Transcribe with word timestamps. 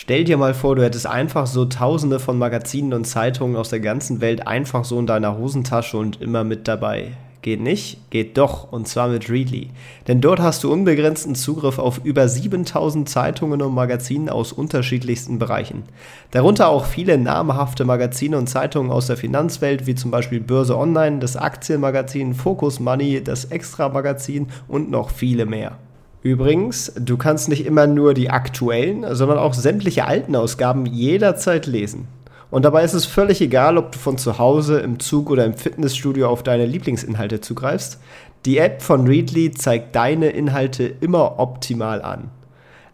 Stell 0.00 0.22
dir 0.22 0.36
mal 0.36 0.54
vor, 0.54 0.76
du 0.76 0.84
hättest 0.84 1.08
einfach 1.08 1.48
so 1.48 1.64
tausende 1.64 2.20
von 2.20 2.38
Magazinen 2.38 2.92
und 2.92 3.04
Zeitungen 3.04 3.56
aus 3.56 3.70
der 3.70 3.80
ganzen 3.80 4.20
Welt 4.20 4.46
einfach 4.46 4.84
so 4.84 4.96
in 5.00 5.08
deiner 5.08 5.36
Hosentasche 5.36 5.96
und 5.96 6.22
immer 6.22 6.44
mit 6.44 6.68
dabei. 6.68 7.16
Geht 7.42 7.60
nicht? 7.60 8.08
Geht 8.10 8.38
doch, 8.38 8.70
und 8.70 8.86
zwar 8.86 9.08
mit 9.08 9.28
Readly. 9.28 9.70
Denn 10.06 10.20
dort 10.20 10.38
hast 10.38 10.62
du 10.62 10.72
unbegrenzten 10.72 11.34
Zugriff 11.34 11.80
auf 11.80 12.00
über 12.04 12.28
7000 12.28 13.08
Zeitungen 13.08 13.60
und 13.60 13.74
Magazinen 13.74 14.28
aus 14.28 14.52
unterschiedlichsten 14.52 15.40
Bereichen. 15.40 15.82
Darunter 16.30 16.68
auch 16.68 16.84
viele 16.84 17.18
namhafte 17.18 17.84
Magazine 17.84 18.38
und 18.38 18.46
Zeitungen 18.46 18.92
aus 18.92 19.08
der 19.08 19.16
Finanzwelt, 19.16 19.88
wie 19.88 19.96
zum 19.96 20.12
Beispiel 20.12 20.38
Börse 20.38 20.78
Online, 20.78 21.18
das 21.18 21.36
Aktienmagazin 21.36 22.34
Focus 22.34 22.78
Money, 22.78 23.20
das 23.24 23.46
Extra 23.46 23.88
Magazin 23.88 24.46
und 24.68 24.92
noch 24.92 25.10
viele 25.10 25.44
mehr. 25.44 25.76
Übrigens, 26.22 26.92
du 26.98 27.16
kannst 27.16 27.48
nicht 27.48 27.64
immer 27.64 27.86
nur 27.86 28.12
die 28.12 28.30
aktuellen, 28.30 29.06
sondern 29.14 29.38
auch 29.38 29.54
sämtliche 29.54 30.06
alten 30.06 30.34
Ausgaben 30.34 30.84
jederzeit 30.84 31.66
lesen. 31.66 32.08
Und 32.50 32.64
dabei 32.64 32.82
ist 32.82 32.94
es 32.94 33.04
völlig 33.04 33.40
egal, 33.40 33.76
ob 33.76 33.92
du 33.92 33.98
von 33.98 34.18
zu 34.18 34.38
Hause, 34.38 34.80
im 34.80 34.98
Zug 35.00 35.30
oder 35.30 35.44
im 35.44 35.54
Fitnessstudio 35.54 36.28
auf 36.28 36.42
deine 36.42 36.66
Lieblingsinhalte 36.66 37.40
zugreifst. 37.40 38.00
Die 38.46 38.58
App 38.58 38.82
von 38.82 39.06
Readly 39.06 39.52
zeigt 39.52 39.94
deine 39.94 40.30
Inhalte 40.30 40.84
immer 40.84 41.38
optimal 41.38 42.02
an. 42.02 42.30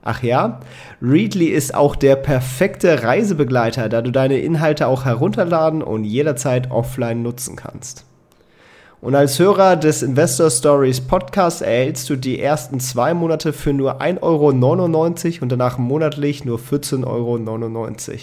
Ach 0.03 0.23
ja, 0.23 0.61
Readly 1.01 1.47
ist 1.47 1.75
auch 1.75 1.97
der 1.97 2.17
perfekte 2.17 3.05
Reisebegleiter, 3.05 3.89
da 3.89 4.03
du 4.03 4.11
deine 4.11 4.39
Inhalte 4.39 4.87
auch 4.87 5.07
herunterladen 5.07 5.83
und 5.83 6.05
jederzeit 6.05 6.71
offline 6.71 7.23
nutzen 7.23 7.57
kannst. 7.57 8.05
Und 9.05 9.15
als 9.15 9.39
Hörer 9.39 9.77
des 9.77 10.03
Investor 10.03 10.49
Stories 10.49 11.03
Podcasts 11.03 11.61
erhältst 11.61 12.09
du 12.09 12.17
die 12.17 12.41
ersten 12.41 12.81
zwei 12.81 13.13
Monate 13.13 13.53
für 13.53 13.75
nur 13.75 14.01
1,99 14.01 14.23
Euro 14.23 15.43
und 15.43 15.53
danach 15.53 15.77
monatlich 15.77 16.47
nur 16.47 16.59
14,99 16.59 17.05
Euro. 17.05 18.19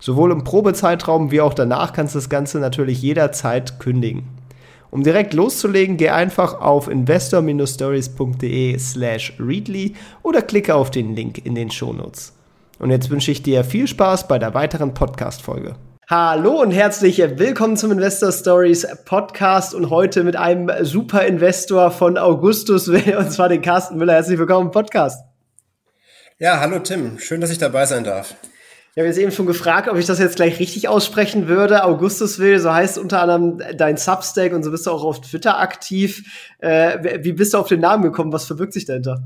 Sowohl 0.00 0.32
im 0.32 0.42
Probezeitraum 0.42 1.30
wie 1.30 1.40
auch 1.40 1.54
danach 1.54 1.92
kannst 1.92 2.16
du 2.16 2.18
das 2.18 2.28
Ganze 2.28 2.58
natürlich 2.58 3.00
jederzeit 3.02 3.78
kündigen. 3.78 4.24
Um 4.90 5.04
direkt 5.04 5.32
loszulegen, 5.32 5.96
geh 5.96 6.08
einfach 6.08 6.60
auf 6.60 6.88
investor-stories.de 6.88 8.76
slash 8.80 9.32
readly 9.38 9.94
oder 10.24 10.42
klicke 10.42 10.74
auf 10.74 10.90
den 10.90 11.14
Link 11.14 11.46
in 11.46 11.54
den 11.54 11.70
Shownotes. 11.70 12.32
Und 12.80 12.90
jetzt 12.90 13.10
wünsche 13.10 13.30
ich 13.30 13.44
dir 13.44 13.62
viel 13.62 13.86
Spaß 13.86 14.26
bei 14.26 14.40
der 14.40 14.54
weiteren 14.54 14.92
Podcast-Folge. 14.92 15.76
Hallo 16.08 16.62
und 16.62 16.70
herzlich 16.70 17.18
willkommen 17.18 17.76
zum 17.76 17.90
Investor 17.90 18.30
Stories 18.30 18.86
Podcast 19.06 19.74
und 19.74 19.90
heute 19.90 20.22
mit 20.22 20.36
einem 20.36 20.70
super 20.84 21.26
Investor 21.26 21.90
von 21.90 22.16
Augustus 22.16 22.86
und 22.88 23.32
zwar 23.32 23.48
den 23.48 23.60
Carsten 23.60 23.96
Müller. 23.96 24.12
Herzlich 24.12 24.38
willkommen 24.38 24.66
im 24.66 24.70
Podcast. 24.70 25.24
Ja, 26.38 26.60
hallo 26.60 26.78
Tim, 26.78 27.18
schön, 27.18 27.40
dass 27.40 27.50
ich 27.50 27.58
dabei 27.58 27.86
sein 27.86 28.04
darf. 28.04 28.36
Ich 28.94 28.98
habe 28.98 29.08
jetzt 29.08 29.18
eben 29.18 29.32
schon 29.32 29.46
gefragt, 29.46 29.88
ob 29.88 29.96
ich 29.96 30.06
das 30.06 30.20
jetzt 30.20 30.36
gleich 30.36 30.60
richtig 30.60 30.86
aussprechen 30.86 31.48
würde. 31.48 31.82
Augustus 31.82 32.38
will, 32.38 32.60
so 32.60 32.72
heißt 32.72 32.98
unter 32.98 33.20
anderem 33.20 33.60
dein 33.76 33.96
Substack 33.96 34.52
und 34.52 34.62
so 34.62 34.70
bist 34.70 34.86
du 34.86 34.92
auch 34.92 35.02
auf 35.02 35.20
Twitter 35.22 35.58
aktiv. 35.58 36.22
Äh, 36.60 37.24
wie 37.24 37.32
bist 37.32 37.52
du 37.52 37.58
auf 37.58 37.66
den 37.66 37.80
Namen 37.80 38.04
gekommen? 38.04 38.32
Was 38.32 38.44
verbirgt 38.44 38.74
sich 38.74 38.84
dahinter? 38.84 39.24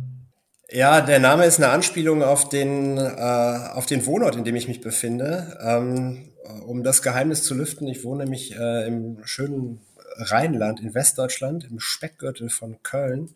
Ja, 0.71 1.03
der 1.03 1.19
Name 1.19 1.44
ist 1.44 1.59
eine 1.59 1.69
Anspielung 1.69 2.22
auf 2.22 2.49
den, 2.49 2.97
äh, 2.97 3.71
auf 3.75 3.84
den 3.84 4.06
Wohnort, 4.06 4.37
in 4.37 4.44
dem 4.44 4.56
ich 4.56 4.66
mich 4.66 4.81
befinde. 4.81 5.59
Ähm, 5.62 6.30
um 6.67 6.83
das 6.83 7.03
Geheimnis 7.03 7.43
zu 7.43 7.55
lüften, 7.55 7.87
ich 7.89 8.05
wohne 8.05 8.25
nämlich 8.25 8.56
äh, 8.56 8.87
im 8.87 9.19
schönen 9.25 9.81
Rheinland 10.17 10.81
in 10.81 10.95
Westdeutschland, 10.95 11.65
im 11.65 11.81
Speckgürtel 11.81 12.51
von 12.51 12.83
Köln. 12.83 13.31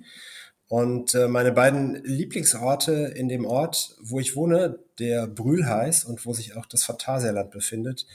Und 0.69 1.15
äh, 1.15 1.29
meine 1.29 1.53
beiden 1.53 2.03
Lieblingsorte 2.05 2.93
in 2.93 3.29
dem 3.29 3.45
Ort, 3.45 3.97
wo 4.01 4.19
ich 4.19 4.35
wohne, 4.35 4.79
der 4.99 5.27
Brühl 5.27 5.67
heißt 5.67 6.05
und 6.07 6.25
wo 6.25 6.33
sich 6.33 6.57
auch 6.57 6.67
das 6.67 6.85
Phantasialand 6.85 7.51
befindet, 7.51 8.07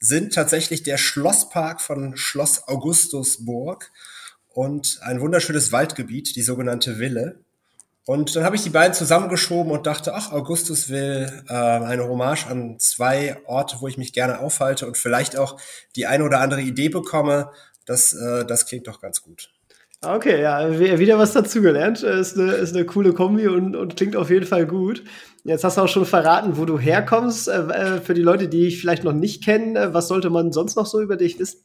sind 0.00 0.34
tatsächlich 0.34 0.82
der 0.82 0.98
Schlosspark 0.98 1.80
von 1.80 2.16
Schloss 2.16 2.66
Augustusburg 2.66 3.90
und 4.48 4.98
ein 5.02 5.20
wunderschönes 5.20 5.72
Waldgebiet, 5.72 6.36
die 6.36 6.42
sogenannte 6.42 6.98
Ville. 6.98 7.43
Und 8.06 8.36
dann 8.36 8.44
habe 8.44 8.54
ich 8.54 8.62
die 8.62 8.70
beiden 8.70 8.92
zusammengeschoben 8.92 9.72
und 9.72 9.86
dachte, 9.86 10.14
ach, 10.14 10.30
Augustus 10.30 10.90
will 10.90 11.26
äh, 11.48 11.54
eine 11.54 12.06
Hommage 12.06 12.46
an 12.46 12.78
zwei 12.78 13.38
Orte, 13.46 13.76
wo 13.80 13.88
ich 13.88 13.96
mich 13.96 14.12
gerne 14.12 14.40
aufhalte 14.40 14.86
und 14.86 14.98
vielleicht 14.98 15.38
auch 15.38 15.58
die 15.96 16.06
eine 16.06 16.24
oder 16.24 16.40
andere 16.40 16.60
Idee 16.60 16.90
bekomme. 16.90 17.50
Das, 17.86 18.12
äh, 18.12 18.44
das 18.44 18.66
klingt 18.66 18.86
doch 18.88 19.00
ganz 19.00 19.22
gut. 19.22 19.50
Okay, 20.02 20.42
ja, 20.42 20.78
wieder 20.78 21.18
was 21.18 21.32
dazugelernt. 21.32 22.02
Ist 22.02 22.38
eine, 22.38 22.52
ist 22.52 22.74
eine 22.74 22.84
coole 22.84 23.14
Kombi 23.14 23.48
und, 23.48 23.74
und 23.74 23.96
klingt 23.96 24.16
auf 24.16 24.28
jeden 24.28 24.46
Fall 24.46 24.66
gut. 24.66 25.02
Jetzt 25.44 25.64
hast 25.64 25.78
du 25.78 25.82
auch 25.82 25.88
schon 25.88 26.04
verraten, 26.04 26.58
wo 26.58 26.66
du 26.66 26.78
herkommst. 26.78 27.48
Äh, 27.48 27.60
äh 27.68 28.00
für 28.00 28.12
die 28.12 28.22
Leute, 28.22 28.48
die 28.48 28.64
dich 28.64 28.80
vielleicht 28.80 29.04
noch 29.04 29.14
nicht 29.14 29.42
kennen, 29.42 29.76
äh, 29.76 29.94
was 29.94 30.08
sollte 30.08 30.28
man 30.28 30.52
sonst 30.52 30.76
noch 30.76 30.86
so 30.86 31.00
über 31.00 31.16
dich 31.16 31.38
wissen? 31.38 31.60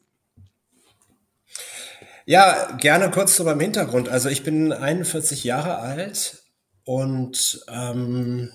Ja, 2.29 2.78
gerne 2.78 3.09
kurz 3.09 3.35
so 3.35 3.44
beim 3.44 3.59
Hintergrund. 3.59 4.07
Also 4.07 4.29
ich 4.29 4.44
bin 4.44 4.72
41 4.72 5.44
Jahre 5.45 5.79
alt 5.79 6.44
und 6.84 7.66
ähm, 7.67 8.51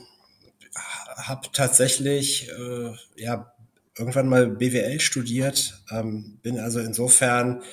habe 1.16 1.48
tatsächlich 1.52 2.48
äh, 2.50 2.92
ja 3.16 3.52
irgendwann 3.98 4.28
mal 4.28 4.46
BWL 4.46 5.00
studiert, 5.00 5.82
ähm, 5.90 6.38
bin 6.40 6.60
also 6.60 6.78
insofern 6.78 7.64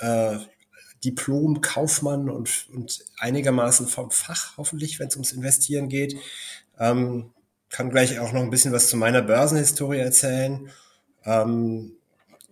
äh, 0.00 0.38
Diplom-Kaufmann 1.04 2.28
und, 2.28 2.66
und 2.74 3.04
einigermaßen 3.20 3.86
vom 3.86 4.10
Fach, 4.10 4.56
hoffentlich, 4.56 4.98
wenn 4.98 5.06
es 5.06 5.14
ums 5.14 5.30
Investieren 5.30 5.88
geht. 5.88 6.16
Ähm, 6.76 7.30
kann 7.68 7.90
gleich 7.90 8.18
auch 8.18 8.32
noch 8.32 8.42
ein 8.42 8.50
bisschen 8.50 8.72
was 8.72 8.88
zu 8.88 8.96
meiner 8.96 9.22
Börsenhistorie 9.22 9.98
erzählen. 9.98 10.72
Ähm, 11.24 11.92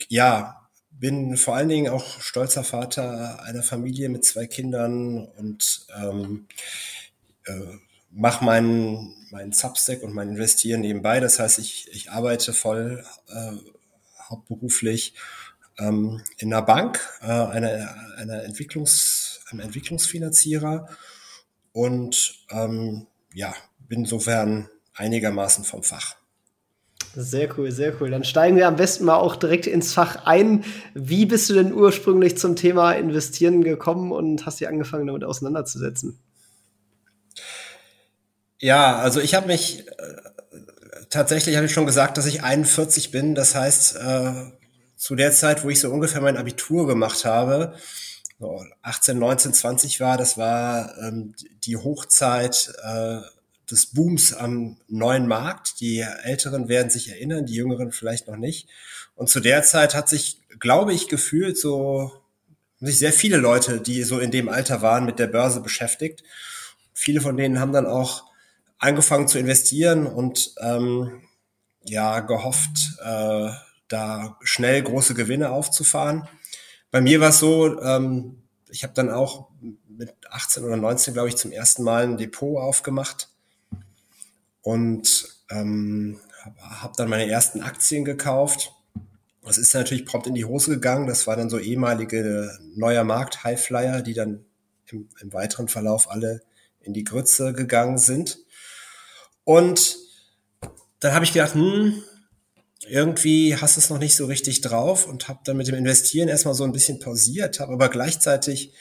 ja, 0.09 0.64
bin 0.99 1.37
vor 1.37 1.57
allen 1.57 1.69
Dingen 1.69 1.93
auch 1.93 2.21
stolzer 2.21 2.65
Vater 2.65 3.43
einer 3.43 3.63
Familie 3.63 4.09
mit 4.09 4.25
zwei 4.25 4.47
Kindern 4.47 5.25
und 5.25 5.87
ähm, 5.97 6.47
äh, 7.47 7.79
mache 8.11 8.45
meinen 8.45 9.15
mein 9.35 9.53
Substack 9.53 10.03
und 10.05 10.15
mein 10.15 10.31
Investieren 10.31 10.81
nebenbei. 10.81 11.19
Das 11.19 11.41
heißt, 11.41 11.59
ich, 11.59 11.89
ich 11.93 12.11
arbeite 12.11 12.53
voll 12.53 13.05
äh, 13.29 13.53
hauptberuflich 14.29 15.15
ähm, 15.79 16.23
in 16.39 16.53
einer 16.53 16.63
Bank, 16.63 17.01
äh, 17.21 17.27
einer, 17.27 18.17
einer 18.17 18.45
Entwicklungs, 18.45 19.41
einem 19.51 19.61
Entwicklungsfinanzierer 19.61 20.89
und 21.73 22.47
ähm, 22.51 23.09
ja, 23.35 23.55
bin 23.81 24.01
insofern 24.01 24.69
einigermaßen 24.95 25.65
vom 25.65 25.83
Fach. 25.83 26.17
Sehr 27.17 27.49
cool, 27.57 27.71
sehr 27.71 28.01
cool. 28.01 28.11
Dann 28.11 28.25
steigen 28.25 28.57
wir 28.57 28.67
am 28.67 28.77
besten 28.77 29.05
mal 29.05 29.17
auch 29.17 29.37
direkt 29.37 29.67
ins 29.67 29.93
Fach 29.93 30.27
ein. 30.27 30.65
Wie 30.95 31.27
bist 31.27 31.49
du 31.49 31.55
denn 31.55 31.73
ursprünglich 31.73 32.39
zum 32.39 32.57
Thema 32.57 32.93
Investieren 32.93 33.63
gekommen 33.63 34.11
und 34.11 34.47
hast 34.47 34.61
dich 34.61 34.69
angefangen, 34.69 35.07
damit 35.07 35.25
auseinanderzusetzen? 35.25 36.19
Ja, 38.59 38.97
also 38.97 39.21
ich 39.21 39.35
habe 39.35 39.47
mich 39.47 39.87
äh, 39.89 39.93
tatsächlich 41.11 41.57
habe 41.57 41.67
ich 41.67 41.73
schon 41.73 41.87
gesagt, 41.87 42.19
dass 42.19 42.27
ich 42.27 42.43
41 42.43 43.11
bin. 43.11 43.35
Das 43.35 43.55
heißt, 43.55 43.97
äh, 43.97 44.33
zu 44.97 45.15
der 45.15 45.33
Zeit, 45.33 45.65
wo 45.65 45.71
ich 45.71 45.81
so 45.81 45.91
ungefähr 45.91 46.21
mein 46.21 46.37
Abitur 46.37 46.87
gemacht 46.87 47.25
habe, 47.25 47.75
so 48.41 48.65
18, 48.83 49.19
19, 49.19 49.53
20 49.55 50.01
war, 50.01 50.17
das 50.17 50.37
war 50.37 50.99
ähm, 50.99 51.35
die 51.65 51.77
Hochzeit 51.77 52.73
äh, 52.83 53.21
des 53.71 53.87
Booms 53.87 54.33
am 54.33 54.77
neuen 54.89 55.27
Markt. 55.27 55.81
Die 55.81 56.01
Älteren 56.01 56.69
werden 56.69 56.91
sich 56.91 57.09
erinnern, 57.09 57.47
die 57.47 57.55
Jüngeren 57.55 57.93
vielleicht 57.93 58.29
noch 58.29 58.37
nicht. 58.37 58.69
Und 59.15 59.29
zu 59.29 59.41
der 59.41 59.63
Zeit 59.63 59.95
hat 59.95 60.09
sich, 60.09 60.41
glaube 60.61 60.93
ich, 60.93 61.09
gefühlt 61.09 61.59
so 61.59 62.13
sich 62.81 62.99
sehr 62.99 63.13
viele 63.13 63.39
Leute, 63.39 63.81
die 63.81 64.03
so 64.03 64.19
in 64.19 64.31
dem 64.31 64.49
Alter 64.49 64.83
waren, 64.83 65.07
mit 65.07 65.19
der 65.19 65.27
Börse 65.27 65.61
beschäftigt. 65.61 66.23
Viele 66.93 67.21
von 67.21 67.37
denen 67.37 67.61
haben 67.61 67.73
dann 67.73 67.87
auch 67.87 68.25
angefangen 68.79 69.29
zu 69.29 69.39
investieren 69.39 70.07
und 70.07 70.55
ähm, 70.61 71.23
ja 71.85 72.21
gehofft, 72.21 72.99
äh, 73.03 73.51
da 73.89 74.39
schnell 74.43 74.83
große 74.83 75.15
Gewinne 75.15 75.51
aufzufahren. 75.51 76.29
Bei 76.91 77.01
mir 77.01 77.21
war 77.21 77.31
es 77.31 77.39
so, 77.39 77.81
ähm, 77.81 78.43
ich 78.69 78.83
habe 78.83 78.95
dann 78.95 79.11
auch 79.11 79.49
mit 79.89 80.13
18 80.29 80.65
oder 80.65 80.77
19, 80.77 81.15
glaube 81.15 81.29
ich, 81.29 81.37
zum 81.37 81.53
ersten 81.53 81.85
Mal 81.85 82.05
ein 82.05 82.17
Depot 82.17 82.59
aufgemacht 82.59 83.29
und 84.65 85.29
ähm, 85.51 86.19
habe 86.43 86.83
hab 86.83 86.97
dann 86.97 87.09
meine 87.09 87.31
ersten 87.31 87.61
Aktien 87.61 88.05
gekauft. 88.05 88.73
Das 89.45 89.59
ist 89.59 89.75
natürlich 89.75 90.07
prompt 90.07 90.27
in 90.27 90.35
die 90.35 90.47
Hose 90.47 90.71
gegangen. 90.71 91.07
Das 91.07 91.27
war 91.27 91.37
dann 91.37 91.51
so 91.51 91.59
ehemalige 91.59 92.51
neuer 92.75 93.05
Markt 93.05 93.45
Highflyer, 93.45 94.01
die 94.01 94.15
dann 94.15 94.47
im, 94.87 95.09
im 95.21 95.33
weiteren 95.35 95.69
Verlauf 95.69 96.11
alle 96.11 96.41
in 96.81 96.95
die 96.95 97.05
Grütze 97.05 97.53
gegangen 97.53 97.99
sind. 97.99 98.39
Und 99.45 99.99
dann 101.01 101.13
habe 101.13 101.27
ich 101.27 101.35
gedacht, 101.35 101.55
hm, 101.55 102.03
irgendwie 102.89 103.57
hast 103.57 103.77
du 103.77 103.81
es 103.81 103.91
noch 103.91 103.99
nicht 103.99 104.17
so 104.17 104.25
richtig 104.25 104.63
drauf 104.63 105.07
und 105.07 105.29
habe 105.29 105.41
dann 105.45 105.59
mit 105.59 105.69
dem 105.69 105.75
Investieren 105.75 106.29
erstmal 106.29 106.55
so 106.55 106.65
ein 106.65 106.73
bisschen 106.73 106.99
pausiert, 107.01 107.61
habe 107.61 107.75
aber 107.75 107.91
gleichzeitig 107.91 108.73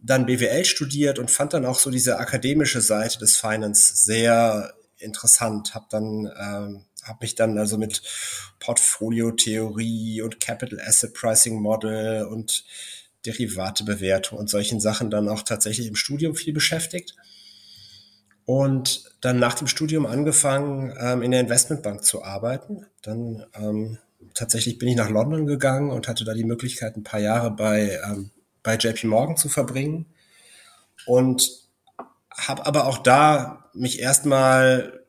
dann 0.00 0.26
BWL 0.26 0.64
studiert 0.64 1.20
und 1.20 1.30
fand 1.30 1.52
dann 1.52 1.66
auch 1.66 1.78
so 1.78 1.90
diese 1.90 2.18
akademische 2.18 2.80
Seite 2.80 3.18
des 3.18 3.36
Finance 3.36 3.92
sehr 3.94 4.74
interessant. 5.00 5.74
Habe 5.74 5.86
dann 5.90 6.30
ähm, 6.38 6.84
habe 7.02 7.18
mich 7.22 7.34
dann 7.34 7.56
also 7.58 7.78
mit 7.78 8.02
Portfolio-Theorie 8.60 10.22
und 10.22 10.40
Capital 10.40 10.80
Asset 10.80 11.14
Pricing 11.14 11.60
Model 11.60 12.24
und 12.26 12.64
Derivatebewertung 13.26 14.38
und 14.38 14.48
solchen 14.48 14.80
Sachen 14.80 15.10
dann 15.10 15.28
auch 15.28 15.42
tatsächlich 15.42 15.86
im 15.86 15.96
Studium 15.96 16.34
viel 16.34 16.52
beschäftigt 16.52 17.16
und 18.44 19.04
dann 19.20 19.38
nach 19.38 19.54
dem 19.54 19.66
Studium 19.66 20.06
angefangen, 20.06 20.92
ähm, 20.98 21.22
in 21.22 21.30
der 21.30 21.40
Investmentbank 21.40 22.04
zu 22.04 22.24
arbeiten. 22.24 22.86
Dann 23.02 23.44
ähm, 23.54 23.98
tatsächlich 24.34 24.78
bin 24.78 24.88
ich 24.88 24.96
nach 24.96 25.10
London 25.10 25.46
gegangen 25.46 25.90
und 25.90 26.08
hatte 26.08 26.24
da 26.24 26.34
die 26.34 26.44
Möglichkeit, 26.44 26.96
ein 26.96 27.04
paar 27.04 27.20
Jahre 27.20 27.50
bei, 27.50 28.00
ähm, 28.04 28.30
bei 28.62 28.76
JP 28.76 29.04
Morgan 29.04 29.36
zu 29.36 29.48
verbringen. 29.48 30.06
Und 31.06 31.69
habe 32.36 32.66
aber 32.66 32.86
auch 32.86 32.98
da 32.98 33.70
mich 33.74 34.00
erstmal 34.00 35.00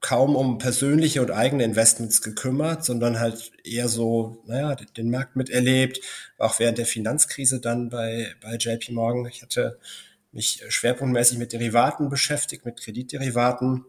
kaum 0.00 0.36
um 0.36 0.58
persönliche 0.58 1.20
und 1.20 1.30
eigene 1.30 1.64
Investments 1.64 2.22
gekümmert, 2.22 2.84
sondern 2.84 3.18
halt 3.18 3.50
eher 3.64 3.88
so, 3.88 4.42
naja, 4.46 4.74
den 4.74 5.10
Markt 5.10 5.34
miterlebt, 5.36 6.00
auch 6.38 6.58
während 6.58 6.78
der 6.78 6.86
Finanzkrise 6.86 7.60
dann 7.60 7.88
bei, 7.88 8.34
bei 8.40 8.56
JP 8.56 8.92
Morgan. 8.92 9.26
Ich 9.26 9.42
hatte 9.42 9.78
mich 10.32 10.62
schwerpunktmäßig 10.68 11.38
mit 11.38 11.52
Derivaten 11.52 12.08
beschäftigt, 12.08 12.64
mit 12.64 12.80
Kreditderivaten. 12.80 13.84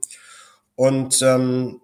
Und 0.75 1.21
ähm, 1.21 1.81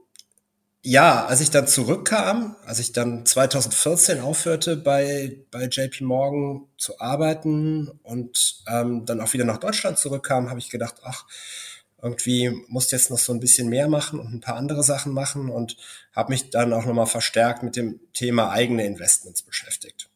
ja, 0.85 1.25
als 1.25 1.39
ich 1.39 1.49
dann 1.49 1.65
zurückkam, 1.65 2.57
als 2.65 2.79
ich 2.79 2.91
dann 2.91 3.25
2014 3.25 4.19
aufhörte 4.19 4.75
bei, 4.75 5.37
bei 5.49 5.63
JP 5.65 6.01
Morgan 6.01 6.67
zu 6.77 6.99
arbeiten 6.99 7.87
und 8.03 8.63
ähm, 8.67 9.05
dann 9.05 9.21
auch 9.21 9.31
wieder 9.31 9.45
nach 9.45 9.59
Deutschland 9.59 9.97
zurückkam, 9.97 10.49
habe 10.49 10.59
ich 10.59 10.69
gedacht, 10.69 10.95
ach, 11.03 11.25
irgendwie 12.01 12.51
muss 12.67 12.91
jetzt 12.91 13.09
noch 13.09 13.17
so 13.17 13.31
ein 13.31 13.39
bisschen 13.39 13.69
mehr 13.69 13.87
machen 13.87 14.19
und 14.19 14.33
ein 14.33 14.41
paar 14.41 14.57
andere 14.57 14.83
Sachen 14.83 15.13
machen 15.13 15.49
und 15.49 15.77
habe 16.13 16.33
mich 16.33 16.49
dann 16.49 16.73
auch 16.73 16.85
nochmal 16.85 17.07
verstärkt 17.07 17.63
mit 17.63 17.77
dem 17.77 18.01
Thema 18.11 18.51
eigene 18.51 18.85
Investments 18.85 19.41
beschäftigt. 19.41 20.09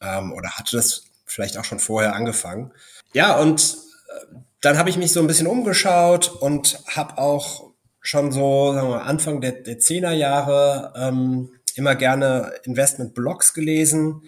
Ähm, 0.00 0.32
oder 0.32 0.52
hatte 0.52 0.76
das 0.76 1.04
vielleicht 1.26 1.58
auch 1.58 1.64
schon 1.64 1.78
vorher 1.78 2.14
angefangen. 2.14 2.72
Ja, 3.12 3.36
und 3.36 3.76
äh, 4.08 4.34
dann 4.62 4.78
habe 4.78 4.88
ich 4.88 4.96
mich 4.96 5.12
so 5.12 5.20
ein 5.20 5.26
bisschen 5.26 5.46
umgeschaut 5.46 6.30
und 6.30 6.82
habe 6.86 7.18
auch 7.18 7.71
schon 8.02 8.32
so 8.32 8.74
sagen 8.74 8.88
wir, 8.88 9.04
Anfang 9.04 9.40
der, 9.40 9.52
der 9.52 9.78
10er 9.78 10.12
Jahre 10.12 10.92
ähm, 10.96 11.52
immer 11.74 11.94
gerne 11.94 12.52
Investment-Blogs 12.64 13.54
gelesen 13.54 14.22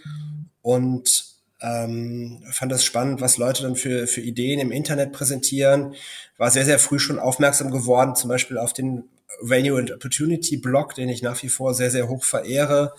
und 0.62 1.26
ähm, 1.60 2.42
fand 2.50 2.72
das 2.72 2.84
spannend, 2.84 3.20
was 3.20 3.36
Leute 3.36 3.62
dann 3.62 3.76
für, 3.76 4.06
für 4.06 4.22
Ideen 4.22 4.60
im 4.60 4.72
Internet 4.72 5.12
präsentieren. 5.12 5.94
War 6.38 6.50
sehr, 6.50 6.64
sehr 6.64 6.78
früh 6.78 6.98
schon 6.98 7.18
aufmerksam 7.18 7.70
geworden, 7.70 8.16
zum 8.16 8.28
Beispiel 8.28 8.56
auf 8.56 8.72
den 8.72 9.04
Value 9.42 9.78
and 9.78 9.90
Opportunity 9.92 10.56
Blog, 10.56 10.94
den 10.94 11.08
ich 11.10 11.22
nach 11.22 11.42
wie 11.42 11.48
vor 11.48 11.74
sehr, 11.74 11.90
sehr 11.90 12.08
hoch 12.08 12.24
verehre 12.24 12.94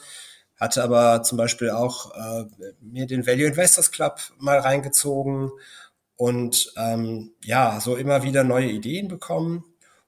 hatte 0.58 0.84
aber 0.84 1.24
zum 1.24 1.38
Beispiel 1.38 1.70
auch 1.70 2.12
äh, 2.16 2.46
mir 2.82 3.08
den 3.08 3.28
Value 3.28 3.48
Investors 3.48 3.92
Club 3.92 4.20
mal 4.38 4.60
reingezogen 4.60 5.52
und 6.16 6.72
ähm, 6.78 7.34
ja, 7.44 7.80
so 7.82 7.96
immer 7.96 8.24
wieder 8.24 8.44
neue 8.44 8.70
Ideen 8.70 9.08
bekommen 9.08 9.66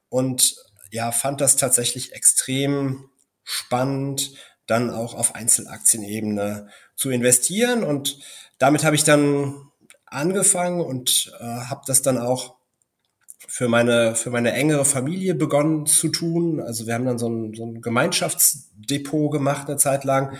und 0.10 0.56
ja, 0.92 1.12
fand 1.12 1.42
das 1.42 1.56
tatsächlich 1.56 2.14
extrem 2.14 3.10
spannend, 3.44 4.34
dann 4.66 4.90
auch 4.90 5.14
auf 5.14 5.36
Einzelaktienebene 5.36 6.68
zu 6.96 7.10
investieren 7.10 7.84
und 7.84 8.20
damit 8.58 8.84
habe 8.84 8.96
ich 8.96 9.04
dann 9.04 9.70
angefangen 10.06 10.82
und 10.82 11.32
äh, 11.40 11.44
habe 11.44 11.82
das 11.86 12.02
dann 12.02 12.18
auch 12.18 12.58
für 13.48 13.68
meine, 13.68 14.16
für 14.16 14.30
meine 14.30 14.54
engere 14.54 14.86
Familie 14.86 15.36
begonnen 15.36 15.86
zu 15.86 16.10
tun. 16.10 16.60
Also 16.60 16.86
wir 16.86 16.94
haben 16.94 17.06
dann 17.06 17.20
so 17.20 17.30
ein, 17.30 17.54
so 17.54 17.66
ein 17.66 17.82
Gemeinschaftsdepot 17.82 19.32
gemacht 19.32 19.68
eine 19.68 19.78
Zeit 19.78 20.04
lang, 20.04 20.38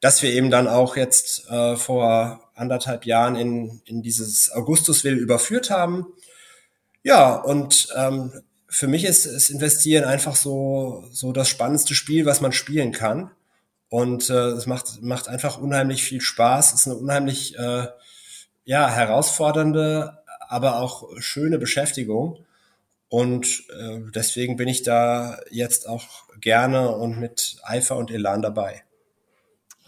dass 0.00 0.22
wir 0.22 0.30
eben 0.30 0.50
dann 0.50 0.68
auch 0.68 0.96
jetzt 0.96 1.48
äh, 1.50 1.76
vor 1.76 2.50
anderthalb 2.54 3.04
Jahren 3.04 3.36
in, 3.36 3.82
in 3.84 4.02
dieses 4.02 4.50
Augustusville 4.52 5.16
überführt 5.16 5.70
haben. 5.70 6.06
Ja, 7.02 7.34
und 7.34 7.88
ähm, 7.96 8.32
für 8.68 8.86
mich 8.86 9.04
ist, 9.04 9.24
ist 9.26 9.50
Investieren 9.50 10.04
einfach 10.04 10.36
so, 10.36 11.04
so 11.10 11.32
das 11.32 11.48
spannendste 11.48 11.94
Spiel, 11.94 12.26
was 12.26 12.40
man 12.40 12.52
spielen 12.52 12.92
kann. 12.92 13.30
Und 13.88 14.28
äh, 14.28 14.50
es 14.50 14.66
macht, 14.66 15.02
macht 15.02 15.28
einfach 15.28 15.58
unheimlich 15.58 16.02
viel 16.02 16.20
Spaß. 16.20 16.74
Es 16.74 16.80
ist 16.80 16.86
eine 16.86 16.96
unheimlich 16.96 17.58
äh, 17.58 17.86
ja, 18.64 18.90
herausfordernde, 18.90 20.18
aber 20.40 20.80
auch 20.80 21.08
schöne 21.18 21.58
Beschäftigung. 21.58 22.44
Und 23.08 23.64
äh, 23.70 24.00
deswegen 24.14 24.56
bin 24.56 24.68
ich 24.68 24.82
da 24.82 25.40
jetzt 25.50 25.88
auch 25.88 26.28
gerne 26.38 26.90
und 26.90 27.18
mit 27.18 27.56
Eifer 27.62 27.96
und 27.96 28.10
Elan 28.10 28.42
dabei. 28.42 28.82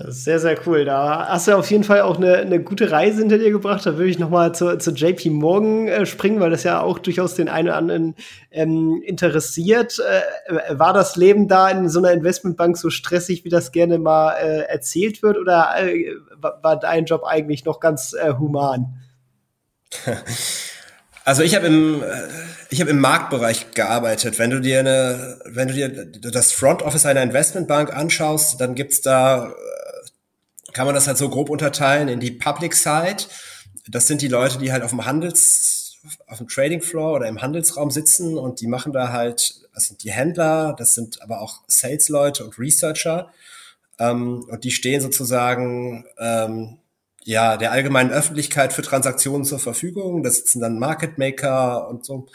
Sehr, 0.08 0.38
sehr 0.38 0.56
cool. 0.66 0.84
Da 0.84 1.28
hast 1.28 1.48
du 1.48 1.56
auf 1.56 1.70
jeden 1.70 1.84
Fall 1.84 2.02
auch 2.02 2.16
eine, 2.16 2.36
eine 2.36 2.62
gute 2.62 2.90
Reise 2.90 3.20
hinter 3.20 3.38
dir 3.38 3.50
gebracht. 3.50 3.84
Da 3.84 3.96
würde 3.96 4.10
ich 4.10 4.18
nochmal 4.18 4.54
zu, 4.54 4.78
zu 4.78 4.92
JP 4.92 5.30
Morgan 5.30 5.88
äh, 5.88 6.06
springen, 6.06 6.40
weil 6.40 6.50
das 6.50 6.62
ja 6.62 6.80
auch 6.80 6.98
durchaus 6.98 7.34
den 7.34 7.48
einen 7.48 7.68
oder 7.68 7.76
anderen 7.76 8.14
ähm, 8.50 9.02
interessiert. 9.04 9.98
Äh, 9.98 10.78
war 10.78 10.92
das 10.92 11.16
Leben 11.16 11.48
da 11.48 11.68
in 11.68 11.88
so 11.88 11.98
einer 11.98 12.12
Investmentbank 12.12 12.78
so 12.78 12.88
stressig, 12.88 13.44
wie 13.44 13.50
das 13.50 13.72
gerne 13.72 13.98
mal 13.98 14.32
äh, 14.34 14.60
erzählt 14.62 15.22
wird? 15.22 15.36
Oder 15.36 15.74
äh, 15.78 16.14
war 16.40 16.78
dein 16.78 17.04
Job 17.04 17.24
eigentlich 17.24 17.64
noch 17.64 17.80
ganz 17.80 18.14
äh, 18.14 18.32
human? 18.38 18.98
Also 21.22 21.42
ich 21.42 21.54
habe 21.54 21.66
im 21.66 22.02
ich 22.70 22.80
im 22.80 23.00
Marktbereich 23.00 23.72
gearbeitet. 23.72 24.38
Wenn 24.38 24.50
du 24.50 24.60
dir 24.60 24.78
eine, 24.78 25.38
wenn 25.44 25.68
du 25.68 25.74
dir 25.74 25.88
das 26.30 26.52
Front 26.52 26.82
Office 26.82 27.04
einer 27.04 27.22
Investmentbank 27.22 27.94
anschaust, 27.94 28.60
dann 28.60 28.74
gibt's 28.74 29.00
da 29.00 29.48
äh, 29.48 29.50
kann 30.72 30.86
man 30.86 30.94
das 30.94 31.06
halt 31.06 31.18
so 31.18 31.28
grob 31.28 31.50
unterteilen 31.50 32.08
in 32.08 32.20
die 32.20 32.30
Public 32.30 32.74
Side. 32.74 33.24
Das 33.88 34.06
sind 34.06 34.22
die 34.22 34.28
Leute, 34.28 34.58
die 34.58 34.72
halt 34.72 34.82
auf 34.82 34.90
dem 34.90 35.04
Handels 35.04 35.80
auf 36.26 36.38
dem 36.38 36.48
Trading 36.48 36.80
Floor 36.80 37.16
oder 37.16 37.28
im 37.28 37.42
Handelsraum 37.42 37.90
sitzen 37.90 38.38
und 38.38 38.60
die 38.60 38.66
machen 38.66 38.92
da 38.92 39.12
halt, 39.12 39.68
das 39.74 39.86
sind 39.86 40.02
die 40.02 40.10
Händler, 40.10 40.74
das 40.78 40.94
sind 40.94 41.20
aber 41.22 41.40
auch 41.40 41.60
Sales-Leute 41.66 42.44
und 42.44 42.58
Researcher. 42.58 43.30
Ähm, 43.98 44.46
und 44.48 44.64
die 44.64 44.70
stehen 44.70 45.00
sozusagen 45.02 46.06
ähm, 46.18 46.78
ja, 47.24 47.56
der 47.58 47.72
allgemeinen 47.72 48.10
Öffentlichkeit 48.10 48.72
für 48.72 48.82
Transaktionen 48.82 49.44
zur 49.44 49.58
Verfügung. 49.58 50.22
Da 50.22 50.30
sitzen 50.30 50.60
dann 50.60 50.78
Market 50.78 51.18
Maker 51.18 51.88
und 51.88 52.04
so. 52.04 52.28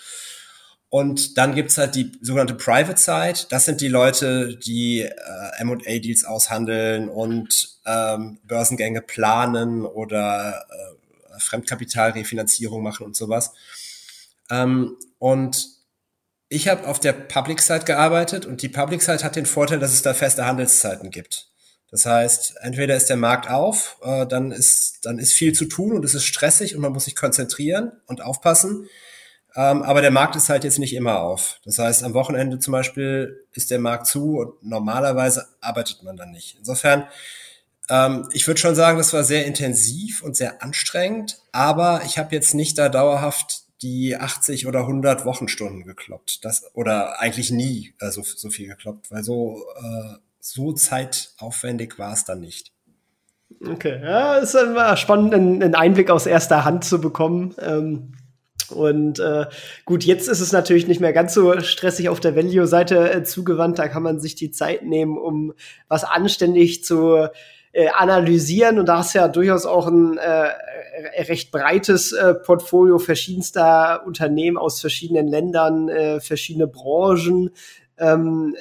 Und 0.96 1.38
dann 1.38 1.54
gibt's 1.54 1.78
halt 1.78 1.94
die 1.96 2.14
sogenannte 2.22 2.54
Private 2.54 2.98
Side. 2.98 3.48
Das 3.50 3.66
sind 3.66 3.82
die 3.82 3.90
Leute, 3.90 4.56
die 4.56 5.02
äh, 5.02 5.12
M&A-Deals 5.58 6.24
aushandeln 6.24 7.10
und 7.10 7.82
ähm, 7.86 8.40
Börsengänge 8.46 9.02
planen 9.02 9.86
oder 9.86 10.66
äh, 10.70 11.40
Fremdkapitalrefinanzierung 11.42 12.82
machen 12.82 13.06
und 13.06 13.14
sowas. 13.18 13.52
Ähm, 14.50 14.96
und 15.20 15.68
ich 16.48 16.70
habe 16.70 16.88
auf 16.88 17.02
der 17.02 17.12
Public 17.12 17.62
Side 17.62 17.84
gearbeitet 17.84 18.46
und 18.46 18.62
die 18.62 18.70
Public 18.70 19.02
Side 19.02 19.22
hat 19.22 19.36
den 19.36 19.46
Vorteil, 19.46 19.80
dass 19.80 19.92
es 19.92 20.02
da 20.02 20.14
feste 20.14 20.46
Handelszeiten 20.46 21.12
gibt. 21.12 21.50
Das 21.92 22.06
heißt, 22.06 22.56
entweder 22.62 22.96
ist 22.96 23.10
der 23.10 23.18
Markt 23.18 23.50
auf, 23.50 23.98
äh, 24.02 24.26
dann 24.26 24.54
ist 24.54 25.00
dann 25.02 25.20
ist 25.20 25.34
viel 25.34 25.52
zu 25.52 25.66
tun 25.66 25.92
und 25.92 26.06
es 26.06 26.16
ist 26.16 26.24
stressig 26.24 26.74
und 26.74 26.82
man 26.82 26.94
muss 26.94 27.04
sich 27.04 27.18
konzentrieren 27.18 27.92
und 28.06 28.22
aufpassen. 28.22 28.88
Ähm, 29.56 29.84
aber 29.84 30.02
der 30.02 30.12
Markt 30.12 30.36
ist 30.36 30.50
halt 30.50 30.64
jetzt 30.64 30.80
nicht 30.80 30.94
immer 30.94 31.20
auf. 31.22 31.60
Das 31.64 31.80
heißt, 31.80 32.04
am 32.04 32.14
Wochenende 32.14 32.60
zum 32.60 32.74
Beispiel 32.74 33.46
ist 33.54 33.72
der 33.72 33.80
Markt 33.80 34.08
zu 34.08 34.38
und 34.38 34.64
normalerweise 34.64 35.48
arbeitet 35.62 36.04
man 36.04 36.18
dann 36.18 36.32
nicht. 36.32 36.58
Insofern, 36.60 37.08
ähm, 37.90 38.28
ich 38.34 38.46
würde 38.48 38.60
schon 38.60 38.76
sagen, 38.76 38.98
das 38.98 39.14
war 39.14 39.24
sehr 39.24 39.46
intensiv 39.46 40.24
und 40.24 40.36
sehr 40.36 40.62
anstrengend, 40.62 41.40
aber 41.54 42.02
ich 42.06 42.18
habe 42.18 42.36
jetzt 42.36 42.54
nicht 42.54 42.78
da 42.78 42.90
dauerhaft 42.90 43.64
die 43.82 44.18
80 44.18 44.68
oder 44.68 44.82
100 44.82 45.26
Wochenstunden 45.26 45.86
gekloppt. 45.86 46.44
Das, 46.44 46.64
oder 46.74 47.22
eigentlich 47.22 47.52
nie 47.52 47.94
äh, 48.00 48.10
so, 48.10 48.24
so 48.24 48.50
viel 48.50 48.68
gekloppt, 48.68 49.10
weil 49.12 49.24
so 49.24 49.64
äh, 49.78 50.18
so 50.46 50.74
zeitaufwendig 50.74 51.98
war 51.98 52.14
es 52.14 52.26
dann 52.26 52.40
nicht. 52.40 52.72
Okay, 53.66 54.02
ja, 54.04 54.36
ist 54.36 54.54
immer 54.54 54.96
spannend, 54.98 55.34
einen 55.34 55.76
Einblick 55.76 56.10
aus 56.10 56.26
erster 56.26 56.66
Hand 56.66 56.84
zu 56.84 57.00
bekommen. 57.00 57.56
Ähm, 57.60 58.14
Und 58.72 59.20
äh, 59.20 59.46
gut, 59.86 60.04
jetzt 60.04 60.28
ist 60.28 60.42
es 60.42 60.52
natürlich 60.52 60.88
nicht 60.88 61.02
mehr 61.02 61.14
ganz 61.14 61.34
so 61.34 61.60
stressig 61.62 62.10
auf 62.10 62.20
der 62.20 62.36
Value-Seite 62.36 63.12
äh, 63.12 63.24
zugewandt. 63.24 63.80
Da 63.80 63.88
kann 63.88 64.04
man 64.04 64.20
sich 64.20 64.36
die 64.36 64.52
Zeit 64.52 64.84
nehmen, 64.84 65.18
um 65.18 65.54
was 65.88 66.04
anständig 66.04 66.84
zu 66.84 67.28
äh, 67.72 67.90
analysieren. 67.90 68.80
Und 68.80 68.88
da 68.88 69.04
du 69.14 69.18
ja 69.18 69.28
durchaus 69.28 69.66
auch 69.66 69.88
ein 69.88 70.18
äh, 70.18 71.22
recht 71.24 71.52
breites 71.52 72.12
äh, 72.14 72.34
Portfolio 72.34 73.00
verschiedenster 73.00 74.04
Unternehmen 74.06 74.58
aus 74.58 74.80
verschiedenen 74.80 75.28
Ländern, 75.28 75.90
äh, 75.90 76.20
verschiedene 76.20 76.68
Branchen. 76.68 77.52
Ähm, 77.98 78.56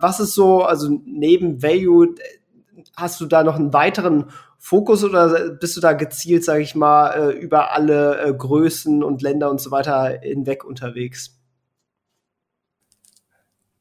was 0.00 0.20
ist 0.20 0.34
so, 0.34 0.62
also 0.62 1.00
neben 1.04 1.62
Value, 1.62 2.14
hast 2.96 3.20
du 3.20 3.26
da 3.26 3.42
noch 3.44 3.56
einen 3.56 3.72
weiteren 3.72 4.30
Fokus 4.58 5.04
oder 5.04 5.50
bist 5.50 5.76
du 5.76 5.80
da 5.80 5.92
gezielt, 5.92 6.44
sage 6.44 6.62
ich 6.62 6.74
mal, 6.74 7.10
äh, 7.10 7.38
über 7.38 7.72
alle 7.72 8.20
äh, 8.20 8.34
Größen 8.34 9.02
und 9.04 9.22
Länder 9.22 9.50
und 9.50 9.60
so 9.60 9.70
weiter 9.70 10.18
hinweg 10.22 10.64
unterwegs? 10.64 11.38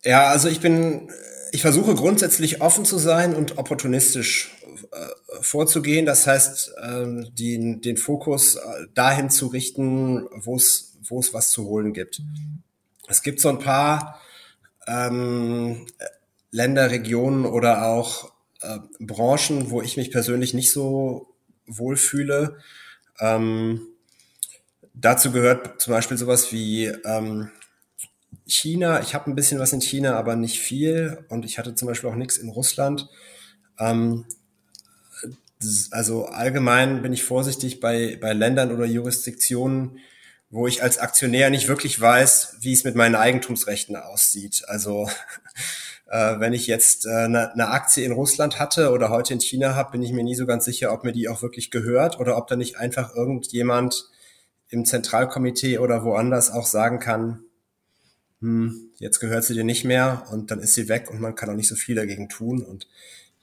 Ja, 0.04 0.28
also 0.28 0.50
ich 0.50 0.60
bin, 0.60 1.10
ich 1.52 1.62
versuche 1.62 1.96
grundsätzlich 1.96 2.62
offen 2.62 2.86
zu 2.86 2.98
sein 2.98 3.36
und 3.36 3.58
opportunistisch 3.58 4.56
äh, 4.92 5.42
vorzugehen. 5.42 6.06
Das 6.06 6.28
heißt, 6.28 6.76
ähm, 6.84 7.34
den, 7.34 7.82
den 7.82 7.98
Fokus 7.98 8.60
dahin 8.94 9.30
zu 9.30 9.48
richten, 9.48 10.28
wo 10.36 10.58
es, 10.58 10.98
wo 11.08 11.20
es 11.20 11.34
was 11.34 11.50
zu 11.50 11.66
holen 11.66 11.94
gibt. 11.94 12.22
Es 13.08 13.24
gibt 13.24 13.40
so 13.40 13.50
ein 13.50 13.60
paar 13.60 14.22
ähm, 14.86 15.88
Länder, 16.52 16.92
Regionen 16.92 17.46
oder 17.46 17.88
auch 17.88 18.35
äh, 18.62 18.80
Branchen, 19.00 19.70
wo 19.70 19.82
ich 19.82 19.98
mich 19.98 20.12
persönlich 20.12 20.54
nicht 20.54 20.72
so 20.72 21.36
wohlfühle. 21.68 22.58
Ähm, 23.20 23.88
dazu 24.94 25.32
gehört 25.32 25.82
zum 25.82 25.94
Beispiel 25.94 26.18
sowas 26.18 26.52
wie 26.52 26.86
ähm, 26.86 27.52
China. 28.46 29.02
Ich 29.02 29.14
habe 29.16 29.30
ein 29.30 29.36
bisschen 29.36 29.60
was 29.60 29.74
in 29.74 29.82
China, 29.82 30.16
aber 30.18 30.36
nicht 30.36 30.60
viel. 30.60 31.26
Und 31.30 31.46
ich 31.46 31.58
hatte 31.58 31.76
zum 31.76 31.88
Beispiel 31.88 32.10
auch 32.10 32.16
nichts 32.16 32.38
in 32.38 32.50
Russland. 32.50 33.10
Ähm, 33.80 34.26
also 35.92 36.26
allgemein 36.26 37.02
bin 37.02 37.14
ich 37.14 37.24
vorsichtig 37.24 37.80
bei, 37.80 38.18
bei 38.22 38.34
Ländern 38.34 38.72
oder 38.72 38.86
Jurisdiktionen, 38.86 40.00
wo 40.50 40.68
ich 40.68 40.84
als 40.84 41.00
Aktionär 41.00 41.50
nicht 41.50 41.68
wirklich 41.68 42.00
weiß, 42.00 42.58
wie 42.60 42.74
es 42.74 42.84
mit 42.84 42.96
meinen 42.96 43.16
Eigentumsrechten 43.16 43.96
aussieht. 43.96 44.64
Also 44.68 45.10
äh, 46.08 46.40
wenn 46.40 46.54
ich 46.54 46.68
jetzt 46.68 47.06
äh, 47.06 47.10
eine, 47.10 47.54
eine 47.54 47.70
Aktie 47.70 48.04
in 48.04 48.12
Russland 48.12 48.60
hatte 48.60 48.92
oder 48.92 49.10
heute 49.10 49.34
in 49.34 49.42
China 49.42 49.76
habe, 49.76 49.92
bin 49.92 50.04
ich 50.04 50.12
mir 50.12 50.24
nie 50.24 50.36
so 50.36 50.46
ganz 50.46 50.66
sicher, 50.66 50.94
ob 50.94 51.04
mir 51.04 51.12
die 51.12 51.28
auch 51.28 51.42
wirklich 51.42 51.72
gehört 51.72 52.20
oder 52.20 52.38
ob 52.38 52.48
da 52.48 52.56
nicht 52.56 52.78
einfach 52.78 53.16
irgendjemand 53.16 54.10
im 54.70 54.86
Zentralkomitee 54.86 55.80
oder 55.80 56.04
woanders 56.04 56.52
auch 56.52 56.66
sagen 56.66 57.00
kann, 57.00 57.42
hm, 58.42 58.92
jetzt 58.98 59.20
gehört 59.20 59.44
sie 59.44 59.54
dir 59.54 59.64
nicht 59.64 59.86
mehr 59.86 60.24
und 60.32 60.52
dann 60.52 60.60
ist 60.60 60.74
sie 60.74 60.90
weg 60.90 61.10
und 61.10 61.20
man 61.22 61.36
kann 61.36 61.50
auch 61.50 61.56
nicht 61.56 61.68
so 61.68 61.76
viel 61.76 61.96
dagegen 61.96 62.30
tun. 62.30 62.64
Und 62.64 62.88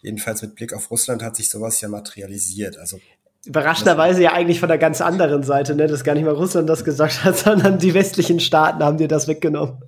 jedenfalls 0.00 0.42
mit 0.42 0.54
Blick 0.54 0.72
auf 0.72 0.90
Russland 0.90 1.22
hat 1.22 1.36
sich 1.36 1.48
sowas 1.48 1.80
ja 1.80 1.88
materialisiert. 1.88 2.78
Also 2.78 3.00
Überraschenderweise 3.44 4.22
ja 4.22 4.32
eigentlich 4.32 4.60
von 4.60 4.68
der 4.68 4.78
ganz 4.78 5.00
anderen 5.00 5.42
Seite, 5.42 5.74
ne? 5.74 5.88
dass 5.88 6.04
gar 6.04 6.14
nicht 6.14 6.24
mal 6.24 6.34
Russland 6.34 6.68
das 6.68 6.84
gesagt 6.84 7.24
hat, 7.24 7.36
sondern 7.38 7.78
die 7.78 7.94
westlichen 7.94 8.38
Staaten 8.38 8.84
haben 8.84 8.98
dir 8.98 9.08
das 9.08 9.26
weggenommen. 9.26 9.82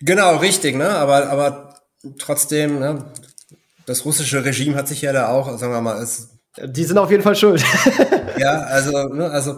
Genau, 0.00 0.38
richtig, 0.38 0.74
ne? 0.74 0.88
Aber, 0.88 1.28
aber 1.28 1.71
trotzdem, 2.18 2.78
ne? 2.78 3.12
das 3.86 4.04
russische 4.04 4.44
Regime 4.44 4.76
hat 4.76 4.88
sich 4.88 5.02
ja 5.02 5.12
da 5.12 5.28
auch, 5.28 5.58
sagen 5.58 5.72
wir 5.72 5.80
mal, 5.80 6.02
ist. 6.02 6.30
Die 6.64 6.84
sind 6.84 6.98
auf 6.98 7.10
jeden 7.10 7.22
Fall 7.22 7.36
schuld. 7.36 7.64
ja, 8.38 8.60
also, 8.62 9.08
ne, 9.08 9.30
also 9.30 9.56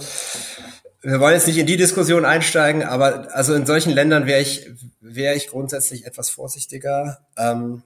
wir 1.03 1.21
wollen 1.21 1.35
jetzt 1.35 1.47
nicht 1.47 1.59
in 1.59 1.67
die 1.67 1.77
Diskussion 1.77 2.25
einsteigen, 2.25 2.83
aber 2.83 3.35
also 3.35 3.55
in 3.55 3.67
solchen 3.67 3.93
Ländern 3.93 4.27
wäre 4.27 4.41
ich, 4.41 4.71
wäre 5.01 5.35
ich 5.35 5.49
grundsätzlich 5.49 6.07
etwas 6.07 6.31
vorsichtiger. 6.31 7.19
Ähm, 7.37 7.83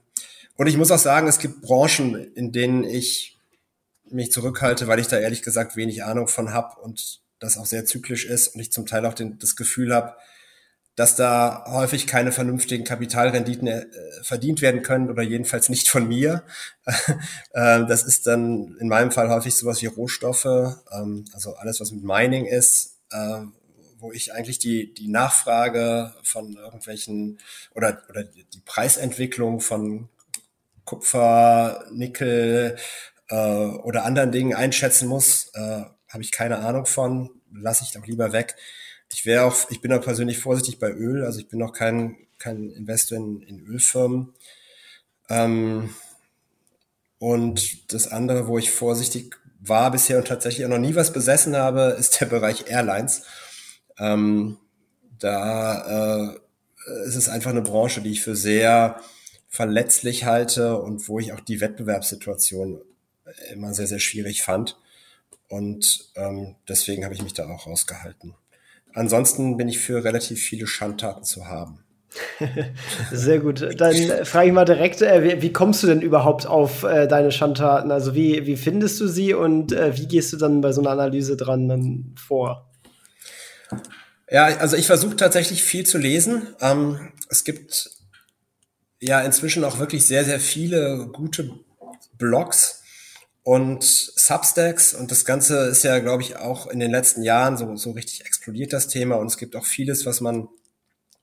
und 0.55 0.67
ich 0.67 0.77
muss 0.77 0.91
auch 0.91 0.99
sagen, 0.99 1.27
es 1.27 1.39
gibt 1.39 1.61
Branchen, 1.61 2.15
in 2.15 2.51
denen 2.51 2.83
ich 2.83 3.37
mich 4.09 4.31
zurückhalte, 4.31 4.87
weil 4.87 4.99
ich 4.99 5.07
da 5.07 5.17
ehrlich 5.17 5.41
gesagt 5.41 5.75
wenig 5.75 6.03
Ahnung 6.03 6.27
von 6.27 6.53
habe 6.53 6.79
und 6.81 7.21
das 7.39 7.57
auch 7.57 7.65
sehr 7.65 7.85
zyklisch 7.85 8.25
ist 8.25 8.49
und 8.49 8.61
ich 8.61 8.71
zum 8.71 8.85
Teil 8.85 9.05
auch 9.05 9.13
den, 9.13 9.39
das 9.39 9.55
Gefühl 9.55 9.93
habe, 9.93 10.15
dass 10.95 11.15
da 11.15 11.65
häufig 11.67 12.07
keine 12.07 12.31
vernünftigen 12.31 12.83
Kapitalrenditen 12.83 13.67
äh, 13.67 13.85
verdient 14.21 14.61
werden 14.61 14.81
können 14.81 15.09
oder 15.09 15.23
jedenfalls 15.23 15.69
nicht 15.69 15.89
von 15.89 16.07
mir. 16.07 16.43
äh, 16.85 17.85
das 17.85 18.03
ist 18.03 18.27
dann 18.27 18.75
in 18.79 18.89
meinem 18.89 19.11
Fall 19.11 19.29
häufig 19.29 19.55
sowas 19.55 19.81
wie 19.81 19.87
Rohstoffe, 19.87 20.45
ähm, 20.45 21.25
also 21.33 21.55
alles, 21.55 21.79
was 21.79 21.91
mit 21.91 22.03
Mining 22.03 22.45
ist, 22.45 22.99
äh, 23.11 23.41
wo 23.99 24.11
ich 24.11 24.33
eigentlich 24.33 24.59
die, 24.59 24.93
die 24.93 25.09
Nachfrage 25.09 26.13
von 26.23 26.55
irgendwelchen 26.55 27.39
oder, 27.75 28.01
oder 28.09 28.23
die 28.23 28.61
Preisentwicklung 28.65 29.59
von 29.59 30.09
Kupfer, 30.85 31.85
Nickel, 31.91 32.77
äh, 33.29 33.35
oder 33.35 34.05
anderen 34.05 34.31
Dingen 34.31 34.53
einschätzen 34.53 35.07
muss, 35.07 35.51
äh, 35.53 35.83
habe 36.07 36.21
ich 36.21 36.31
keine 36.31 36.59
Ahnung 36.59 36.85
von, 36.85 37.29
lasse 37.53 37.83
ich 37.83 37.91
doch 37.91 38.05
lieber 38.05 38.31
weg. 38.33 38.55
Ich 39.11 39.25
wäre 39.25 39.45
auch, 39.45 39.55
ich 39.69 39.81
bin 39.81 39.91
auch 39.91 40.01
persönlich 40.01 40.39
vorsichtig 40.39 40.79
bei 40.79 40.91
Öl, 40.91 41.23
also 41.23 41.39
ich 41.39 41.47
bin 41.47 41.59
noch 41.59 41.73
kein, 41.73 42.17
kein 42.37 42.69
Investor 42.69 43.17
in, 43.17 43.41
in 43.41 43.59
Ölfirmen. 43.65 44.33
Ähm, 45.29 45.89
und 47.17 47.91
das 47.91 48.07
andere, 48.07 48.47
wo 48.47 48.57
ich 48.57 48.71
vorsichtig 48.71 49.35
war 49.59 49.91
bisher 49.91 50.17
und 50.17 50.27
tatsächlich 50.27 50.65
auch 50.65 50.69
noch 50.69 50.77
nie 50.77 50.95
was 50.95 51.11
besessen 51.11 51.55
habe, 51.55 51.95
ist 51.99 52.21
der 52.21 52.27
Bereich 52.27 52.65
Airlines. 52.67 53.23
Ähm, 53.97 54.57
da 55.19 56.31
äh, 56.31 56.39
ist 57.05 57.15
es 57.15 57.29
einfach 57.29 57.51
eine 57.51 57.61
Branche, 57.61 58.01
die 58.01 58.11
ich 58.11 58.21
für 58.21 58.35
sehr 58.35 59.01
verletzlich 59.49 60.25
halte 60.25 60.77
und 60.77 61.07
wo 61.09 61.19
ich 61.19 61.33
auch 61.33 61.39
die 61.39 61.59
Wettbewerbssituation 61.59 62.81
immer 63.51 63.73
sehr, 63.73 63.87
sehr 63.87 63.99
schwierig 63.99 64.43
fand. 64.43 64.77
Und 65.49 66.11
ähm, 66.15 66.55
deswegen 66.67 67.03
habe 67.03 67.13
ich 67.13 67.23
mich 67.23 67.33
da 67.33 67.47
auch 67.49 67.67
rausgehalten. 67.67 68.35
Ansonsten 68.93 69.57
bin 69.57 69.67
ich 69.67 69.79
für 69.79 70.03
relativ 70.03 70.41
viele 70.41 70.67
Schandtaten 70.67 71.23
zu 71.23 71.47
haben. 71.47 71.83
Sehr 73.11 73.39
gut. 73.39 73.79
Dann 73.79 73.95
frage 74.25 74.47
ich 74.47 74.53
mal 74.53 74.65
direkt, 74.65 75.01
äh, 75.01 75.23
wie, 75.23 75.41
wie, 75.41 75.53
kommst 75.53 75.83
du 75.83 75.87
denn 75.87 76.01
überhaupt 76.01 76.47
auf 76.47 76.83
äh, 76.83 77.07
deine 77.07 77.31
Schandtaten? 77.31 77.91
Also 77.91 78.15
wie, 78.15 78.45
wie 78.47 78.57
findest 78.57 78.99
du 78.99 79.07
sie 79.07 79.33
und 79.33 79.71
äh, 79.71 79.95
wie 79.95 80.07
gehst 80.07 80.33
du 80.33 80.37
dann 80.37 80.61
bei 80.61 80.71
so 80.71 80.81
einer 80.81 80.89
Analyse 80.89 81.37
dran 81.37 81.67
dann 81.67 82.15
vor? 82.17 82.71
Ja, 84.29 84.45
also 84.45 84.75
ich 84.75 84.87
versuche 84.87 85.15
tatsächlich 85.15 85.63
viel 85.63 85.85
zu 85.85 85.97
lesen. 85.97 86.47
Ähm, 86.61 87.11
es 87.29 87.43
gibt 87.43 87.91
ja 88.99 89.21
inzwischen 89.21 89.63
auch 89.63 89.79
wirklich 89.79 90.05
sehr, 90.05 90.25
sehr 90.25 90.39
viele 90.39 91.09
gute 91.13 91.51
Blogs 92.17 92.78
und 93.43 93.83
Substacks 93.83 94.93
und 94.93 95.11
das 95.11 95.25
Ganze 95.25 95.67
ist 95.67 95.83
ja, 95.83 95.99
glaube 95.99 96.23
ich, 96.23 96.35
auch 96.37 96.67
in 96.67 96.79
den 96.79 96.91
letzten 96.91 97.23
Jahren 97.23 97.57
so, 97.57 97.75
so 97.75 97.91
richtig 97.91 98.25
explodiert 98.25 98.73
das 98.73 98.87
Thema 98.87 99.15
und 99.15 99.27
es 99.27 99.37
gibt 99.37 99.55
auch 99.55 99.65
vieles, 99.65 100.05
was 100.05 100.21
man, 100.21 100.49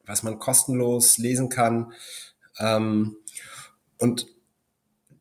was 0.04 0.22
man 0.22 0.38
kostenlos 0.38 1.18
lesen 1.18 1.48
kann. 1.48 1.92
Ähm, 2.58 3.16
und 3.98 4.26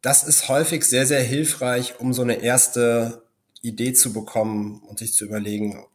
das 0.01 0.23
ist 0.23 0.49
häufig 0.49 0.83
sehr, 0.85 1.05
sehr 1.05 1.23
hilfreich, 1.23 1.99
um 1.99 2.13
so 2.13 2.21
eine 2.21 2.41
erste 2.41 3.23
Idee 3.61 3.93
zu 3.93 4.13
bekommen 4.13 4.81
und 4.87 4.99
sich 4.99 5.13
zu 5.13 5.25
überlegen, 5.25 5.85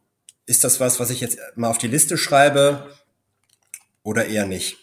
ist 0.45 0.63
das 0.63 0.79
was, 0.79 0.99
was 0.99 1.09
ich 1.09 1.21
jetzt 1.21 1.37
mal 1.55 1.69
auf 1.69 1.77
die 1.77 1.87
Liste 1.87 2.17
schreibe 2.17 2.93
oder 4.03 4.27
eher 4.27 4.45
nicht? 4.45 4.77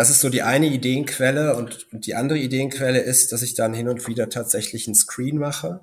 Das 0.00 0.08
ist 0.08 0.22
so 0.22 0.30
die 0.30 0.40
eine 0.40 0.66
Ideenquelle 0.66 1.54
und, 1.56 1.92
und 1.92 2.06
die 2.06 2.14
andere 2.14 2.38
Ideenquelle 2.38 3.00
ist, 3.00 3.32
dass 3.32 3.42
ich 3.42 3.52
dann 3.52 3.74
hin 3.74 3.86
und 3.86 4.08
wieder 4.08 4.30
tatsächlich 4.30 4.86
einen 4.86 4.94
Screen 4.94 5.36
mache. 5.36 5.80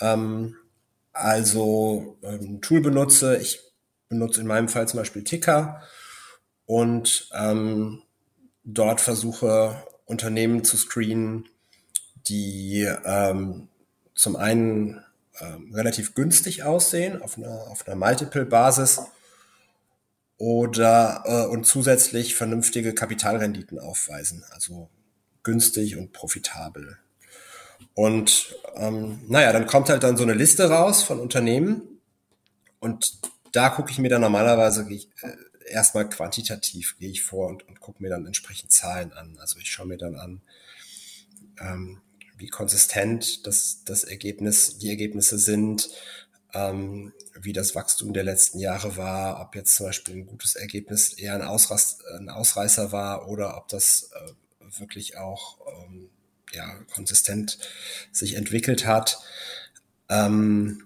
Ähm, 0.00 0.56
also 1.12 2.16
ähm, 2.22 2.54
ein 2.54 2.60
Tool 2.62 2.80
benutze. 2.80 3.36
Ich 3.36 3.60
benutze 4.08 4.40
in 4.40 4.46
meinem 4.46 4.70
Fall 4.70 4.88
zum 4.88 5.00
Beispiel 5.00 5.22
Ticker 5.22 5.82
und 6.64 7.28
ähm, 7.34 8.04
dort 8.64 9.02
versuche 9.02 9.82
Unternehmen 10.06 10.64
zu 10.64 10.78
screenen, 10.78 11.46
die 12.28 12.90
ähm, 13.04 13.68
zum 14.14 14.36
einen 14.36 15.04
ähm, 15.42 15.74
relativ 15.74 16.14
günstig 16.14 16.62
aussehen 16.62 17.20
auf 17.20 17.36
einer, 17.36 17.66
auf 17.70 17.86
einer 17.86 17.96
Multiple-Basis 17.96 19.02
oder 20.38 21.22
äh, 21.24 21.46
und 21.46 21.64
zusätzlich 21.64 22.34
vernünftige 22.34 22.94
Kapitalrenditen 22.94 23.78
aufweisen, 23.78 24.44
also 24.50 24.90
günstig 25.42 25.96
und 25.96 26.12
profitabel. 26.12 26.98
Und 27.94 28.54
ähm, 28.74 29.20
naja, 29.28 29.52
dann 29.52 29.66
kommt 29.66 29.88
halt 29.88 30.02
dann 30.02 30.16
so 30.16 30.22
eine 30.22 30.34
Liste 30.34 30.68
raus 30.68 31.02
von 31.02 31.20
Unternehmen 31.20 31.82
und 32.80 33.18
da 33.52 33.70
gucke 33.70 33.90
ich 33.90 33.98
mir 33.98 34.10
dann 34.10 34.20
normalerweise 34.20 34.86
äh, 34.90 35.00
erstmal 35.68 36.08
quantitativ 36.08 36.96
gehe 36.98 37.10
ich 37.10 37.22
vor 37.22 37.48
und, 37.48 37.66
und 37.66 37.80
gucke 37.80 38.02
mir 38.02 38.10
dann 38.10 38.26
entsprechend 38.26 38.72
Zahlen 38.72 39.12
an. 39.12 39.38
Also 39.40 39.58
ich 39.58 39.70
schaue 39.70 39.86
mir 39.86 39.96
dann 39.96 40.16
an, 40.16 40.42
ähm, 41.58 42.00
wie 42.36 42.48
konsistent 42.48 43.46
das, 43.46 43.82
das 43.84 44.04
Ergebnis, 44.04 44.78
die 44.78 44.90
Ergebnisse 44.90 45.38
sind, 45.38 45.88
ähm, 46.56 47.12
wie 47.38 47.52
das 47.52 47.74
Wachstum 47.74 48.12
der 48.14 48.24
letzten 48.24 48.58
Jahre 48.58 48.96
war, 48.96 49.40
ob 49.40 49.54
jetzt 49.54 49.76
zum 49.76 49.86
Beispiel 49.86 50.16
ein 50.16 50.26
gutes 50.26 50.54
Ergebnis 50.54 51.12
eher 51.12 51.34
ein, 51.34 51.42
Ausrast, 51.42 52.02
ein 52.18 52.30
Ausreißer 52.30 52.92
war 52.92 53.28
oder 53.28 53.56
ob 53.58 53.68
das 53.68 54.10
äh, 54.14 54.80
wirklich 54.80 55.18
auch 55.18 55.58
ähm, 55.66 56.08
ja, 56.52 56.74
konsistent 56.94 57.58
sich 58.10 58.34
entwickelt 58.34 58.86
hat. 58.86 59.18
Ähm, 60.08 60.82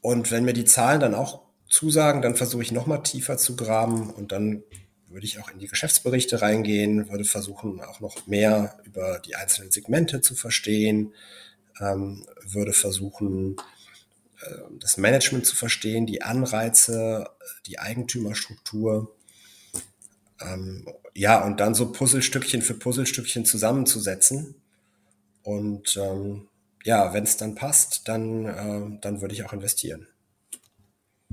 und 0.00 0.30
wenn 0.30 0.44
mir 0.44 0.52
die 0.52 0.64
Zahlen 0.66 1.00
dann 1.00 1.14
auch 1.14 1.42
zusagen, 1.68 2.22
dann 2.22 2.36
versuche 2.36 2.62
ich 2.62 2.72
nochmal 2.72 3.02
tiefer 3.02 3.36
zu 3.36 3.56
graben 3.56 4.10
und 4.10 4.30
dann 4.32 4.62
würde 5.08 5.26
ich 5.26 5.40
auch 5.40 5.50
in 5.50 5.58
die 5.58 5.68
Geschäftsberichte 5.68 6.42
reingehen, 6.42 7.08
würde 7.10 7.24
versuchen, 7.24 7.80
auch 7.80 8.00
noch 8.00 8.26
mehr 8.26 8.78
über 8.84 9.20
die 9.20 9.34
einzelnen 9.34 9.70
Segmente 9.70 10.20
zu 10.20 10.34
verstehen, 10.34 11.14
ähm, 11.80 12.26
würde 12.42 12.72
versuchen, 12.72 13.56
das 14.78 14.96
Management 14.96 15.46
zu 15.46 15.56
verstehen, 15.56 16.06
die 16.06 16.22
Anreize, 16.22 17.28
die 17.66 17.78
Eigentümerstruktur. 17.78 19.14
Ähm, 20.40 20.88
ja, 21.14 21.44
und 21.44 21.60
dann 21.60 21.74
so 21.74 21.92
Puzzlestückchen 21.92 22.62
für 22.62 22.74
Puzzlestückchen 22.74 23.44
zusammenzusetzen. 23.44 24.56
Und 25.42 25.96
ähm, 25.96 26.48
ja, 26.84 27.14
wenn 27.14 27.24
es 27.24 27.36
dann 27.36 27.54
passt, 27.54 28.08
dann, 28.08 28.46
äh, 28.46 28.98
dann 29.00 29.20
würde 29.20 29.34
ich 29.34 29.44
auch 29.44 29.52
investieren. 29.52 30.08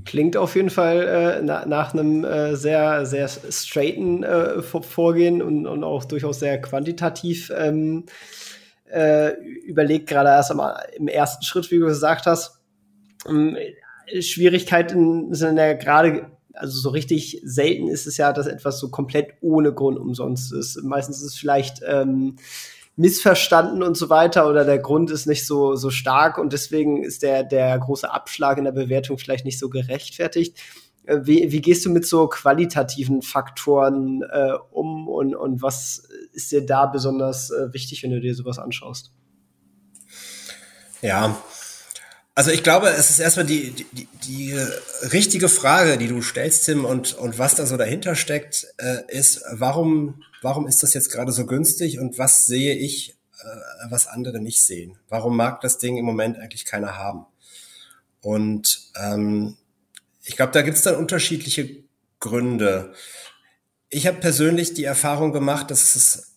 Klingt 0.04 0.36
auf 0.36 0.56
jeden 0.56 0.70
Fall 0.70 1.06
äh, 1.06 1.42
na, 1.42 1.64
nach 1.66 1.94
einem 1.94 2.24
äh, 2.24 2.56
sehr, 2.56 3.06
sehr 3.06 3.28
straighten 3.28 4.24
äh, 4.24 4.62
Vorgehen 4.62 5.42
und, 5.42 5.66
und 5.66 5.84
auch 5.84 6.04
durchaus 6.04 6.40
sehr 6.40 6.60
quantitativ 6.60 7.52
ähm, 7.56 8.06
äh, 8.90 9.34
überlegt, 9.64 10.08
gerade 10.08 10.30
erst 10.30 10.50
am, 10.50 10.60
im 10.96 11.08
ersten 11.08 11.44
Schritt, 11.44 11.70
wie 11.70 11.78
du 11.78 11.86
gesagt 11.86 12.26
hast. 12.26 12.61
Ähm, 13.28 13.56
Schwierigkeiten 14.20 15.34
sind 15.34 15.56
ja 15.56 15.74
gerade, 15.74 16.30
also 16.54 16.78
so 16.78 16.90
richtig 16.90 17.40
selten 17.44 17.88
ist 17.88 18.06
es 18.06 18.16
ja, 18.16 18.32
dass 18.32 18.46
etwas 18.46 18.78
so 18.78 18.90
komplett 18.90 19.34
ohne 19.40 19.72
Grund 19.72 19.98
umsonst 19.98 20.52
ist. 20.52 20.82
Meistens 20.82 21.18
ist 21.18 21.32
es 21.32 21.36
vielleicht 21.36 21.80
ähm, 21.86 22.36
missverstanden 22.96 23.82
und 23.82 23.96
so 23.96 24.10
weiter 24.10 24.48
oder 24.48 24.64
der 24.64 24.78
Grund 24.78 25.10
ist 25.10 25.26
nicht 25.26 25.46
so, 25.46 25.76
so 25.76 25.90
stark 25.90 26.36
und 26.38 26.52
deswegen 26.52 27.02
ist 27.02 27.22
der, 27.22 27.42
der 27.42 27.78
große 27.78 28.10
Abschlag 28.10 28.58
in 28.58 28.64
der 28.64 28.72
Bewertung 28.72 29.18
vielleicht 29.18 29.44
nicht 29.44 29.58
so 29.58 29.70
gerechtfertigt. 29.70 30.58
Äh, 31.04 31.20
wie, 31.22 31.50
wie 31.52 31.60
gehst 31.60 31.84
du 31.86 31.90
mit 31.90 32.06
so 32.06 32.28
qualitativen 32.28 33.22
Faktoren 33.22 34.22
äh, 34.22 34.52
um 34.70 35.08
und, 35.08 35.34
und 35.34 35.62
was 35.62 36.08
ist 36.32 36.52
dir 36.52 36.64
da 36.66 36.86
besonders 36.86 37.50
äh, 37.50 37.72
wichtig, 37.72 38.02
wenn 38.02 38.10
du 38.10 38.20
dir 38.20 38.34
sowas 38.34 38.58
anschaust? 38.58 39.12
Ja, 41.00 41.36
also 42.34 42.50
ich 42.50 42.62
glaube, 42.62 42.88
es 42.88 43.10
ist 43.10 43.18
erstmal 43.18 43.44
die, 43.44 43.72
die, 43.92 44.08
die 44.24 44.58
richtige 45.12 45.48
Frage, 45.48 45.98
die 45.98 46.08
du 46.08 46.22
stellst, 46.22 46.64
Tim, 46.64 46.84
und, 46.84 47.14
und 47.14 47.38
was 47.38 47.54
da 47.54 47.66
so 47.66 47.76
dahinter 47.76 48.14
steckt, 48.14 48.66
äh, 48.78 49.02
ist, 49.08 49.42
warum, 49.50 50.22
warum 50.40 50.66
ist 50.66 50.82
das 50.82 50.94
jetzt 50.94 51.10
gerade 51.10 51.32
so 51.32 51.44
günstig 51.44 51.98
und 51.98 52.18
was 52.18 52.46
sehe 52.46 52.74
ich, 52.74 53.18
äh, 53.40 53.90
was 53.90 54.06
andere 54.06 54.40
nicht 54.40 54.62
sehen? 54.62 54.96
Warum 55.08 55.36
mag 55.36 55.60
das 55.60 55.78
Ding 55.78 55.98
im 55.98 56.06
Moment 56.06 56.38
eigentlich 56.38 56.64
keiner 56.64 56.96
haben? 56.96 57.26
Und 58.22 58.90
ähm, 58.96 59.56
ich 60.24 60.36
glaube, 60.36 60.52
da 60.52 60.62
gibt 60.62 60.78
es 60.78 60.84
dann 60.84 60.96
unterschiedliche 60.96 61.82
Gründe. 62.18 62.94
Ich 63.90 64.06
habe 64.06 64.18
persönlich 64.18 64.72
die 64.72 64.84
Erfahrung 64.84 65.32
gemacht, 65.32 65.70
dass 65.70 65.96
es 65.96 66.36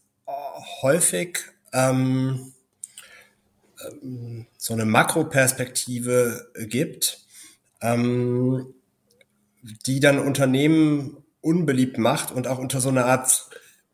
häufig 0.82 1.40
ähm, 1.72 2.54
so 4.58 4.74
eine 4.74 4.86
Makroperspektive 4.86 6.52
gibt, 6.68 7.20
ähm, 7.82 8.74
die 9.86 10.00
dann 10.00 10.20
Unternehmen 10.20 11.18
unbeliebt 11.42 11.98
macht 11.98 12.32
und 12.32 12.48
auch 12.48 12.58
unter 12.58 12.82
so 12.82 12.90
eine 12.90 13.06
Art 13.06 13.50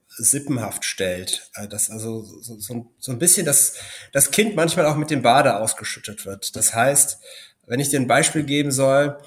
Sippenhaft 0.07 0.85
stellt. 0.85 1.49
Äh, 1.55 1.67
dass 1.67 1.89
also 1.89 2.21
so, 2.21 2.59
so, 2.59 2.91
so 2.97 3.11
ein 3.11 3.19
bisschen 3.19 3.45
das, 3.45 3.75
das 4.11 4.31
Kind 4.31 4.55
manchmal 4.55 4.85
auch 4.85 4.97
mit 4.97 5.09
dem 5.09 5.21
Bade 5.21 5.57
ausgeschüttet 5.57 6.25
wird. 6.25 6.55
Das 6.55 6.73
heißt, 6.73 7.19
wenn 7.67 7.79
ich 7.79 7.89
dir 7.89 7.99
ein 7.99 8.07
Beispiel 8.07 8.43
geben 8.43 8.71
soll, 8.71 9.17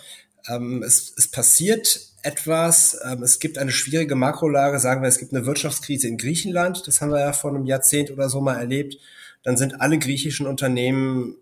ähm, 0.48 0.82
es, 0.82 1.12
es 1.16 1.30
passiert 1.30 2.00
etwas, 2.22 2.98
ähm, 3.04 3.22
es 3.22 3.38
gibt 3.38 3.58
eine 3.58 3.72
schwierige 3.72 4.14
Makrolage, 4.14 4.78
sagen 4.78 5.02
wir, 5.02 5.08
es 5.08 5.18
gibt 5.18 5.32
eine 5.32 5.46
Wirtschaftskrise 5.46 6.08
in 6.08 6.18
Griechenland, 6.18 6.86
das 6.86 7.00
haben 7.00 7.10
wir 7.10 7.20
ja 7.20 7.32
vor 7.32 7.50
einem 7.50 7.66
Jahrzehnt 7.66 8.10
oder 8.10 8.28
so 8.28 8.40
mal 8.40 8.56
erlebt 8.56 8.96
dann 9.44 9.56
sind 9.56 9.80
alle 9.80 9.98
griechischen 9.98 10.46
Unternehmen 10.46 11.36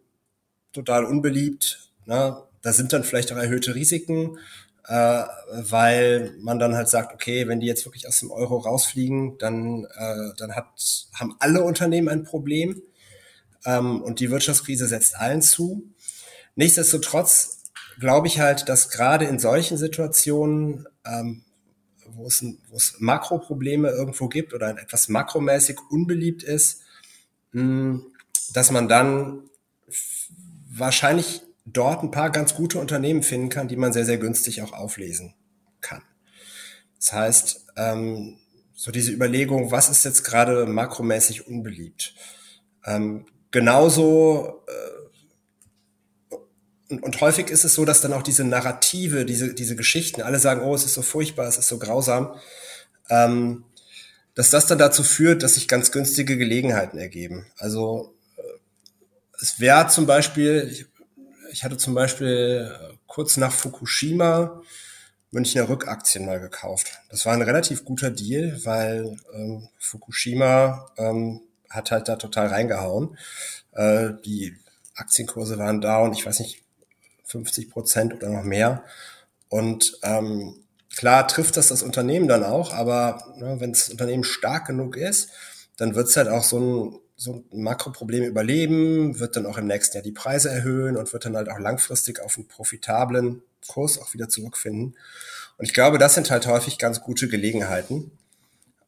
total 0.72 1.04
unbeliebt. 1.04 1.90
Ne? 2.04 2.36
Da 2.60 2.72
sind 2.72 2.92
dann 2.92 3.04
vielleicht 3.04 3.32
auch 3.32 3.36
erhöhte 3.36 3.74
Risiken, 3.74 4.38
äh, 4.86 5.22
weil 5.52 6.34
man 6.40 6.58
dann 6.58 6.74
halt 6.74 6.88
sagt, 6.88 7.14
okay, 7.14 7.48
wenn 7.48 7.60
die 7.60 7.66
jetzt 7.66 7.86
wirklich 7.86 8.08
aus 8.08 8.18
dem 8.18 8.30
Euro 8.30 8.58
rausfliegen, 8.58 9.38
dann, 9.38 9.84
äh, 9.84 10.34
dann 10.36 10.54
hat, 10.54 10.66
haben 11.14 11.36
alle 11.38 11.62
Unternehmen 11.62 12.08
ein 12.08 12.24
Problem 12.24 12.82
ähm, 13.64 14.02
und 14.02 14.20
die 14.20 14.30
Wirtschaftskrise 14.30 14.86
setzt 14.86 15.16
allen 15.16 15.42
zu. 15.42 15.84
Nichtsdestotrotz 16.56 17.62
glaube 18.00 18.26
ich 18.26 18.40
halt, 18.40 18.68
dass 18.68 18.90
gerade 18.90 19.26
in 19.26 19.38
solchen 19.38 19.76
Situationen, 19.76 20.86
ähm, 21.06 21.44
wo, 22.08 22.26
es, 22.26 22.44
wo 22.68 22.76
es 22.76 22.96
Makroprobleme 22.98 23.90
irgendwo 23.90 24.28
gibt 24.28 24.54
oder 24.54 24.70
etwas 24.70 25.08
makromäßig 25.08 25.78
unbeliebt 25.90 26.42
ist, 26.42 26.82
dass 27.52 28.70
man 28.70 28.88
dann 28.88 29.50
wahrscheinlich 30.70 31.42
dort 31.64 32.02
ein 32.02 32.10
paar 32.10 32.30
ganz 32.30 32.54
gute 32.54 32.78
Unternehmen 32.78 33.22
finden 33.22 33.48
kann, 33.48 33.68
die 33.68 33.76
man 33.76 33.92
sehr, 33.92 34.04
sehr 34.04 34.18
günstig 34.18 34.62
auch 34.62 34.72
auflesen 34.72 35.34
kann. 35.80 36.02
Das 36.98 37.12
heißt, 37.12 37.66
ähm, 37.76 38.38
so 38.74 38.90
diese 38.90 39.12
Überlegung, 39.12 39.70
was 39.70 39.90
ist 39.90 40.04
jetzt 40.04 40.24
gerade 40.24 40.66
makromäßig 40.66 41.46
unbeliebt? 41.46 42.14
Ähm, 42.84 43.26
genauso 43.50 44.64
äh, 44.66 45.02
und, 46.92 47.02
und 47.02 47.20
häufig 47.20 47.48
ist 47.48 47.64
es 47.64 47.74
so, 47.74 47.84
dass 47.84 48.02
dann 48.02 48.12
auch 48.12 48.22
diese 48.22 48.44
Narrative, 48.44 49.24
diese, 49.24 49.54
diese 49.54 49.76
Geschichten, 49.76 50.20
alle 50.20 50.38
sagen, 50.38 50.60
oh, 50.62 50.74
es 50.74 50.84
ist 50.84 50.94
so 50.94 51.02
furchtbar, 51.02 51.46
es 51.48 51.56
ist 51.56 51.68
so 51.68 51.78
grausam, 51.78 52.34
ähm, 53.08 53.64
dass 54.34 54.50
das 54.50 54.66
dann 54.66 54.78
dazu 54.78 55.02
führt, 55.02 55.42
dass 55.42 55.54
sich 55.54 55.68
ganz 55.68 55.92
günstige 55.92 56.36
Gelegenheiten 56.36 56.98
ergeben. 56.98 57.46
Also 57.58 58.14
äh, 58.36 58.42
es 59.40 59.60
wäre 59.60 59.88
zum 59.88 60.06
Beispiel, 60.06 60.68
ich, 60.70 60.86
ich, 61.52 61.64
hatte 61.64 61.76
zum 61.76 61.94
Beispiel 61.94 62.70
äh, 62.70 62.94
kurz 63.06 63.36
nach 63.36 63.52
Fukushima 63.52 64.62
Münchner 65.30 65.68
Rückaktien 65.68 66.26
mal 66.26 66.40
gekauft. 66.40 66.98
Das 67.08 67.24
war 67.24 67.32
ein 67.32 67.42
relativ 67.42 67.84
guter 67.84 68.10
Deal, 68.10 68.60
weil 68.64 69.16
ähm, 69.34 69.68
Fukushima 69.78 70.90
ähm, 70.98 71.40
hat 71.70 71.90
halt 71.90 72.08
da 72.08 72.16
total 72.16 72.48
reingehauen. 72.48 73.16
Äh, 73.72 74.10
die 74.24 74.56
Aktienkurse 74.94 75.58
waren 75.58 75.80
down, 75.80 76.12
ich 76.12 76.26
weiß 76.26 76.40
nicht, 76.40 76.62
50 77.24 77.70
Prozent 77.70 78.14
oder 78.14 78.28
noch 78.28 78.44
mehr. 78.44 78.84
Und 79.48 79.98
ähm, 80.02 80.62
Klar 80.96 81.26
trifft 81.26 81.56
das 81.56 81.68
das 81.68 81.82
Unternehmen 81.82 82.28
dann 82.28 82.44
auch, 82.44 82.72
aber 82.72 83.34
ne, 83.36 83.56
wenn 83.58 83.72
das 83.72 83.88
Unternehmen 83.88 84.24
stark 84.24 84.66
genug 84.66 84.96
ist, 84.96 85.30
dann 85.76 85.94
wird 85.94 86.08
es 86.08 86.16
halt 86.16 86.28
auch 86.28 86.44
so 86.44 86.58
ein, 86.58 87.00
so 87.16 87.44
ein 87.52 87.62
Makroproblem 87.62 88.24
überleben, 88.24 89.18
wird 89.18 89.36
dann 89.36 89.46
auch 89.46 89.58
im 89.58 89.66
nächsten 89.66 89.96
Jahr 89.96 90.02
die 90.02 90.12
Preise 90.12 90.50
erhöhen 90.50 90.96
und 90.96 91.12
wird 91.12 91.24
dann 91.24 91.36
halt 91.36 91.48
auch 91.48 91.58
langfristig 91.58 92.20
auf 92.20 92.36
einen 92.36 92.46
profitablen 92.46 93.42
Kurs 93.66 93.98
auch 93.98 94.12
wieder 94.12 94.28
zurückfinden. 94.28 94.96
Und 95.56 95.64
ich 95.64 95.74
glaube, 95.74 95.98
das 95.98 96.14
sind 96.14 96.30
halt 96.30 96.46
häufig 96.46 96.78
ganz 96.78 97.00
gute 97.00 97.28
Gelegenheiten. 97.28 98.10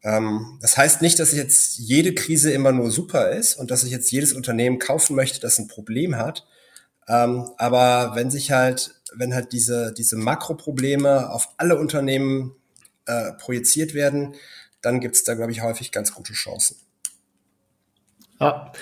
Ähm, 0.02 0.58
das 0.60 0.76
heißt 0.76 1.00
nicht, 1.02 1.18
dass 1.18 1.32
jetzt 1.32 1.78
jede 1.78 2.14
Krise 2.14 2.52
immer 2.52 2.72
nur 2.72 2.90
super 2.90 3.30
ist 3.30 3.54
und 3.54 3.70
dass 3.70 3.84
ich 3.84 3.90
jetzt 3.90 4.10
jedes 4.10 4.32
Unternehmen 4.32 4.78
kaufen 4.78 5.16
möchte, 5.16 5.40
das 5.40 5.58
ein 5.58 5.68
Problem 5.68 6.16
hat. 6.16 6.46
Ähm, 7.08 7.50
aber 7.56 8.12
wenn 8.14 8.30
sich 8.30 8.50
halt 8.50 8.94
wenn 9.16 9.34
halt 9.34 9.52
diese, 9.52 9.92
diese 9.92 10.16
Makroprobleme 10.16 11.30
auf 11.30 11.48
alle 11.56 11.78
Unternehmen 11.78 12.54
äh, 13.06 13.32
projiziert 13.32 13.94
werden, 13.94 14.34
dann 14.82 15.00
gibt 15.00 15.16
es 15.16 15.24
da, 15.24 15.34
glaube 15.34 15.52
ich, 15.52 15.62
häufig 15.62 15.92
ganz 15.92 16.12
gute 16.12 16.32
Chancen. 16.32 16.76
Ja. 18.40 18.72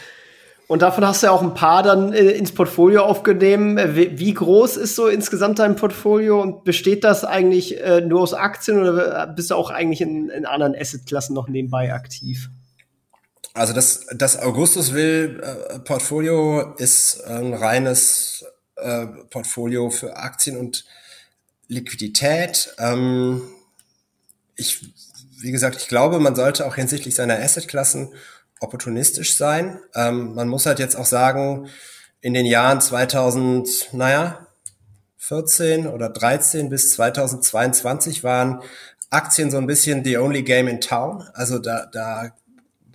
Und 0.68 0.81
davon 0.81 1.07
hast 1.07 1.23
du 1.23 1.27
ja 1.27 1.33
auch 1.33 1.42
ein 1.42 1.55
paar 1.55 1.83
dann 1.83 2.12
äh, 2.12 2.31
ins 2.31 2.53
Portfolio 2.53 3.03
aufgenommen. 3.03 3.79
Wie, 3.95 4.33
groß 4.33 4.79
ist 4.79 4.97
so 4.97 5.09
insgesamt 5.09 5.59
dein 5.59 5.77
Portfolio 5.77 6.40
und 6.40 6.64
besteht 6.64 7.05
das 7.05 7.25
eigentlich 7.25 7.79
äh, 7.81 8.01
nur 8.01 8.23
aus 8.23 8.33
Aktien 8.33 8.79
oder 8.79 9.27
bist 9.27 9.51
du 9.51 9.55
auch 9.55 9.71
eigentlich 9.71 10.01
in, 10.01 10.31
in 10.31 10.47
anderen 10.47 10.75
Assetklassen 10.75 11.35
noch 11.35 11.49
nebenbei 11.49 11.92
aktiv? 11.92 12.49
Also 13.55 13.75
das, 13.75 14.07
das 14.14 14.40
Augustus 14.40 14.95
Will 14.95 15.42
äh, 15.42 15.79
Portfolio 15.81 16.75
ist 16.79 17.23
ein 17.27 17.53
reines 17.53 18.41
äh, 18.76 19.06
Portfolio 19.30 19.90
für 19.90 20.16
Aktien 20.16 20.56
und 20.56 20.85
Liquidität. 21.68 22.74
Ähm, 22.78 23.42
ich, 24.56 24.92
wie 25.40 25.52
gesagt, 25.52 25.76
ich 25.76 25.88
glaube, 25.88 26.20
man 26.20 26.37
sollte 26.37 26.66
auch 26.66 26.76
hinsichtlich 26.76 27.14
seiner 27.14 27.38
Assetklassen 27.38 28.14
opportunistisch 28.61 29.37
sein. 29.37 29.80
Ähm, 29.94 30.35
man 30.35 30.48
muss 30.48 30.66
halt 30.66 30.78
jetzt 30.78 30.96
auch 30.96 31.06
sagen, 31.06 31.68
in 32.20 32.35
den 32.35 32.46
Jahren 32.46 32.80
2000, 32.80 33.92
naja, 33.92 34.46
14 35.16 35.87
oder 35.87 36.08
13 36.08 36.68
bis 36.68 36.92
2022 36.92 38.24
waren 38.24 38.62
Aktien 39.11 39.50
so 39.50 39.58
ein 39.58 39.66
bisschen 39.66 40.04
the 40.04 40.18
only 40.18 40.42
game 40.42 40.68
in 40.68 40.80
town. 40.80 41.28
Also 41.35 41.58
da, 41.58 41.87
da 41.87 42.32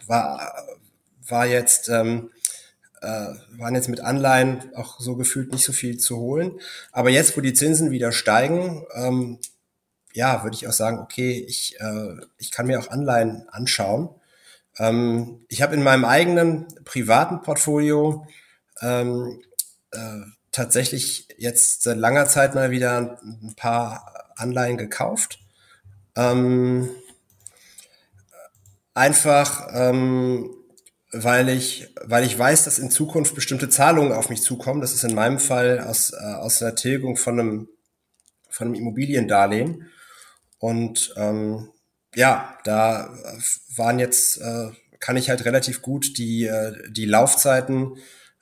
war, 0.08 0.54
war 1.28 1.46
jetzt, 1.46 1.90
ähm, 1.90 2.32
äh, 3.02 3.34
waren 3.58 3.76
jetzt 3.76 3.90
mit 3.90 4.02
Anleihen 4.02 4.74
auch 4.76 5.00
so 5.00 5.16
gefühlt 5.16 5.52
nicht 5.52 5.66
so 5.66 5.74
viel 5.74 5.98
zu 5.98 6.18
holen. 6.18 6.60
Aber 6.92 7.10
jetzt, 7.10 7.38
wo 7.38 7.42
die 7.42 7.54
Zinsen 7.54 7.92
wieder 7.92 8.12
steigen, 8.12 8.86
ähm, 8.94 9.40
ja, 10.14 10.44
würde 10.44 10.56
ich 10.56 10.68
auch 10.68 10.74
sagen, 10.74 11.00
okay, 11.00 11.46
ich, 11.48 11.80
äh, 11.80 12.16
ich 12.38 12.52
kann 12.52 12.68
mir 12.68 12.80
auch 12.80 12.90
Anleihen 12.90 13.48
anschauen. 13.50 14.10
Ähm, 14.80 15.46
ich 15.48 15.62
habe 15.62 15.76
in 15.76 15.84
meinem 15.84 16.06
eigenen 16.06 16.68
privaten 16.86 17.42
Portfolio 17.42 18.26
ähm, 18.82 19.42
äh, 19.92 20.22
tatsächlich 20.52 21.28
jetzt 21.38 21.84
seit 21.84 21.98
langer 21.98 22.28
Zeit 22.28 22.56
mal 22.56 22.72
wieder 22.72 23.20
ein 23.22 23.54
paar 23.56 24.32
Anleihen 24.36 24.78
gekauft. 24.78 25.40
Ähm, 26.16 26.90
einfach, 28.96 29.68
ähm, 29.72 30.50
weil 31.12 31.50
ich, 31.50 31.94
weil 32.04 32.24
ich 32.26 32.38
weiß, 32.38 32.66
dass 32.66 32.80
in 32.80 32.92
Zukunft 32.92 33.36
bestimmte 33.36 33.70
Zahlungen 33.70 34.12
auf 34.12 34.30
mich 34.30 34.42
zukommen. 34.42 34.82
Das 34.82 34.94
ist 34.94 35.04
in 35.04 35.16
meinem 35.16 35.40
Fall 35.40 35.80
aus, 35.80 36.12
äh, 36.14 36.18
aus 36.18 36.62
einer 36.62 36.76
Tilgung 36.76 37.18
von 37.18 37.40
einem, 37.40 37.70
von 38.50 38.68
einem 38.68 38.76
Immobiliendarlehen. 38.76 39.90
Und 40.60 41.14
ähm, 41.16 41.70
ja, 42.16 42.58
da 42.64 43.14
waren 43.76 44.00
jetzt, 44.00 44.38
äh, 44.42 44.72
kann 45.00 45.18
ich 45.18 45.30
halt 45.30 45.46
relativ 45.46 45.82
gut 45.82 46.18
die, 46.18 46.46
äh, 46.46 46.74
die 46.90 47.06
Laufzeiten 47.06 47.98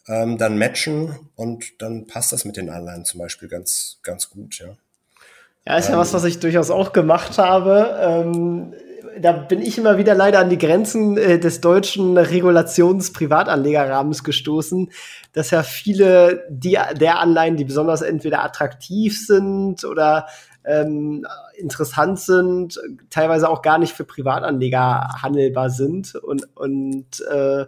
ähm, 0.08 0.38
dann 0.38 0.58
matchen 0.58 1.18
und 1.36 1.82
dann 1.82 2.08
passt 2.08 2.32
das 2.32 2.46
mit 2.46 2.58
den 2.58 2.70
Anleihen 2.70 3.06
zum 3.06 3.20
Beispiel 3.20 3.50
ganz, 3.50 4.00
ganz 4.04 4.30
gut, 4.30 4.60
ja. 4.60 4.78
Ja, 5.68 5.78
ist 5.78 5.88
ja 5.88 5.94
ähm, 5.94 6.00
was, 6.00 6.14
was 6.14 6.24
ich 6.26 6.40
durchaus 6.40 6.70
auch 6.70 6.94
gemacht 6.94 7.38
habe. 7.40 7.98
Ähm, 8.00 8.74
da 9.20 9.32
bin 9.32 9.62
ich 9.62 9.78
immer 9.78 9.98
wieder 9.98 10.16
leider 10.16 10.40
an 10.40 10.50
die 10.50 10.58
Grenzen 10.58 11.18
äh, 11.18 11.40
des 11.40 11.62
deutschen 11.62 12.18
Regulations-Privatanlegerrahmens 12.18 14.24
gestoßen, 14.24 14.92
dass 15.34 15.52
ja 15.52 15.64
viele 15.64 16.46
die, 16.50 16.78
der 16.94 17.20
Anleihen, 17.20 17.58
die 17.58 17.66
besonders 17.66 18.02
entweder 18.02 18.44
attraktiv 18.44 19.26
sind 19.26 19.84
oder 19.86 20.28
ähm, 20.66 21.26
interessant 21.56 22.20
sind, 22.20 22.80
teilweise 23.10 23.50
auch 23.50 23.62
gar 23.62 23.78
nicht 23.78 23.94
für 23.94 24.04
Privatanleger 24.04 25.22
handelbar 25.22 25.70
sind 25.70 26.16
und, 26.16 26.48
und 26.56 27.22
äh, 27.30 27.66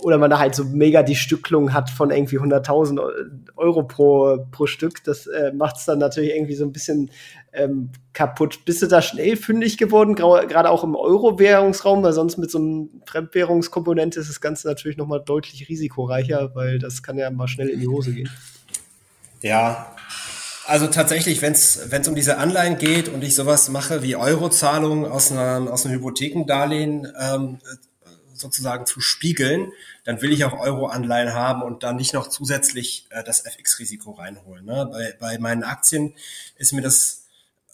oder 0.00 0.18
man 0.18 0.30
da 0.30 0.38
halt 0.38 0.54
so 0.54 0.64
mega 0.64 1.02
die 1.02 1.14
Stücklung 1.14 1.72
hat 1.72 1.88
von 1.88 2.10
irgendwie 2.10 2.38
100.000 2.38 3.00
Euro 3.56 3.84
pro, 3.84 4.46
pro 4.50 4.66
Stück. 4.66 5.04
Das 5.04 5.26
äh, 5.26 5.52
macht 5.52 5.76
es 5.76 5.84
dann 5.84 5.98
natürlich 5.98 6.34
irgendwie 6.34 6.54
so 6.54 6.64
ein 6.64 6.72
bisschen 6.72 7.10
ähm, 7.54 7.90
kaputt. 8.12 8.64
Bist 8.64 8.82
du 8.82 8.86
da 8.86 9.02
schnell 9.02 9.36
fündig 9.36 9.78
geworden, 9.78 10.14
gerade 10.14 10.70
auch 10.70 10.84
im 10.84 10.94
Euro-Währungsraum, 10.94 12.02
weil 12.02 12.12
sonst 12.12 12.36
mit 12.36 12.50
so 12.50 12.58
einem 12.58 13.02
Fremdwährungskomponente 13.06 14.20
ist 14.20 14.28
das 14.28 14.40
Ganze 14.40 14.68
natürlich 14.68 14.96
noch 14.96 15.06
mal 15.06 15.20
deutlich 15.20 15.68
risikoreicher, 15.68 16.54
weil 16.54 16.78
das 16.78 17.02
kann 17.02 17.16
ja 17.18 17.30
mal 17.30 17.48
schnell 17.48 17.68
in 17.68 17.80
die 17.80 17.88
Hose 17.88 18.12
gehen. 18.12 18.30
Ja, 19.40 19.94
also 20.66 20.86
tatsächlich, 20.86 21.42
wenn 21.42 21.52
es 21.52 22.08
um 22.08 22.14
diese 22.14 22.38
Anleihen 22.38 22.78
geht 22.78 23.08
und 23.08 23.22
ich 23.22 23.34
sowas 23.34 23.68
mache 23.68 24.02
wie 24.02 24.16
Eurozahlungen 24.16 25.04
aus, 25.04 25.30
aus 25.30 25.84
einem 25.84 25.96
Hypothekendarlehen 25.96 27.12
ähm, 27.20 27.58
sozusagen 28.32 28.86
zu 28.86 29.00
spiegeln, 29.00 29.72
dann 30.04 30.20
will 30.22 30.32
ich 30.32 30.44
auch 30.44 30.58
Euro-Anleihen 30.58 31.34
haben 31.34 31.62
und 31.62 31.82
dann 31.82 31.96
nicht 31.96 32.14
noch 32.14 32.28
zusätzlich 32.28 33.06
äh, 33.10 33.22
das 33.22 33.44
FX-Risiko 33.44 34.12
reinholen. 34.12 34.64
Ne? 34.64 34.88
Bei, 34.90 35.14
bei 35.18 35.38
meinen 35.38 35.62
Aktien 35.62 36.14
ist 36.56 36.72
mir 36.72 36.82
das 36.82 37.23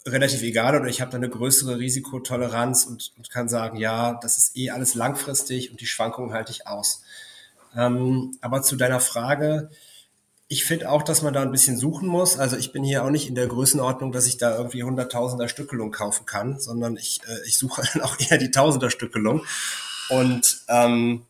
relativ 0.05 0.41
egal 0.41 0.79
oder 0.79 0.89
ich 0.89 1.01
habe 1.01 1.11
da 1.11 1.17
eine 1.17 1.29
größere 1.29 1.77
Risikotoleranz 1.77 2.85
und, 2.85 3.13
und 3.17 3.29
kann 3.29 3.49
sagen, 3.49 3.77
ja, 3.77 4.13
das 4.21 4.37
ist 4.37 4.57
eh 4.57 4.71
alles 4.71 4.95
langfristig 4.95 5.71
und 5.71 5.79
die 5.79 5.85
Schwankungen 5.85 6.33
halte 6.33 6.51
ich 6.51 6.67
aus. 6.67 7.03
Ähm, 7.75 8.37
aber 8.41 8.61
zu 8.63 8.75
deiner 8.75 8.99
Frage, 8.99 9.69
ich 10.47 10.65
finde 10.65 10.89
auch, 10.89 11.03
dass 11.03 11.21
man 11.21 11.33
da 11.33 11.41
ein 11.43 11.51
bisschen 11.51 11.77
suchen 11.77 12.09
muss. 12.09 12.37
Also 12.37 12.57
ich 12.57 12.73
bin 12.73 12.83
hier 12.83 13.05
auch 13.05 13.09
nicht 13.09 13.29
in 13.29 13.35
der 13.35 13.47
Größenordnung, 13.47 14.11
dass 14.11 14.27
ich 14.27 14.37
da 14.37 14.57
irgendwie 14.57 14.83
hunderttausender 14.83 15.47
Stückelung 15.47 15.91
kaufen 15.91 16.25
kann, 16.25 16.59
sondern 16.59 16.97
ich, 16.97 17.21
äh, 17.27 17.47
ich 17.47 17.57
suche 17.57 17.83
dann 17.93 18.01
auch 18.01 18.19
eher 18.19 18.37
die 18.37 18.51
tausender 18.51 18.89
Stückelung. 18.89 19.45
Und 20.09 20.63
ähm, 20.67 21.25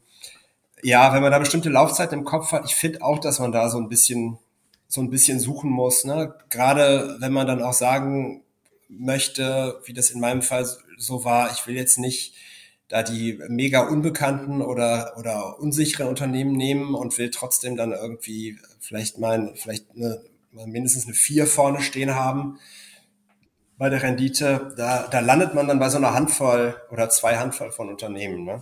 ja, 0.81 1.13
wenn 1.13 1.21
man 1.21 1.31
da 1.31 1.39
bestimmte 1.39 1.69
Laufzeiten 1.69 2.17
im 2.17 2.25
Kopf 2.25 2.51
hat, 2.51 2.65
ich 2.65 2.75
finde 2.75 3.03
auch, 3.03 3.19
dass 3.19 3.39
man 3.39 3.51
da 3.51 3.69
so 3.69 3.77
ein 3.77 3.89
bisschen 3.89 4.39
so 4.87 5.01
ein 5.01 5.09
bisschen 5.09 5.39
suchen 5.39 5.69
muss. 5.69 6.03
Ne? 6.03 6.33
Gerade 6.49 7.15
wenn 7.19 7.31
man 7.31 7.47
dann 7.47 7.61
auch 7.61 7.73
sagen 7.73 8.43
möchte, 8.91 9.79
wie 9.85 9.93
das 9.93 10.11
in 10.11 10.19
meinem 10.19 10.41
Fall 10.41 10.67
so 10.97 11.23
war, 11.23 11.51
ich 11.51 11.65
will 11.65 11.75
jetzt 11.75 11.97
nicht 11.97 12.35
da 12.87 13.03
die 13.03 13.39
mega 13.47 13.87
unbekannten 13.87 14.61
oder, 14.61 15.13
oder 15.17 15.59
unsicheren 15.59 16.07
Unternehmen 16.07 16.51
nehmen 16.51 16.93
und 16.93 17.17
will 17.17 17.31
trotzdem 17.31 17.77
dann 17.77 17.93
irgendwie 17.93 18.59
vielleicht 18.81 19.17
mal, 19.17 19.53
vielleicht 19.55 19.85
eine, 19.95 20.21
mindestens 20.51 21.05
eine 21.05 21.13
vier 21.13 21.47
vorne 21.47 21.81
stehen 21.81 22.15
haben 22.15 22.59
bei 23.77 23.89
der 23.89 24.03
Rendite. 24.03 24.73
Da, 24.75 25.07
da 25.07 25.21
landet 25.21 25.53
man 25.53 25.69
dann 25.69 25.79
bei 25.79 25.87
so 25.87 25.97
einer 25.97 26.13
Handvoll 26.13 26.75
oder 26.91 27.09
zwei 27.09 27.37
Handvoll 27.37 27.71
von 27.71 27.87
Unternehmen. 27.87 28.43
Ne? 28.43 28.61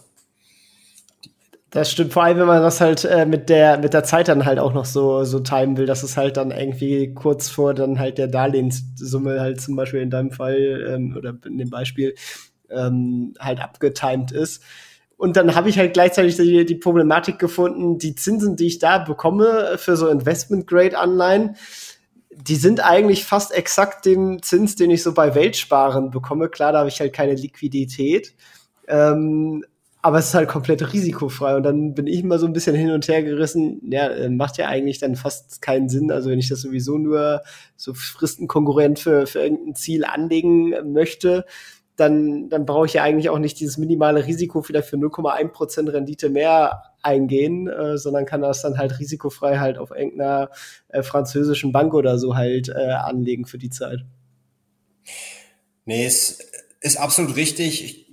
Das 1.72 1.92
stimmt, 1.92 2.14
vor 2.14 2.24
allem, 2.24 2.40
wenn 2.40 2.48
man 2.48 2.64
das 2.64 2.82
halt 2.82 3.06
äh, 3.06 3.28
mit 3.28 3.48
der 3.48 3.78
mit 3.78 3.94
der 3.94 4.04
Zeit 4.04 4.28
dann 4.28 4.46
halt 4.46 4.58
auch 4.58 4.74
noch 4.74 4.86
so 4.86 5.24
so 5.24 5.40
timen 5.40 5.78
will, 5.78 5.86
dass 5.86 6.02
es 6.02 6.18
halt 6.18 6.38
dann 6.38 6.50
irgendwie 6.50 7.14
kurz 7.14 7.50
vor 7.50 7.76
dann 7.76 8.00
halt 8.00 8.18
der 8.18 8.28
Darlehenssumme 8.28 9.40
halt 9.40 9.62
zum 9.62 9.76
Beispiel 9.76 10.02
in 10.02 10.10
deinem 10.10 10.32
Fall 10.32 10.88
ähm, 10.90 11.16
oder 11.16 11.36
in 11.46 11.60
dem 11.60 11.70
Beispiel 11.70 12.16
ähm, 12.72 13.36
halt 13.40 13.60
abgetimed 13.62 14.32
ist. 14.32 14.64
Und 15.16 15.36
dann 15.36 15.54
habe 15.54 15.70
ich 15.70 15.78
halt 15.78 15.94
gleichzeitig 15.94 16.38
die, 16.38 16.66
die 16.66 16.76
Problematik 16.76 17.38
gefunden, 17.40 18.00
die 18.00 18.16
Zinsen, 18.16 18.56
die 18.56 18.68
ich 18.68 18.80
da 18.80 19.00
bekomme 19.00 19.78
für 19.78 19.98
so 19.98 20.08
Investment-Grade-Anleihen, 20.08 21.58
die 22.32 22.56
sind 22.56 22.80
eigentlich 22.84 23.26
fast 23.26 23.52
exakt 23.52 24.06
dem 24.06 24.42
Zins, 24.42 24.76
den 24.76 24.92
ich 24.92 25.04
so 25.04 25.14
bei 25.14 25.36
Weltsparen 25.36 26.10
bekomme. 26.10 26.48
Klar, 26.48 26.72
da 26.72 26.80
habe 26.80 26.90
ich 26.90 27.02
halt 27.02 27.12
keine 27.12 27.36
Liquidität. 27.36 28.34
Ähm, 28.88 29.66
aber 30.02 30.20
es 30.20 30.28
ist 30.28 30.34
halt 30.34 30.48
komplett 30.48 30.94
risikofrei. 30.94 31.56
Und 31.58 31.64
dann 31.64 31.94
bin 31.94 32.08
ich 32.08 32.20
immer 32.22 32.40
so 32.40 32.46
ein 32.46 32.54
bisschen 32.54 32.76
hin 32.76 32.92
und 32.92 33.08
her 33.08 33.22
gerissen. 33.22 33.82
Ja, 33.92 34.08
äh, 34.08 34.30
macht 34.30 34.58
ja 34.58 34.68
eigentlich 34.68 35.00
dann 35.00 35.16
fast 35.16 35.62
keinen 35.62 35.90
Sinn. 35.90 36.12
Also 36.12 36.30
wenn 36.30 36.40
ich 36.40 36.50
das 36.50 36.62
sowieso 36.62 36.98
nur 36.98 37.44
so 37.76 37.94
Fristenkonkurrent 37.94 39.00
für, 39.00 39.28
für 39.28 39.40
irgendein 39.40 39.76
Ziel 39.76 40.06
anlegen 40.06 40.94
möchte, 40.94 41.46
dann, 41.98 42.48
dann 42.50 42.66
brauche 42.66 42.86
ich 42.86 42.94
ja 42.94 43.04
eigentlich 43.04 43.30
auch 43.30 43.40
nicht 43.40 43.60
dieses 43.60 43.78
minimale 43.78 44.26
Risiko 44.26 44.62
vielleicht 44.62 44.88
für 44.88 44.96
0,1% 44.96 45.92
Rendite 45.92 46.30
mehr 46.30 46.84
eingehen, 47.02 47.68
äh, 47.68 47.98
sondern 47.98 48.26
kann 48.26 48.42
das 48.42 48.62
dann 48.62 48.78
halt 48.78 49.00
risikofrei 49.00 49.58
halt 49.58 49.78
auf 49.78 49.92
irgendeiner 49.92 50.50
äh, 50.88 51.04
französischen 51.04 51.74
Bank 51.74 51.94
oder 51.94 52.18
so 52.18 52.36
halt 52.36 52.70
äh, 52.70 52.92
anlegen 52.92 53.46
für 53.46 53.58
die 53.58 53.70
Zeit. 53.70 54.06
Nee, 55.84 56.06
es 56.06 56.40
ist 56.80 56.98
absolut 56.98 57.36
richtig. 57.36 57.84
Ich 57.84 58.09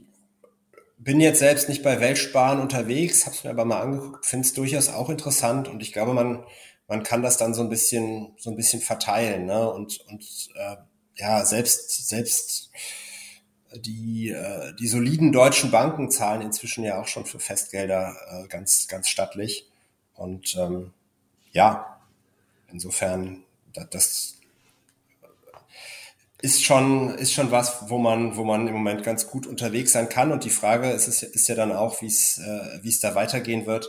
bin 1.07 1.21
jetzt 1.21 1.38
selbst 1.38 1.69
nicht 1.69 1.85
bei 1.85 2.01
Weltsparen 2.01 2.59
unterwegs, 2.59 3.27
habe 3.27 3.37
es 3.37 3.45
mir 3.45 3.51
aber 3.51 3.64
mal 3.64 3.81
angeguckt, 3.81 4.27
finde 4.27 4.45
es 4.45 4.55
durchaus 4.55 4.88
auch 4.88 5.09
interessant 5.09 5.69
und 5.69 5.81
ich 5.81 5.92
glaube, 5.92 6.12
man, 6.12 6.45
man 6.88 7.05
kann 7.05 7.23
das 7.23 7.37
dann 7.37 7.55
so 7.55 7.62
ein 7.62 7.69
bisschen, 7.69 8.35
so 8.38 8.51
ein 8.51 8.57
bisschen 8.57 8.83
verteilen. 8.83 9.47
Ne? 9.47 9.71
Und, 9.71 10.01
und 10.09 10.25
äh, 10.57 10.77
ja, 11.14 11.45
selbst, 11.47 12.09
selbst 12.09 12.73
die, 13.73 14.31
äh, 14.31 14.75
die 14.75 14.88
soliden 14.88 15.31
deutschen 15.31 15.71
Banken 15.71 16.11
zahlen 16.11 16.42
inzwischen 16.42 16.83
ja 16.83 17.01
auch 17.01 17.07
schon 17.07 17.25
für 17.25 17.38
Festgelder 17.38 18.16
äh, 18.29 18.49
ganz, 18.49 18.88
ganz 18.88 19.09
stattlich. 19.09 19.71
Und 20.12 20.57
ähm, 20.59 20.92
ja, 21.53 22.01
insofern, 22.73 23.45
das, 23.73 23.90
das 23.90 24.40
ist 26.42 26.64
schon, 26.64 27.14
ist 27.14 27.33
schon 27.33 27.51
was, 27.51 27.88
wo 27.88 27.99
man, 27.99 28.37
wo 28.37 28.44
man 28.44 28.66
im 28.66 28.75
Moment 28.75 29.03
ganz 29.03 29.27
gut 29.27 29.46
unterwegs 29.46 29.92
sein 29.92 30.09
kann. 30.09 30.33
Und 30.33 30.44
die 30.44 30.51
Frage 30.51 30.90
ist, 30.90 31.09
ist, 31.09 31.22
ist 31.22 31.49
ja 31.49 31.55
dann 31.55 31.72
auch, 31.72 32.03
wie 32.03 32.07
es, 32.07 32.38
äh, 32.38 32.83
wie 32.83 32.90
es 32.90 33.01
da 33.01 33.14
weitergehen 33.14 33.66
wird. 33.66 33.88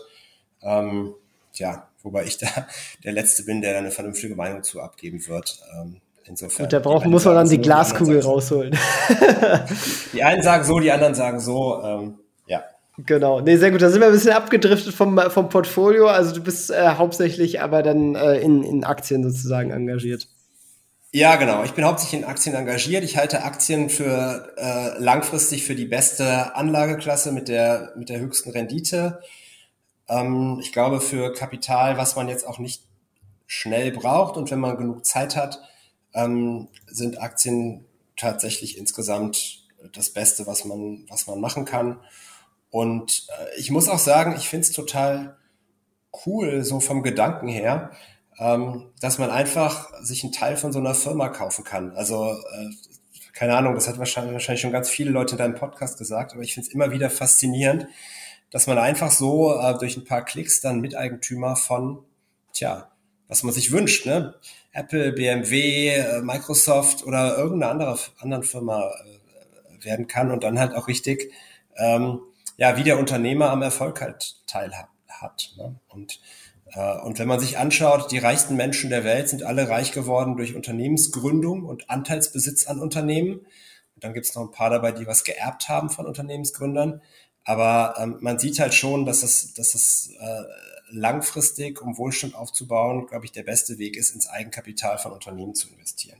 Ähm, 0.61 1.13
ja, 1.53 1.87
wobei 2.03 2.25
ich 2.25 2.37
da 2.39 2.47
der 3.03 3.11
Letzte 3.11 3.43
bin, 3.43 3.61
der 3.61 3.73
da 3.73 3.79
eine 3.79 3.91
vernünftige 3.91 4.35
Meinung 4.35 4.63
zu 4.63 4.81
abgeben 4.81 5.27
wird. 5.27 5.61
Ähm, 5.75 6.01
Insofern. 6.27 6.65
Und 6.65 6.73
da 6.73 6.79
braucht, 6.79 7.05
muss 7.05 7.23
man 7.25 7.35
dann 7.35 7.49
die 7.49 7.55
so, 7.55 7.61
Glaskugel 7.61 8.19
die 8.19 8.25
rausholen. 8.25 8.77
die 10.13 10.23
einen 10.23 10.43
sagen 10.43 10.63
so, 10.65 10.79
die 10.79 10.91
anderen 10.91 11.15
sagen 11.15 11.39
so. 11.39 11.81
Ähm, 11.81 12.19
ja. 12.47 12.63
Genau. 12.97 13.39
Nee, 13.39 13.55
sehr 13.55 13.71
gut. 13.71 13.81
Da 13.81 13.89
sind 13.89 14.01
wir 14.01 14.07
ein 14.07 14.13
bisschen 14.13 14.33
abgedriftet 14.33 14.93
vom, 14.93 15.17
vom 15.29 15.49
Portfolio. 15.49 16.07
Also 16.07 16.35
du 16.35 16.41
bist 16.41 16.69
äh, 16.69 16.89
hauptsächlich 16.89 17.61
aber 17.61 17.81
dann 17.81 18.15
äh, 18.15 18.39
in, 18.39 18.63
in 18.63 18.83
Aktien 18.83 19.23
sozusagen 19.23 19.71
engagiert. 19.71 20.27
Ja, 21.17 21.35
genau. 21.35 21.63
Ich 21.63 21.73
bin 21.73 21.83
hauptsächlich 21.83 22.21
in 22.21 22.27
Aktien 22.27 22.53
engagiert. 22.53 23.03
Ich 23.03 23.17
halte 23.17 23.43
Aktien 23.43 23.89
für 23.89 24.53
äh, 24.55 24.99
langfristig 24.99 25.65
für 25.65 25.73
die 25.73 25.87
beste 25.87 26.55
Anlageklasse 26.55 27.31
mit 27.31 27.47
der, 27.47 27.91
mit 27.97 28.09
der 28.09 28.19
höchsten 28.19 28.51
Rendite. 28.51 29.19
Ähm, 30.07 30.59
ich 30.61 30.71
glaube, 30.71 31.01
für 31.01 31.33
Kapital, 31.33 31.97
was 31.97 32.15
man 32.15 32.29
jetzt 32.29 32.45
auch 32.45 32.59
nicht 32.59 32.83
schnell 33.47 33.91
braucht 33.91 34.37
und 34.37 34.51
wenn 34.51 34.59
man 34.59 34.77
genug 34.77 35.07
Zeit 35.07 35.35
hat, 35.35 35.59
ähm, 36.13 36.67
sind 36.85 37.19
Aktien 37.19 37.85
tatsächlich 38.15 38.77
insgesamt 38.77 39.63
das 39.93 40.11
Beste, 40.11 40.45
was 40.45 40.65
man, 40.65 41.07
was 41.09 41.25
man 41.25 41.41
machen 41.41 41.65
kann. 41.65 41.99
Und 42.69 43.25
äh, 43.39 43.59
ich 43.59 43.71
muss 43.71 43.89
auch 43.89 43.97
sagen, 43.97 44.35
ich 44.37 44.49
finde 44.49 44.67
es 44.67 44.71
total 44.71 45.35
cool, 46.27 46.63
so 46.63 46.79
vom 46.79 47.01
Gedanken 47.01 47.47
her, 47.47 47.89
dass 48.37 49.17
man 49.17 49.31
einfach 49.31 49.91
sich 50.01 50.23
einen 50.23 50.31
Teil 50.31 50.57
von 50.57 50.71
so 50.71 50.79
einer 50.79 50.93
Firma 50.93 51.29
kaufen 51.29 51.63
kann. 51.63 51.91
Also 51.93 52.31
äh, 52.31 52.69
keine 53.33 53.55
Ahnung, 53.55 53.75
das 53.75 53.87
hat 53.87 53.99
wahrscheinlich, 53.99 54.33
wahrscheinlich 54.33 54.61
schon 54.61 54.71
ganz 54.71 54.89
viele 54.89 55.11
Leute 55.11 55.33
in 55.33 55.37
deinem 55.37 55.55
Podcast 55.55 55.99
gesagt, 55.99 56.33
aber 56.33 56.41
ich 56.41 56.55
finde 56.55 56.67
es 56.67 56.73
immer 56.73 56.91
wieder 56.91 57.09
faszinierend, 57.11 57.87
dass 58.49 58.65
man 58.65 58.79
einfach 58.79 59.11
so 59.11 59.59
äh, 59.59 59.77
durch 59.77 59.95
ein 59.95 60.05
paar 60.05 60.25
Klicks 60.25 60.59
dann 60.61 60.81
Miteigentümer 60.81 61.55
von, 61.55 62.03
tja, 62.53 62.91
was 63.27 63.43
man 63.43 63.53
sich 63.53 63.71
wünscht, 63.71 64.05
ne? 64.05 64.35
Apple, 64.71 65.11
BMW, 65.11 65.89
äh, 65.89 66.21
Microsoft 66.21 67.05
oder 67.05 67.37
irgendeine 67.37 67.71
andere 67.71 67.99
anderen 68.19 68.43
Firma 68.43 68.89
äh, 68.89 69.85
werden 69.85 70.07
kann 70.07 70.31
und 70.31 70.43
dann 70.43 70.59
halt 70.59 70.73
auch 70.73 70.87
richtig, 70.87 71.31
ähm, 71.75 72.19
ja, 72.57 72.77
wie 72.77 72.83
der 72.83 72.97
Unternehmer 72.97 73.49
am 73.51 73.61
Erfolg 73.61 74.01
halt 74.01 74.37
teilhat. 74.47 74.87
Hat, 75.09 75.53
ne? 75.57 75.79
Und 75.87 76.19
und 76.75 77.17
wenn 77.19 77.27
man 77.27 77.39
sich 77.39 77.57
anschaut, 77.57 78.11
die 78.11 78.17
reichsten 78.17 78.55
Menschen 78.55 78.89
der 78.89 79.03
Welt 79.03 79.29
sind 79.29 79.43
alle 79.43 79.69
reich 79.69 79.91
geworden 79.91 80.35
durch 80.35 80.55
Unternehmensgründung 80.55 81.63
und 81.63 81.89
Anteilsbesitz 81.89 82.67
an 82.67 82.79
Unternehmen. 82.79 83.39
Und 83.95 84.03
dann 84.03 84.13
gibt 84.13 84.25
es 84.25 84.35
noch 84.35 84.43
ein 84.43 84.51
paar 84.51 84.69
dabei, 84.69 84.91
die 84.91 85.07
was 85.07 85.23
geerbt 85.23 85.69
haben 85.69 85.89
von 85.89 86.05
Unternehmensgründern. 86.05 87.01
Aber 87.45 87.95
ähm, 87.97 88.17
man 88.19 88.37
sieht 88.37 88.59
halt 88.59 88.73
schon, 88.73 89.05
dass 89.05 89.23
es, 89.23 89.53
dass 89.53 89.73
es 89.73 90.11
äh, 90.19 90.43
langfristig, 90.89 91.81
um 91.81 91.97
Wohlstand 91.97 92.35
aufzubauen, 92.35 93.07
glaube 93.07 93.25
ich, 93.25 93.31
der 93.31 93.43
beste 93.43 93.77
Weg 93.77 93.95
ist, 93.95 94.13
ins 94.13 94.27
Eigenkapital 94.27 94.97
von 94.97 95.13
Unternehmen 95.13 95.55
zu 95.55 95.69
investieren. 95.69 96.19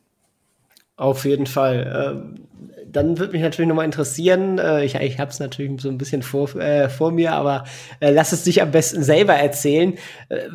Auf 0.98 1.26
jeden 1.26 1.46
Fall. 1.46 2.12
Ähm, 2.16 2.48
dann 2.92 3.20
würde 3.20 3.34
mich 3.34 3.42
natürlich 3.44 3.70
nochmal 3.70 3.86
interessieren, 3.86 4.58
äh, 4.58 4.84
ich, 4.84 4.96
ich 4.96 5.20
habe 5.20 5.30
es 5.30 5.40
natürlich 5.40 5.80
so 5.80 5.90
ein 5.90 6.00
bisschen 6.00 6.24
vor, 6.24 6.56
äh, 6.56 6.90
vor 6.90 7.12
mir, 7.12 7.34
aber 7.34 7.66
äh, 8.00 8.12
lass 8.12 8.32
es 8.32 8.44
dich 8.44 8.64
am 8.64 8.72
besten 8.72 9.04
selber 9.04 9.34
erzählen. 9.34 9.94
Äh, 10.30 10.48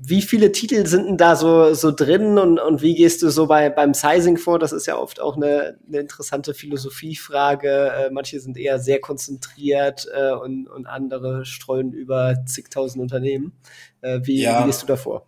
wie 0.00 0.22
viele 0.22 0.52
Titel 0.52 0.86
sind 0.86 1.06
denn 1.06 1.16
da 1.18 1.36
so, 1.36 1.74
so 1.74 1.90
drin 1.90 2.38
und, 2.38 2.58
und 2.58 2.80
wie 2.80 2.94
gehst 2.94 3.22
du 3.22 3.28
so 3.28 3.46
bei, 3.46 3.68
beim 3.68 3.92
Sizing 3.92 4.38
vor? 4.38 4.58
Das 4.58 4.72
ist 4.72 4.86
ja 4.86 4.96
oft 4.96 5.20
auch 5.20 5.36
eine, 5.36 5.76
eine 5.86 5.98
interessante 5.98 6.54
Philosophiefrage. 6.54 7.68
Äh, 7.68 8.10
manche 8.10 8.40
sind 8.40 8.56
eher 8.56 8.78
sehr 8.78 9.00
konzentriert 9.00 10.06
äh, 10.14 10.32
und, 10.32 10.66
und 10.66 10.86
andere 10.86 11.44
streuen 11.44 11.92
über 11.92 12.36
zigtausend 12.46 13.02
Unternehmen. 13.02 13.52
wie, 14.00 14.40
ja. 14.40 14.62
wie 14.62 14.66
gehst 14.66 14.82
du 14.82 14.86
davor? 14.86 15.26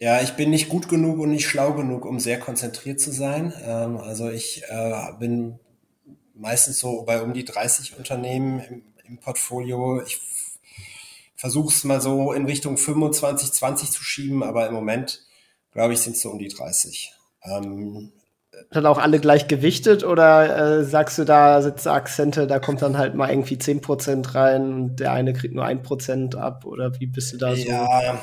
Ja, 0.00 0.22
ich 0.22 0.32
bin 0.32 0.48
nicht 0.48 0.70
gut 0.70 0.88
genug 0.88 1.18
und 1.18 1.30
nicht 1.30 1.46
schlau 1.46 1.74
genug, 1.74 2.06
um 2.06 2.20
sehr 2.20 2.40
konzentriert 2.40 3.00
zu 3.00 3.12
sein. 3.12 3.52
Ähm, 3.62 3.98
also 3.98 4.30
ich 4.30 4.62
äh, 4.68 5.12
bin 5.18 5.60
meistens 6.34 6.78
so 6.78 7.02
bei 7.02 7.20
um 7.20 7.34
die 7.34 7.44
30 7.44 7.98
Unternehmen 7.98 8.60
im, 8.60 8.82
im 9.06 9.18
Portfolio. 9.18 10.02
Ich 10.02 10.18
versuche 11.36 11.68
es 11.68 11.84
mal 11.84 12.00
so 12.00 12.32
in 12.32 12.46
Richtung 12.46 12.78
25, 12.78 13.52
20 13.52 13.90
zu 13.90 14.02
schieben, 14.02 14.42
aber 14.42 14.66
im 14.66 14.72
Moment, 14.72 15.26
glaube 15.72 15.92
ich, 15.92 16.00
sind 16.00 16.16
es 16.16 16.22
so 16.22 16.30
um 16.30 16.38
die 16.38 16.48
30. 16.48 17.12
Ähm, 17.44 18.10
dann 18.70 18.86
auch 18.86 18.98
alle 18.98 19.20
gleich 19.20 19.48
gewichtet 19.48 20.04
oder 20.04 20.78
äh, 20.78 20.84
sagst 20.84 21.18
du, 21.18 21.24
da 21.24 21.60
sitzt 21.62 21.86
Akzente, 21.86 22.46
da 22.46 22.58
kommt 22.58 22.82
dann 22.82 22.98
halt 22.98 23.14
mal 23.14 23.30
irgendwie 23.30 23.56
10% 23.56 24.34
rein 24.34 24.72
und 24.72 24.96
der 24.96 25.12
eine 25.12 25.32
kriegt 25.32 25.54
nur 25.54 25.64
1% 25.64 26.36
ab 26.36 26.64
oder 26.64 26.98
wie 27.00 27.06
bist 27.06 27.32
du 27.32 27.36
da 27.36 27.54
so? 27.54 27.62
Ja, 27.62 28.18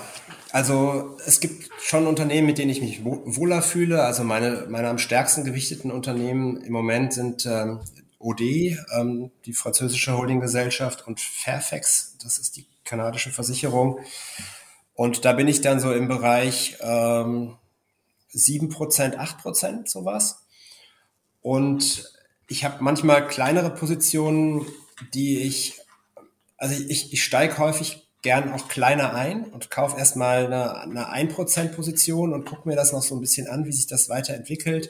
also 0.58 1.16
es 1.24 1.40
gibt 1.40 1.70
schon 1.80 2.08
Unternehmen, 2.08 2.48
mit 2.48 2.58
denen 2.58 2.72
ich 2.72 2.82
mich 2.82 3.06
wohler 3.06 3.62
fühle. 3.62 4.02
Also 4.02 4.24
meine, 4.24 4.66
meine 4.68 4.90
am 4.90 4.98
stärksten 4.98 5.44
gewichteten 5.44 5.92
Unternehmen 5.92 6.60
im 6.64 6.74
Moment 6.74 7.14
sind 7.14 7.46
ähm, 7.46 7.82
OD, 8.18 8.42
ähm, 8.42 9.30
die 9.46 9.54
französische 9.54 10.18
Holdinggesellschaft, 10.18 11.06
und 11.06 11.20
Fairfax, 11.20 12.18
das 12.24 12.40
ist 12.40 12.58
die 12.58 12.66
kanadische 12.86 13.30
Versicherung. 13.30 14.00
Und 14.96 15.26
da 15.26 15.34
bin 15.34 15.48
ich 15.48 15.62
dann 15.62 15.80
so 15.80 15.94
im 15.94 16.08
Bereich 16.08 16.78
ähm, 16.82 17.58
7%, 18.34 19.16
8%, 19.16 19.88
sowas. 19.88 20.48
Und 21.44 22.12
ich 22.48 22.66
habe 22.66 22.84
manchmal 22.84 23.28
kleinere 23.28 23.70
Positionen, 23.70 24.66
die 25.14 25.38
ich, 25.38 25.80
also 26.58 26.74
ich, 26.90 27.14
ich 27.14 27.24
steige 27.24 27.60
häufig 27.60 28.07
gern 28.22 28.52
auch 28.52 28.68
kleiner 28.68 29.14
ein 29.14 29.46
und 29.46 29.70
kaufe 29.70 29.98
erstmal 29.98 30.46
eine, 30.46 30.82
eine 30.82 31.30
1% 31.30 31.70
Position 31.70 32.34
und 32.34 32.46
gucke 32.46 32.68
mir 32.68 32.76
das 32.76 32.92
noch 32.92 33.04
so 33.04 33.16
ein 33.16 33.22
bisschen 33.22 33.48
an, 33.48 33.66
wie 33.66 33.72
sich 33.72 33.88
das 33.88 34.10
weiterentwickelt. 34.10 34.90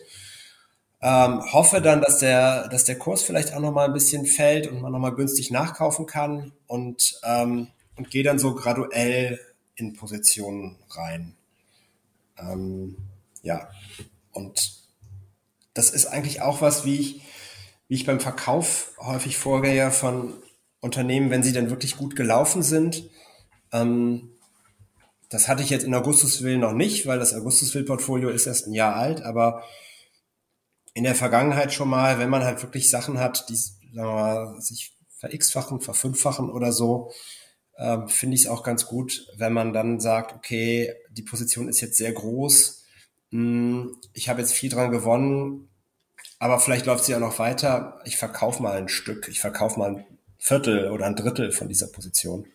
Ähm, 1.00 1.44
hoffe 1.54 1.82
dann, 1.82 2.02
dass 2.02 2.20
der, 2.20 2.70
dass 2.70 2.86
der 2.86 2.98
Kurs 2.98 3.22
vielleicht 3.22 3.54
auch 3.54 3.60
nochmal 3.60 3.88
ein 3.88 3.94
bisschen 3.94 4.26
fällt 4.26 4.68
und 4.68 4.82
man 4.82 4.92
nochmal 4.92 5.14
günstig 5.14 5.52
nachkaufen 5.52 6.08
kann 6.08 6.54
und, 6.66 7.20
ähm, 7.24 7.68
und 7.96 8.10
gehe 8.10 8.24
dann 8.24 8.40
so 8.40 8.56
graduell 8.56 9.40
in 9.76 9.94
Positionen 9.94 10.78
rein. 10.90 11.36
Ähm, 12.40 12.98
ja, 13.44 13.70
und 14.32 14.78
das 15.74 15.92
ist 15.92 16.08
eigentlich 16.08 16.42
auch 16.42 16.62
was, 16.62 16.86
wie 16.86 17.00
ich, 17.00 17.22
wie 17.88 17.96
ich 17.96 18.06
beim 18.06 18.20
Verkauf 18.20 18.94
häufig 19.00 19.38
vorgehe 19.38 19.92
von 19.92 20.34
Unternehmen, 20.88 21.30
wenn 21.30 21.44
sie 21.44 21.52
dann 21.52 21.70
wirklich 21.70 21.98
gut 21.98 22.16
gelaufen 22.16 22.64
sind. 22.64 23.04
Ähm, 23.74 24.30
das 25.30 25.50
hatte 25.50 25.62
ich 25.62 25.70
jetzt 25.70 25.84
in 25.84 25.94
Augustusville 25.94 26.58
noch 26.58 26.72
nicht, 26.72 27.06
weil 27.06 27.20
das 27.20 27.34
Augustusville-Portfolio 27.34 28.30
ist 28.30 28.48
erst 28.48 28.68
ein 28.68 28.74
Jahr 28.74 28.96
alt, 28.96 29.22
aber 29.22 29.64
in 30.94 31.04
der 31.04 31.16
Vergangenheit 31.16 31.74
schon 31.74 31.90
mal, 31.90 32.18
wenn 32.20 32.30
man 32.30 32.44
halt 32.44 32.64
wirklich 32.64 32.90
Sachen 32.90 33.20
hat, 33.20 33.50
die 33.50 33.56
sagen 33.56 33.76
wir 33.94 34.04
mal, 34.06 34.62
sich 34.62 34.96
ver-x-fachen, 35.20 35.82
verfünffachen 35.82 36.50
oder 36.50 36.72
so, 36.72 37.12
äh, 37.76 38.08
finde 38.08 38.36
ich 38.36 38.46
es 38.46 38.50
auch 38.50 38.64
ganz 38.64 38.86
gut, 38.86 39.28
wenn 39.36 39.54
man 39.54 39.74
dann 39.74 40.00
sagt, 40.00 40.34
okay, 40.34 40.94
die 41.12 41.24
Position 41.24 41.68
ist 41.68 41.82
jetzt 41.82 41.98
sehr 41.98 42.14
groß, 42.14 42.86
mh, 43.32 43.40
hm, 43.40 43.96
ich 44.14 44.30
habe 44.30 44.42
jetzt 44.42 44.54
viel 44.54 44.70
dran 44.70 44.92
gewonnen, 44.92 45.70
aber 46.40 46.60
vielleicht 46.60 46.86
läuft 46.86 47.06
sie 47.06 47.12
ja 47.12 47.20
noch 47.20 47.40
weiter, 47.40 48.00
ich 48.06 48.18
verkaufe 48.18 48.64
mal 48.64 48.78
ein 48.78 48.90
Stück, 48.90 49.28
ich 49.28 49.40
verkaufe 49.40 49.80
mal 49.80 50.06
Viertel 50.38 50.92
oder 50.92 51.06
ein 51.06 51.16
Drittel 51.16 51.52
von 51.52 51.68
dieser 51.68 51.88
Position. 51.88 52.46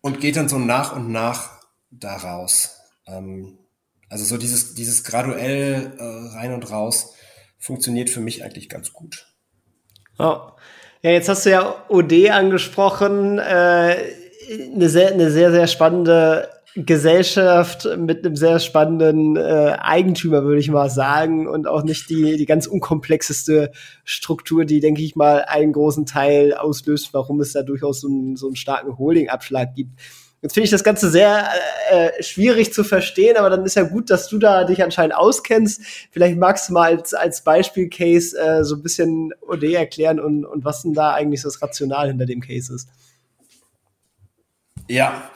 Und 0.00 0.20
geht 0.20 0.36
dann 0.36 0.48
so 0.48 0.58
nach 0.58 0.96
und 0.96 1.12
nach 1.12 1.60
daraus. 1.90 2.80
Ähm, 3.06 3.58
also 4.08 4.24
so 4.24 4.38
dieses, 4.38 4.74
dieses 4.74 5.04
graduell 5.04 5.92
äh, 5.98 6.36
rein 6.36 6.52
und 6.52 6.70
raus 6.70 7.14
funktioniert 7.58 8.10
für 8.10 8.20
mich 8.20 8.42
eigentlich 8.42 8.68
ganz 8.68 8.92
gut. 8.92 9.26
Oh. 10.18 10.40
Ja, 11.02 11.12
jetzt 11.12 11.28
hast 11.28 11.46
du 11.46 11.50
ja 11.50 11.84
OD 11.88 12.30
angesprochen. 12.30 13.38
Äh, 13.38 13.96
eine, 14.50 14.88
sehr, 14.88 15.12
eine 15.12 15.30
sehr, 15.30 15.50
sehr 15.52 15.66
spannende 15.66 16.48
Gesellschaft 16.76 17.88
mit 17.96 18.24
einem 18.24 18.36
sehr 18.36 18.60
spannenden 18.60 19.36
äh, 19.36 19.76
Eigentümer, 19.80 20.44
würde 20.44 20.60
ich 20.60 20.70
mal 20.70 20.88
sagen, 20.88 21.48
und 21.48 21.66
auch 21.66 21.82
nicht 21.82 22.08
die, 22.10 22.36
die 22.36 22.46
ganz 22.46 22.66
unkomplexeste 22.66 23.72
Struktur, 24.04 24.64
die, 24.64 24.80
denke 24.80 25.02
ich 25.02 25.16
mal, 25.16 25.44
einen 25.46 25.72
großen 25.72 26.06
Teil 26.06 26.54
auslöst, 26.54 27.12
warum 27.12 27.40
es 27.40 27.52
da 27.52 27.62
durchaus 27.62 28.00
so 28.00 28.08
einen, 28.08 28.36
so 28.36 28.46
einen 28.46 28.56
starken 28.56 28.98
Holding-Abschlag 28.98 29.74
gibt. 29.74 29.98
Jetzt 30.42 30.54
finde 30.54 30.64
ich 30.64 30.70
das 30.70 30.84
Ganze 30.84 31.10
sehr 31.10 31.48
äh, 31.90 32.22
schwierig 32.22 32.72
zu 32.72 32.82
verstehen, 32.82 33.36
aber 33.36 33.50
dann 33.50 33.64
ist 33.66 33.76
ja 33.76 33.82
gut, 33.82 34.08
dass 34.08 34.28
du 34.28 34.38
da 34.38 34.64
dich 34.64 34.82
anscheinend 34.82 35.14
auskennst. 35.14 35.82
Vielleicht 36.12 36.38
magst 36.38 36.68
du 36.68 36.72
mal 36.72 36.96
als, 36.96 37.12
als 37.12 37.44
Beispiel-Case 37.44 38.38
äh, 38.38 38.64
so 38.64 38.76
ein 38.76 38.82
bisschen 38.82 39.34
OD 39.46 39.64
erklären 39.74 40.18
und, 40.18 40.46
und 40.46 40.64
was 40.64 40.82
denn 40.82 40.94
da 40.94 41.12
eigentlich 41.12 41.42
das 41.42 41.60
Rational 41.60 42.08
hinter 42.08 42.24
dem 42.24 42.40
Case 42.40 42.74
ist. 42.74 42.88
Ja, 44.88 45.30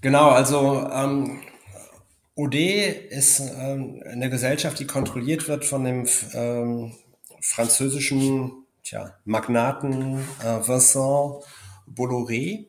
Genau, 0.00 0.30
also 0.30 0.88
ähm, 0.92 1.40
OD 2.36 2.54
ist 2.54 3.40
ähm, 3.40 4.00
eine 4.06 4.30
Gesellschaft, 4.30 4.78
die 4.78 4.86
kontrolliert 4.86 5.48
wird 5.48 5.64
von 5.64 5.82
dem 5.82 6.06
ähm, 6.34 6.92
französischen 7.40 8.64
tja, 8.84 9.16
Magnaten 9.24 10.20
äh, 10.44 10.66
Vincent 10.66 11.44
Bolloré. 11.92 12.66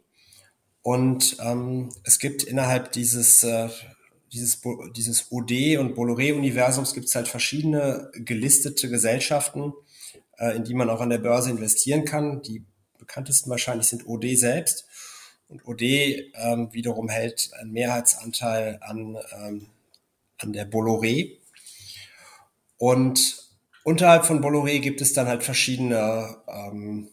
Und 0.81 1.37
ähm, 1.39 1.89
es 2.03 2.17
gibt 2.17 2.41
innerhalb 2.41 2.93
dieses, 2.93 3.43
äh, 3.43 3.69
dieses, 4.33 4.61
dieses 4.95 5.31
OD 5.31 5.77
und 5.77 5.95
Bolloré-Universums 5.95 6.95
gibt 6.95 7.07
es 7.07 7.15
halt 7.15 7.27
verschiedene 7.27 8.09
gelistete 8.15 8.89
Gesellschaften, 8.89 9.73
äh, 10.39 10.55
in 10.55 10.63
die 10.63 10.73
man 10.73 10.89
auch 10.89 11.01
an 11.01 11.11
der 11.11 11.19
Börse 11.19 11.51
investieren 11.51 12.05
kann. 12.05 12.41
Die 12.41 12.65
bekanntesten 12.97 13.51
wahrscheinlich 13.51 13.87
sind 13.87 14.07
OD 14.07 14.35
selbst. 14.35 14.87
Und 15.49 15.67
OD 15.67 15.81
ähm, 15.81 16.69
wiederum 16.71 17.09
hält 17.09 17.51
einen 17.59 17.73
Mehrheitsanteil 17.73 18.77
an, 18.81 19.17
ähm, 19.35 19.65
an 20.37 20.53
der 20.53 20.69
Bolloré. 20.69 21.37
Und 22.77 23.49
unterhalb 23.83 24.25
von 24.25 24.41
Bolloré 24.41 24.79
gibt 24.79 25.01
es 25.01 25.13
dann 25.13 25.27
halt 25.27 25.43
verschiedene 25.43 26.37
ähm, 26.47 27.09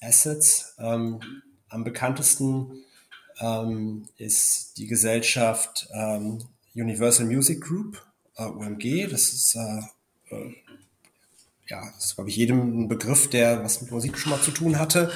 Assets. 0.00 0.76
Ähm, 0.78 1.20
am 1.68 1.84
bekanntesten 1.84 2.84
ähm, 3.40 4.06
ist 4.18 4.76
die 4.76 4.86
Gesellschaft 4.86 5.88
ähm, 5.94 6.44
Universal 6.74 7.26
Music 7.26 7.62
Group, 7.62 8.02
äh, 8.36 8.44
UMG. 8.44 9.08
Das 9.10 9.32
ist, 9.32 9.54
äh, 9.56 10.34
äh, 10.34 10.54
ja, 11.66 11.90
das 11.94 12.06
ist, 12.06 12.14
glaube 12.16 12.28
ich, 12.28 12.36
jedem 12.36 12.82
ein 12.82 12.88
Begriff, 12.88 13.30
der 13.30 13.64
was 13.64 13.80
mit 13.80 13.90
Musik 13.90 14.18
schon 14.18 14.32
mal 14.32 14.42
zu 14.42 14.50
tun 14.50 14.78
hatte, 14.78 15.10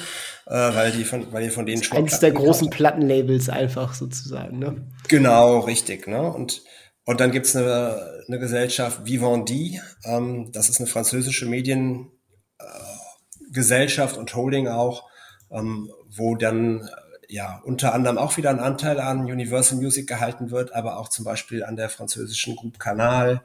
weil, 0.45 0.91
die 0.91 1.05
von, 1.05 1.33
weil 1.33 1.43
ihr 1.43 1.51
von 1.51 1.65
denen 1.65 1.81
schon. 1.81 1.97
Eines 1.97 2.19
der 2.19 2.31
großen 2.31 2.69
Plattenlabels 2.69 3.49
einfach 3.49 3.95
sozusagen, 3.95 4.59
ne? 4.59 4.85
Genau, 5.07 5.59
richtig. 5.59 6.07
Ne? 6.07 6.31
Und, 6.31 6.61
und 7.05 7.19
dann 7.19 7.31
gibt's 7.31 7.55
eine, 7.55 8.23
eine 8.27 8.39
Gesellschaft 8.39 9.05
Vivendi, 9.05 9.81
ähm, 10.03 10.51
das 10.51 10.69
ist 10.69 10.79
eine 10.79 10.87
französische 10.87 11.47
Mediengesellschaft 11.47 14.17
äh, 14.17 14.19
und 14.19 14.35
Holding 14.35 14.67
auch, 14.67 15.09
ähm, 15.51 15.91
wo 16.09 16.35
dann 16.35 16.89
ja 17.27 17.61
unter 17.65 17.93
anderem 17.93 18.17
auch 18.17 18.37
wieder 18.37 18.51
ein 18.51 18.59
Anteil 18.59 18.99
an 18.99 19.21
Universal 19.21 19.79
Music 19.79 20.07
gehalten 20.07 20.51
wird, 20.51 20.73
aber 20.73 20.97
auch 20.97 21.09
zum 21.09 21.25
Beispiel 21.25 21.63
an 21.63 21.75
der 21.75 21.89
französischen 21.89 22.55
Groupe 22.55 22.77
Canal. 22.77 23.41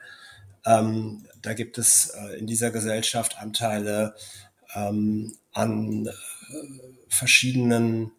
Ähm, 0.66 1.24
da 1.40 1.54
gibt 1.54 1.78
es 1.78 2.10
äh, 2.10 2.38
in 2.38 2.46
dieser 2.46 2.70
Gesellschaft 2.70 3.38
Anteile 3.40 4.14
ähm, 4.74 5.34
an 5.52 6.06
äh, 6.06 6.10
verschiedenen 7.08 8.12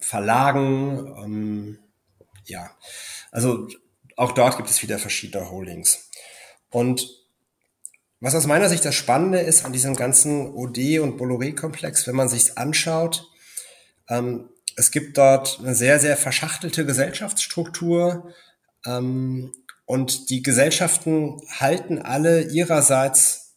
Verlagen. 0.00 1.14
Ähm, 1.22 1.78
ja, 2.44 2.70
also 3.30 3.68
auch 4.16 4.32
dort 4.32 4.56
gibt 4.56 4.70
es 4.70 4.82
wieder 4.82 4.98
verschiedene 4.98 5.50
Holdings. 5.50 6.10
Und 6.70 7.08
was 8.20 8.34
aus 8.34 8.46
meiner 8.46 8.68
Sicht 8.68 8.84
das 8.84 8.94
Spannende 8.94 9.40
ist 9.40 9.64
an 9.64 9.72
diesem 9.72 9.96
ganzen 9.96 10.54
OD- 10.54 11.00
und 11.00 11.16
Bolloré-Komplex, 11.16 12.06
wenn 12.06 12.16
man 12.16 12.28
sich 12.28 12.58
anschaut, 12.58 13.30
ähm, 14.08 14.50
es 14.76 14.90
gibt 14.90 15.16
dort 15.16 15.58
eine 15.60 15.74
sehr, 15.74 15.98
sehr 15.98 16.16
verschachtelte 16.16 16.84
Gesellschaftsstruktur 16.84 18.32
ähm, 18.86 19.52
und 19.86 20.30
die 20.30 20.42
Gesellschaften 20.42 21.40
halten 21.58 21.98
alle 21.98 22.42
ihrerseits 22.42 23.49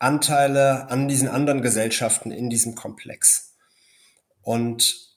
Anteile 0.00 0.90
an 0.90 1.08
diesen 1.08 1.28
anderen 1.28 1.62
Gesellschaften 1.62 2.32
in 2.32 2.50
diesem 2.50 2.74
Komplex. 2.74 3.54
Und 4.42 5.08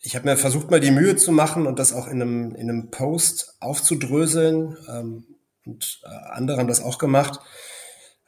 ich 0.00 0.14
habe 0.14 0.28
mir 0.28 0.36
versucht, 0.36 0.70
mal 0.70 0.78
die 0.78 0.92
Mühe 0.92 1.16
zu 1.16 1.32
machen 1.32 1.66
und 1.66 1.80
das 1.80 1.92
auch 1.92 2.06
in 2.06 2.22
einem, 2.22 2.54
in 2.54 2.70
einem 2.70 2.90
Post 2.90 3.56
aufzudröseln. 3.58 4.76
Ähm, 4.88 5.24
und 5.64 6.00
äh, 6.04 6.08
andere 6.32 6.58
haben 6.58 6.68
das 6.68 6.82
auch 6.82 6.98
gemacht. 6.98 7.40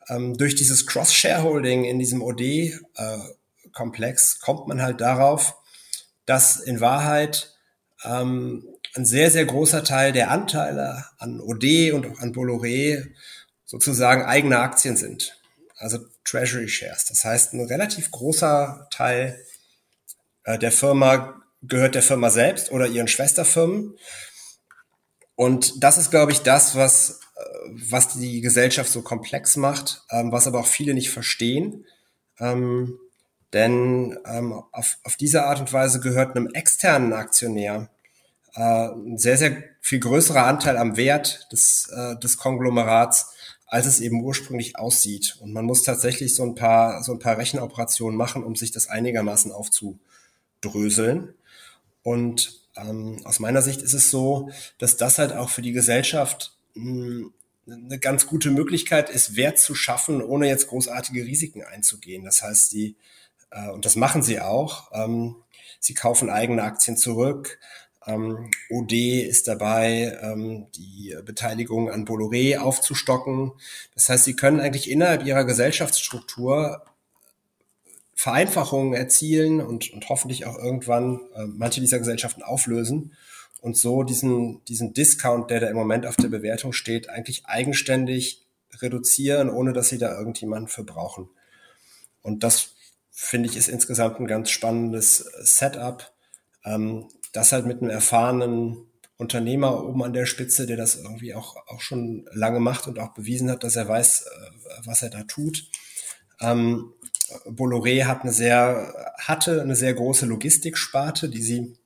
Ähm, 0.08 0.36
durch 0.36 0.56
dieses 0.56 0.86
Cross-Shareholding 0.86 1.84
in 1.84 1.98
diesem 1.98 2.22
OD-Komplex 2.22 4.34
äh, 4.34 4.38
kommt 4.44 4.66
man 4.66 4.80
halt 4.82 5.00
darauf, 5.00 5.56
dass 6.26 6.58
in 6.58 6.80
Wahrheit 6.80 7.54
ähm, 8.04 8.64
ein 8.94 9.04
sehr, 9.04 9.30
sehr 9.30 9.44
großer 9.44 9.84
Teil 9.84 10.12
der 10.12 10.30
Anteile 10.30 11.04
an 11.18 11.40
OD 11.40 11.92
und 11.92 12.06
auch 12.06 12.20
an 12.20 12.32
Bolloré 12.32 13.08
sozusagen 13.64 14.24
eigene 14.24 14.58
Aktien 14.58 14.96
sind. 14.96 15.37
Also 15.78 15.98
Treasury 16.24 16.68
Shares. 16.68 17.06
Das 17.06 17.24
heißt, 17.24 17.54
ein 17.54 17.64
relativ 17.66 18.10
großer 18.10 18.88
Teil 18.90 19.38
äh, 20.44 20.58
der 20.58 20.72
Firma 20.72 21.40
gehört 21.62 21.94
der 21.94 22.02
Firma 22.02 22.30
selbst 22.30 22.70
oder 22.72 22.86
ihren 22.86 23.08
Schwesterfirmen. 23.08 23.96
Und 25.34 25.84
das 25.84 25.98
ist, 25.98 26.10
glaube 26.10 26.32
ich, 26.32 26.40
das, 26.40 26.74
was, 26.74 27.20
äh, 27.36 27.68
was 27.90 28.14
die 28.14 28.40
Gesellschaft 28.40 28.90
so 28.90 29.02
komplex 29.02 29.56
macht, 29.56 30.02
ähm, 30.10 30.32
was 30.32 30.46
aber 30.46 30.60
auch 30.60 30.66
viele 30.66 30.94
nicht 30.94 31.10
verstehen. 31.10 31.86
Ähm, 32.40 32.98
denn 33.52 34.18
ähm, 34.26 34.52
auf, 34.72 34.98
auf 35.04 35.16
diese 35.16 35.44
Art 35.44 35.60
und 35.60 35.72
Weise 35.72 36.00
gehört 36.00 36.34
einem 36.34 36.48
externen 36.54 37.12
Aktionär 37.12 37.90
äh, 38.54 38.88
ein 38.88 39.18
sehr, 39.18 39.36
sehr 39.36 39.62
viel 39.80 40.00
größerer 40.00 40.44
Anteil 40.44 40.76
am 40.76 40.96
Wert 40.96 41.46
des, 41.52 41.90
des 42.22 42.36
Konglomerats, 42.36 43.32
als 43.68 43.86
es 43.86 44.00
eben 44.00 44.22
ursprünglich 44.22 44.78
aussieht. 44.78 45.36
Und 45.40 45.52
man 45.52 45.64
muss 45.64 45.82
tatsächlich 45.82 46.34
so 46.34 46.42
ein 46.42 46.54
paar, 46.54 47.02
so 47.02 47.12
ein 47.12 47.18
paar 47.18 47.38
Rechenoperationen 47.38 48.16
machen, 48.16 48.42
um 48.42 48.56
sich 48.56 48.72
das 48.72 48.88
einigermaßen 48.88 49.52
aufzudröseln. 49.52 51.34
Und 52.02 52.62
ähm, 52.76 53.20
aus 53.24 53.40
meiner 53.40 53.60
Sicht 53.60 53.82
ist 53.82 53.92
es 53.92 54.10
so, 54.10 54.50
dass 54.78 54.96
das 54.96 55.18
halt 55.18 55.32
auch 55.32 55.50
für 55.50 55.62
die 55.62 55.72
Gesellschaft 55.72 56.56
mh, 56.74 56.84
hm, 56.84 57.32
eine 57.66 57.98
ganz 57.98 58.26
gute 58.26 58.50
Möglichkeit 58.50 59.10
ist, 59.10 59.36
Wert 59.36 59.58
zu 59.58 59.74
schaffen, 59.74 60.22
ohne 60.22 60.48
jetzt 60.48 60.68
großartige 60.68 61.24
Risiken 61.24 61.62
einzugehen. 61.62 62.24
Das 62.24 62.42
heißt, 62.42 62.72
die, 62.72 62.96
äh, 63.50 63.68
und 63.68 63.84
das 63.84 63.94
machen 63.94 64.22
sie 64.22 64.40
auch, 64.40 64.90
ähm, 64.94 65.36
sie 65.78 65.92
kaufen 65.92 66.30
eigene 66.30 66.62
Aktien 66.62 66.96
zurück. 66.96 67.58
Ähm, 68.08 68.50
OD 68.70 68.92
ist 69.22 69.46
dabei, 69.46 70.18
ähm, 70.22 70.66
die 70.74 71.14
Beteiligung 71.24 71.90
an 71.90 72.06
Bolloré 72.06 72.58
aufzustocken. 72.58 73.52
Das 73.94 74.08
heißt, 74.08 74.24
sie 74.24 74.34
können 74.34 74.60
eigentlich 74.60 74.90
innerhalb 74.90 75.24
ihrer 75.24 75.44
Gesellschaftsstruktur 75.44 76.82
Vereinfachungen 78.14 78.94
erzielen 78.94 79.60
und, 79.60 79.92
und 79.92 80.08
hoffentlich 80.08 80.46
auch 80.46 80.58
irgendwann 80.58 81.20
äh, 81.36 81.44
manche 81.46 81.80
dieser 81.80 82.00
Gesellschaften 82.00 82.42
auflösen 82.42 83.12
und 83.60 83.76
so 83.76 84.02
diesen, 84.02 84.64
diesen 84.64 84.94
Discount, 84.94 85.50
der 85.50 85.60
da 85.60 85.68
im 85.68 85.76
Moment 85.76 86.06
auf 86.06 86.16
der 86.16 86.28
Bewertung 86.28 86.72
steht, 86.72 87.10
eigentlich 87.10 87.46
eigenständig 87.46 88.44
reduzieren, 88.80 89.50
ohne 89.50 89.72
dass 89.72 89.88
sie 89.88 89.98
da 89.98 90.18
irgendjemanden 90.18 90.68
für 90.68 90.82
brauchen. 90.82 91.28
Und 92.22 92.42
das 92.42 92.70
finde 93.10 93.48
ich 93.48 93.56
ist 93.56 93.68
insgesamt 93.68 94.20
ein 94.20 94.26
ganz 94.26 94.50
spannendes 94.50 95.18
Setup. 95.40 96.12
Ähm, 96.64 97.08
das 97.32 97.52
halt 97.52 97.66
mit 97.66 97.80
einem 97.80 97.90
erfahrenen 97.90 98.88
Unternehmer 99.16 99.84
oben 99.84 100.02
an 100.04 100.12
der 100.12 100.26
Spitze, 100.26 100.66
der 100.66 100.76
das 100.76 100.96
irgendwie 100.96 101.34
auch, 101.34 101.56
auch 101.66 101.80
schon 101.80 102.28
lange 102.32 102.60
macht 102.60 102.86
und 102.86 102.98
auch 102.98 103.14
bewiesen 103.14 103.50
hat, 103.50 103.64
dass 103.64 103.76
er 103.76 103.88
weiß, 103.88 104.22
äh, 104.22 104.70
was 104.84 105.02
er 105.02 105.10
da 105.10 105.24
tut. 105.24 105.68
Ähm, 106.40 106.92
Bolloré 107.44 108.04
hat 108.04 108.22
eine 108.22 108.32
sehr, 108.32 109.14
hatte 109.18 109.60
eine 109.60 109.76
sehr 109.76 109.92
große 109.92 110.24
Logistiksparte, 110.24 111.28
die 111.28 111.42
sie 111.42 111.76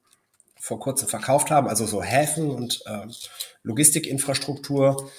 vor 0.60 0.78
kurzem 0.78 1.08
verkauft 1.08 1.50
haben, 1.50 1.66
also 1.66 1.86
so 1.86 2.02
Häfen 2.02 2.50
und 2.50 2.82
äh, 2.86 3.06
Logistikinfrastruktur, 3.64 5.10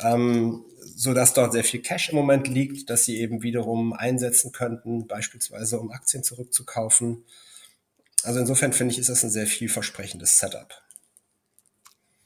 ähm, 0.00 0.64
so 0.96 1.14
dass 1.14 1.32
dort 1.32 1.52
sehr 1.52 1.64
viel 1.64 1.80
Cash 1.80 2.10
im 2.10 2.16
Moment 2.16 2.48
liegt, 2.48 2.90
dass 2.90 3.04
sie 3.04 3.18
eben 3.18 3.42
wiederum 3.42 3.94
einsetzen 3.94 4.52
könnten, 4.52 5.06
beispielsweise 5.06 5.80
um 5.80 5.90
Aktien 5.90 6.22
zurückzukaufen. 6.22 7.24
Also 8.24 8.40
insofern 8.40 8.72
finde 8.72 8.92
ich, 8.92 8.98
ist 8.98 9.10
das 9.10 9.22
ein 9.22 9.30
sehr 9.30 9.46
vielversprechendes 9.46 10.38
Setup. 10.38 10.72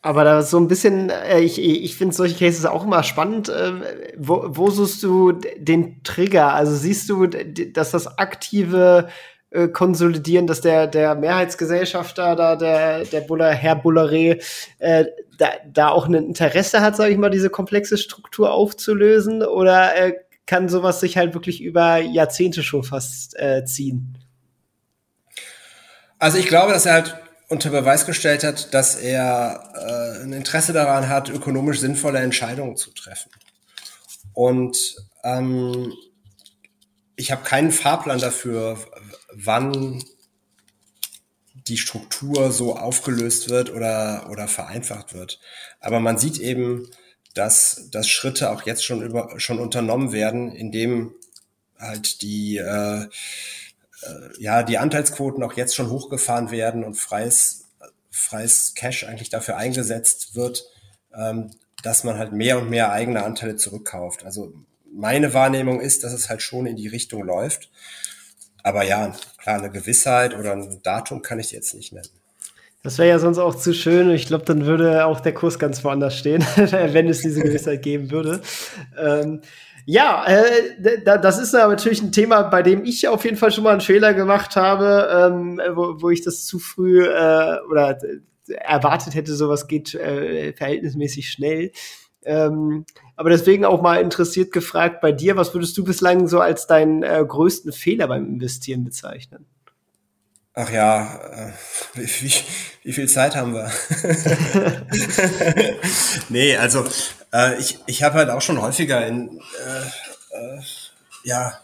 Aber 0.01 0.23
da 0.23 0.43
so 0.43 0.59
ein 0.59 0.69
bisschen, 0.69 1.11
äh, 1.11 1.41
ich, 1.41 1.61
ich 1.61 1.97
finde 1.97 2.15
solche 2.15 2.37
Cases 2.37 2.65
auch 2.67 2.85
immer 2.85 3.03
spannend. 3.03 3.49
Äh, 3.49 4.13
wo, 4.17 4.45
wo 4.47 4.71
suchst 4.71 5.03
du 5.03 5.33
den 5.33 6.03
Trigger? 6.05 6.55
Also 6.55 6.75
siehst 6.75 7.09
du, 7.11 7.27
dass 7.27 7.91
das 7.91 8.19
aktive 8.19 9.09
äh, 9.51 9.67
Konsolidieren, 9.69 10.47
dass 10.47 10.61
der, 10.61 10.87
der 10.87 11.17
Mehrheitsgesellschafter 11.17 12.37
da, 12.37 12.55
der, 12.55 13.05
der 13.05 13.23
Buller, 13.23 13.51
Herr 13.51 13.75
Bulleré, 13.83 14.41
äh, 14.79 15.07
da, 15.37 15.49
da 15.67 15.89
auch 15.89 16.07
ein 16.07 16.15
Interesse 16.15 16.81
hat, 16.81 16.97
sage 16.97 17.13
ich 17.13 17.19
mal, 17.19 17.31
diese 17.31 17.51
komplexe 17.51 17.99
Struktur 17.99 18.53
aufzulösen? 18.53 19.43
Oder 19.43 19.97
äh, 19.97 20.15
kann 20.47 20.69
sowas 20.69 21.01
sich 21.01 21.17
halt 21.17 21.35
wirklich 21.35 21.61
über 21.61 21.99
Jahrzehnte 21.99 22.63
schon 22.63 22.85
fast 22.85 23.37
äh, 23.39 23.65
ziehen? 23.65 24.18
Also 26.19 26.39
ich 26.39 26.47
glaube, 26.47 26.73
dass 26.73 26.87
er 26.87 26.95
halt 26.95 27.17
unter 27.49 27.71
Beweis 27.71 28.07
gestellt 28.07 28.45
hat, 28.45 28.75
dass 28.75 28.97
er 28.97 29.73
äh, 29.75 30.23
ein 30.23 30.33
Interesse 30.33 30.73
daran 30.73 31.09
hat, 31.09 31.31
ökonomisch 31.31 31.81
sinnvolle 31.81 32.19
Entscheidungen 32.19 32.77
zu 32.77 32.91
treffen. 32.91 33.31
Und 34.35 34.97
ähm, 35.25 35.93
ich 37.17 37.33
habe 37.33 37.43
keinen 37.43 37.73
Fahrplan 37.73 38.19
dafür, 38.19 38.79
wann 39.33 40.05
die 41.55 41.79
Struktur 41.79 42.53
so 42.53 42.77
aufgelöst 42.77 43.49
wird 43.49 43.71
oder, 43.71 44.29
oder 44.31 44.49
vereinfacht 44.49 45.15
wird. 45.15 45.41
Aber 45.81 46.01
man 46.01 46.19
sieht 46.19 46.39
eben, 46.39 46.89
dass, 47.35 47.89
dass 47.91 48.09
Schritte 48.09 48.51
auch 48.51 48.63
jetzt 48.63 48.85
schon, 48.85 49.03
über, 49.03 49.39
schon 49.39 49.59
unternommen 49.59 50.13
werden, 50.13 50.53
indem 50.53 51.15
halt 51.79 52.23
die 52.23 52.57
äh, 52.59 53.07
ja, 54.39 54.63
die 54.63 54.79
Anteilsquoten 54.79 55.43
auch 55.43 55.55
jetzt 55.55 55.75
schon 55.75 55.91
hochgefahren 55.91 56.51
werden 56.51 56.85
und 56.85 56.95
freies, 56.95 57.65
freies 58.11 58.75
Cash 58.75 59.05
eigentlich 59.05 59.31
dafür 59.31 59.57
eingesetzt 59.57 60.35
wird, 60.35 60.65
ähm, 61.15 61.51
dass 61.83 62.05
man 62.05 62.19
halt 62.19 62.33
mehr 62.33 62.59
und 62.59 62.71
mehr 62.71 62.93
eigene 62.93 63.25
Anteile 63.25 63.57
zurückkauft. 63.57 64.25
Also 64.25 64.53
meine 64.93 65.35
Wahrnehmung 65.35 65.81
ist, 65.81 66.05
dass 66.05 66.13
es 66.13 66.29
halt 66.29 66.43
schon 66.43 66.67
in 66.67 66.77
die 66.77 66.89
Richtung 66.89 67.23
läuft. 67.23 67.71
Aber 68.63 68.85
ja, 68.85 69.15
klar, 69.39 69.59
eine 69.59 69.71
Gewissheit 69.71 70.35
oder 70.35 70.53
ein 70.53 70.81
Datum 70.83 71.23
kann 71.23 71.39
ich 71.39 71.53
jetzt 71.53 71.75
nicht 71.75 71.93
nennen. 71.93 72.09
Das 72.83 72.99
wäre 72.99 73.09
ja 73.09 73.19
sonst 73.19 73.39
auch 73.39 73.55
zu 73.55 73.75
schön. 73.75 74.11
Ich 74.11 74.27
glaube, 74.27 74.45
dann 74.45 74.65
würde 74.65 75.05
auch 75.05 75.21
der 75.21 75.35
Kurs 75.35 75.59
ganz 75.59 75.83
woanders 75.85 76.17
stehen, 76.17 76.43
wenn 76.57 77.09
es 77.09 77.21
diese 77.21 77.41
Gewissheit 77.43 77.83
geben 77.83 78.11
würde. 78.11 78.41
Ähm, 78.97 79.41
Ja, 79.91 80.27
äh, 80.27 81.01
das 81.03 81.39
ist 81.39 81.55
natürlich 81.55 82.03
ein 82.03 82.13
Thema, 82.13 82.43
bei 82.43 82.63
dem 82.63 82.85
ich 82.85 83.09
auf 83.09 83.25
jeden 83.25 83.39
Fall 83.39 83.51
schon 83.51 83.65
mal 83.65 83.71
einen 83.71 83.81
Fehler 83.81 84.13
gemacht 84.13 84.55
habe, 84.55 85.31
ähm, 85.33 85.59
wo, 85.75 86.03
wo 86.03 86.11
ich 86.11 86.21
das 86.21 86.45
zu 86.45 86.59
früh 86.59 87.07
äh, 87.07 87.57
oder 87.71 87.99
erwartet 88.49 89.15
hätte, 89.15 89.35
sowas 89.35 89.67
geht 89.67 89.95
äh, 89.95 90.53
verhältnismäßig 90.53 91.31
schnell. 91.31 91.73
Ähm, 92.23 92.85
aber 93.17 93.31
deswegen 93.31 93.65
auch 93.65 93.81
mal 93.81 94.03
interessiert 94.03 94.53
gefragt 94.53 95.01
bei 95.01 95.11
dir, 95.11 95.37
was 95.37 95.55
würdest 95.55 95.75
du 95.79 95.85
bislang 95.85 96.29
so 96.29 96.41
als 96.41 96.67
deinen 96.67 97.03
äh, 97.03 97.25
größten 97.27 97.73
Fehler 97.73 98.09
beim 98.09 98.27
Investieren 98.27 98.85
bezeichnen? 98.85 99.47
Ach 100.53 100.71
ja, 100.71 101.19
äh, 101.33 101.53
wie, 101.95 102.31
wie, 102.83 102.93
viel 102.93 103.09
Zeit 103.09 103.35
haben 103.35 103.55
wir? 103.55 103.71
nee, 106.29 106.59
also 106.59 106.85
äh, 107.33 107.59
ich, 107.59 107.79
ich 107.87 108.03
habe 108.03 108.19
halt 108.19 108.31
auch 108.31 108.43
schon 108.43 108.61
häufiger 108.61 109.07
in 109.07 109.41
äh, 109.67 110.37
äh, 110.37 110.61
ja 111.25 111.61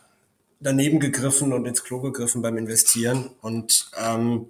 daneben 0.60 1.00
gegriffen 1.00 1.52
und 1.52 1.66
ins 1.66 1.84
Klo 1.84 2.00
gegriffen 2.00 2.42
beim 2.42 2.56
Investieren 2.56 3.30
und 3.40 3.90
ähm, 3.96 4.48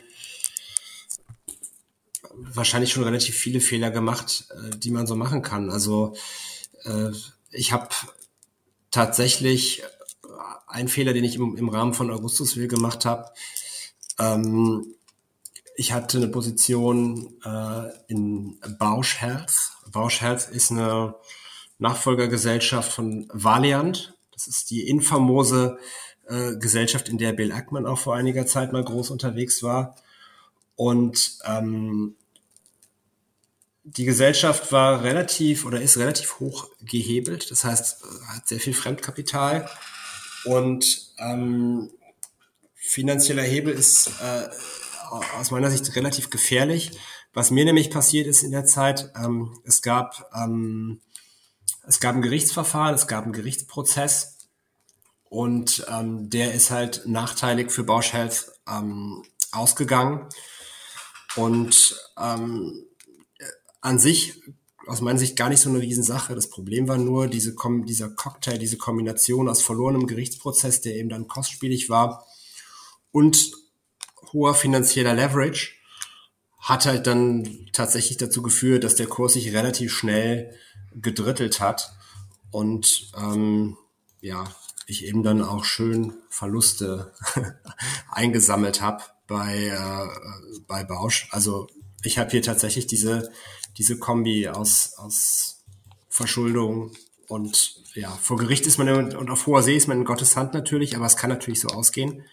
wahrscheinlich 2.33 2.93
schon 2.93 3.05
relativ 3.05 3.37
viele 3.37 3.61
Fehler 3.61 3.91
gemacht, 3.91 4.47
äh, 4.51 4.77
die 4.77 4.91
man 4.91 5.07
so 5.07 5.17
machen 5.17 5.43
kann. 5.43 5.71
Also 5.71 6.15
äh, 6.85 7.11
ich 7.51 7.73
habe 7.73 7.89
tatsächlich 8.91 9.83
einen 10.67 10.89
Fehler, 10.89 11.12
den 11.12 11.25
ich 11.25 11.37
im, 11.37 11.57
im 11.57 11.69
Rahmen 11.69 11.95
von 11.95 12.11
Augustusville 12.11 12.69
gemacht 12.69 13.05
habe, 13.05 13.31
ähm, 14.19 14.95
ich 15.77 15.93
hatte 15.93 16.18
eine 16.18 16.29
Position 16.29 17.35
äh, 17.45 17.91
in 18.07 18.59
Bausch 18.79 19.20
Health. 19.20 19.72
Bausch 19.91 20.20
Health 20.20 20.49
ist 20.51 20.70
eine 20.70 21.16
Nachfolgergesellschaft 21.79 22.93
von 22.93 23.29
Valiant. 23.33 24.14
Das 24.33 24.47
ist 24.47 24.70
die 24.70 24.89
infamose 24.89 25.79
äh, 26.29 26.57
Gesellschaft, 26.57 27.09
in 27.09 27.18
der 27.18 27.33
Bill 27.33 27.53
Ackman 27.53 27.87
auch 27.87 27.99
vor 27.99 28.14
einiger 28.14 28.47
Zeit 28.47 28.72
mal 28.72 28.85
groß 28.85 29.11
unterwegs 29.11 29.62
war. 29.62 29.97
Und 30.77 31.39
ähm, 31.45 32.16
die 33.85 34.05
Gesellschaft 34.05 34.72
war 34.72 35.03
relativ 35.03 35.66
oder 35.66 35.81
ist 35.81 35.99
relativ 35.99 36.41
hoch 36.41 36.68
gehebelt. 36.81 37.51
Das 37.51 37.64
heißt, 37.64 38.03
hat 38.29 38.49
sehr 38.49 38.61
viel 38.61 38.75
Fremdkapital. 38.75 39.68
Und 40.45 41.12
ähm, 41.18 41.91
finanzieller 42.75 43.43
Hebel 43.43 43.75
ist 43.75 44.09
äh, 44.22 44.49
aus 45.39 45.51
meiner 45.51 45.71
Sicht 45.71 45.95
relativ 45.97 46.31
gefährlich. 46.31 46.93
Was 47.33 47.51
mir 47.51 47.65
nämlich 47.65 47.91
passiert 47.91 48.27
ist 48.27 48.43
in 48.43 48.53
der 48.53 48.65
Zeit, 48.65 49.11
ähm, 49.17 49.59
es 49.65 49.83
gab 49.83 50.31
ähm, 50.35 51.01
es 51.87 52.01
gab 52.01 52.15
ein 52.15 52.23
Gerichtsverfahren, 52.23 52.95
es 52.95 53.07
gab 53.07 53.25
einen 53.25 53.33
Gerichtsprozess 53.33 54.39
und 55.29 55.85
ähm, 55.91 56.31
der 56.31 56.55
ist 56.55 56.71
halt 56.71 57.03
nachteilig 57.07 57.71
für 57.71 57.85
Bausch 57.85 58.12
Health 58.12 58.53
ähm, 58.69 59.23
ausgegangen. 59.53 60.29
Und 61.37 62.01
ähm, 62.17 62.87
an 63.81 63.99
sich 63.99 64.41
aus 64.87 65.01
meiner 65.01 65.19
Sicht 65.19 65.37
gar 65.37 65.49
nicht 65.49 65.61
so 65.61 65.69
eine 65.69 65.81
Riesensache. 65.81 66.35
Das 66.35 66.49
Problem 66.49 66.89
war 66.89 66.99
nur 66.99 67.27
diese, 67.27 67.55
dieser 67.87 68.11
Cocktail, 68.11 68.59
diese 68.59 68.79
Kombination 68.79 69.49
aus 69.49 69.62
verlorenem 69.62 70.07
Gerichtsprozess, 70.07 70.81
der 70.83 70.97
eben 70.97 71.09
dann 71.09 71.27
kostspielig 71.27 71.91
war 71.91 72.27
und 73.11 73.53
hoher 74.35 74.55
finanzieller 74.55 75.14
Leverage 75.14 75.72
hat 76.59 76.85
halt 76.85 77.07
dann 77.07 77.68
tatsächlich 77.72 78.18
dazu 78.18 78.43
geführt, 78.43 78.85
dass 78.85 78.97
der 78.97 79.07
Kurs 79.07 79.35
sich 79.35 79.55
relativ 79.55 79.93
schnell 79.93 80.55
gedrittelt 80.95 81.61
hat 81.61 81.95
und 82.51 83.11
ähm, 83.16 83.76
ja, 84.20 84.45
ich 84.87 85.05
eben 85.05 85.22
dann 85.22 85.43
auch 85.43 85.64
schön 85.64 86.14
Verluste 86.28 87.12
eingesammelt 88.11 88.80
habe 88.80 89.03
bei, 89.26 89.66
äh, 89.66 90.61
bei 90.66 90.85
Bausch. 90.85 91.28
Also 91.30 91.68
ich 92.03 92.18
habe 92.18 92.30
hier 92.30 92.43
tatsächlich 92.43 92.87
diese, 92.87 93.30
diese 93.78 93.99
Kombi 93.99 94.49
aus, 94.49 94.95
aus 94.97 95.64
Verschuldung 96.09 96.93
und 97.28 97.82
ja, 97.95 98.11
vor 98.11 98.37
Gericht 98.37 98.66
ist 98.66 98.78
man 98.78 99.14
und 99.14 99.30
auf 99.30 99.47
hoher 99.47 99.62
See 99.62 99.76
ist 99.76 99.89
man 99.89 99.99
in 99.99 100.05
Gottes 100.05 100.37
Hand 100.37 100.55
natürlich, 100.55 100.97
aber 100.97 101.07
es 101.07 101.16
kann 101.16 101.30
natürlich 101.30 101.61
so 101.61 101.68
ausgehen. 101.68 102.24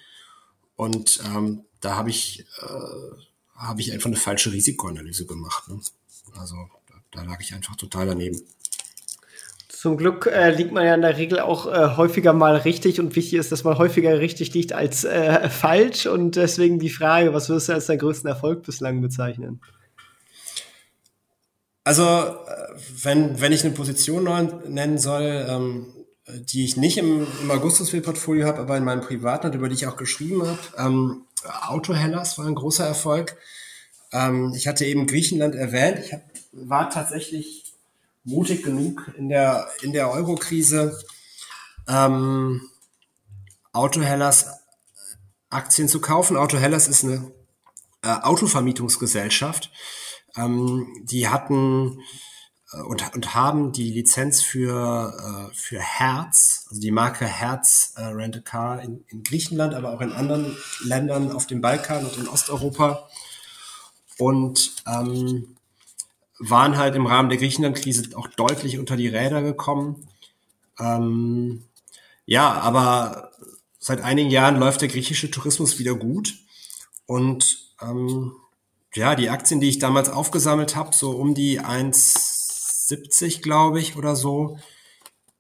Und 0.76 1.22
ähm, 1.26 1.66
da 1.82 1.96
habe 1.96 2.10
ich, 2.10 2.46
äh, 2.62 3.56
hab 3.56 3.80
ich 3.80 3.92
einfach 3.92 4.08
eine 4.08 4.16
falsche 4.16 4.52
Risikoanalyse 4.52 5.26
gemacht. 5.26 5.68
Ne? 5.68 5.80
Also 6.38 6.56
da, 6.88 6.96
da 7.12 7.24
lag 7.24 7.42
ich 7.42 7.54
einfach 7.54 7.76
total 7.76 8.08
daneben. 8.08 8.42
Zum 9.68 9.98
Glück 9.98 10.28
äh, 10.28 10.52
liegt 10.52 10.72
man 10.72 10.86
ja 10.86 10.94
in 10.94 11.02
der 11.02 11.18
Regel 11.18 11.40
auch 11.40 11.66
äh, 11.66 11.98
häufiger 11.98 12.34
mal 12.34 12.56
richtig 12.56 13.00
und 13.00 13.16
wichtig 13.16 13.40
ist, 13.40 13.52
dass 13.52 13.64
man 13.64 13.80
häufiger 13.80 14.20
richtig 14.20 14.54
liegt 14.54 14.74
als 14.74 15.04
äh, 15.04 15.50
falsch. 15.50 16.06
Und 16.06 16.36
deswegen 16.36 16.78
die 16.78 16.92
Frage, 16.92 17.34
was 17.34 17.50
wirst 17.50 17.68
du 17.68 17.74
als 17.74 17.88
deinen 17.88 17.98
größten 17.98 18.30
Erfolg 18.30 18.62
bislang 18.64 19.02
bezeichnen? 19.02 19.60
Also, 21.84 22.04
äh, 22.04 22.36
wenn, 23.02 23.42
wenn 23.42 23.52
ich 23.52 23.66
eine 23.66 23.74
Position 23.74 24.26
nennen 24.68 25.00
soll, 25.00 25.48
ähm, 25.50 25.88
die 26.28 26.66
ich 26.66 26.78
nicht 26.78 26.98
im, 26.98 27.28
im 27.42 27.52
Augustusville-Portfolio 27.52 28.46
habe, 28.46 28.60
aber 28.60 28.78
in 28.78 28.84
meinem 28.84 29.02
privaten 29.02 29.48
und 29.48 29.56
über 29.56 29.70
die 29.70 29.76
ich 29.76 29.88
auch 29.88 29.98
geschrieben 29.98 30.46
habe. 30.46 30.60
Ähm, 30.78 31.26
Autohellas 31.68 32.38
war 32.38 32.46
ein 32.46 32.56
großer 32.56 32.86
Erfolg. 32.86 33.38
Ähm, 34.12 34.54
ich 34.56 34.68
hatte 34.68 34.86
eben 34.86 35.08
Griechenland 35.08 35.56
erwähnt. 35.56 36.00
Ich 36.06 36.14
hab, 36.14 36.22
war 36.52 36.90
tatsächlich 36.90 37.74
mutig 38.24 38.64
genug 38.64 39.12
in 39.18 39.30
der, 39.30 39.68
in 39.82 39.94
der 39.94 40.12
Euro-Krise 40.12 40.98
ähm, 41.88 42.62
Autohellas 43.74 44.48
Aktien 45.50 45.88
zu 45.88 46.00
kaufen. 46.00 46.38
Autohellas 46.38 46.88
ist 46.88 47.04
eine 47.04 47.32
äh, 48.04 48.10
Autovermietungsgesellschaft. 48.10 49.72
Ähm, 50.36 50.88
die 51.04 51.28
hatten 51.28 52.00
äh, 52.00 52.31
und, 52.78 53.14
und 53.14 53.36
haben 53.36 53.74
die 53.74 53.92
Lizenz 53.92 54.42
für, 54.42 55.50
äh, 55.52 55.56
für 55.56 55.80
Herz, 55.80 56.68
also 56.70 56.82
die 56.82 56.92
Marke 56.92 57.26
Herz 57.26 57.94
äh, 57.98 58.04
Rent 58.04 58.38
a 58.38 58.40
Car 58.40 58.82
in, 58.82 59.04
in 59.10 59.24
Griechenland, 59.24 59.74
aber 59.74 59.94
auch 59.94 60.02
in 60.02 60.14
anderen 60.14 60.56
Ländern 60.84 61.32
auf 61.32 61.48
dem 61.48 61.60
Balkan 61.62 62.06
und 62.06 62.18
in 62.18 62.28
Osteuropa. 62.28 63.10
Und 64.18 64.76
ähm, 64.88 65.56
waren 66.40 66.78
halt 66.78 66.96
im 66.96 67.08
Rahmen 67.08 67.30
der 67.30 67.38
Griechenland-Krise 67.38 68.16
auch 68.16 68.28
deutlich 68.28 68.80
unter 68.80 68.96
die 68.96 69.08
Räder 69.08 69.42
gekommen. 69.42 70.08
Ähm, 70.80 71.64
ja, 72.26 72.52
aber 72.54 73.32
seit 73.80 74.02
einigen 74.02 74.30
Jahren 74.30 74.58
läuft 74.58 74.82
der 74.82 74.88
griechische 74.88 75.30
Tourismus 75.30 75.78
wieder 75.78 75.96
gut. 75.96 76.36
Und 77.06 77.74
ähm, 77.82 78.34
ja, 78.94 79.16
die 79.16 79.30
Aktien, 79.30 79.60
die 79.60 79.70
ich 79.70 79.80
damals 79.80 80.10
aufgesammelt 80.10 80.76
habe, 80.76 80.96
so 80.96 81.12
um 81.12 81.34
die 81.34 81.60
1 81.60 82.41
70, 82.92 83.42
glaube 83.42 83.80
ich, 83.80 83.96
oder 83.96 84.16
so. 84.18 84.58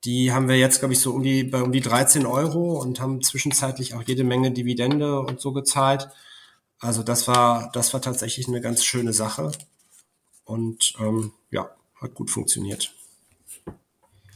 Die 0.06 0.32
haben 0.32 0.48
wir 0.48 0.58
jetzt, 0.58 0.80
glaube 0.80 0.94
ich, 0.94 1.02
so 1.02 1.12
um 1.12 1.22
die, 1.22 1.44
bei 1.44 1.62
um 1.62 1.72
die 1.72 1.82
13 1.82 2.26
Euro 2.26 2.80
und 2.82 3.02
haben 3.02 3.22
zwischenzeitlich 3.22 3.94
auch 3.94 4.02
jede 4.04 4.24
Menge 4.24 4.52
Dividende 4.52 5.20
und 5.20 5.42
so 5.42 5.52
gezahlt. 5.52 6.08
Also 6.80 7.04
das 7.04 7.28
war, 7.28 7.70
das 7.74 7.94
war 7.94 8.02
tatsächlich 8.02 8.48
eine 8.48 8.62
ganz 8.62 8.86
schöne 8.86 9.14
Sache. 9.14 9.52
Und 10.46 10.94
ähm, 11.00 11.34
ja, 11.52 11.70
hat 12.00 12.16
gut 12.16 12.32
funktioniert. 12.32 12.94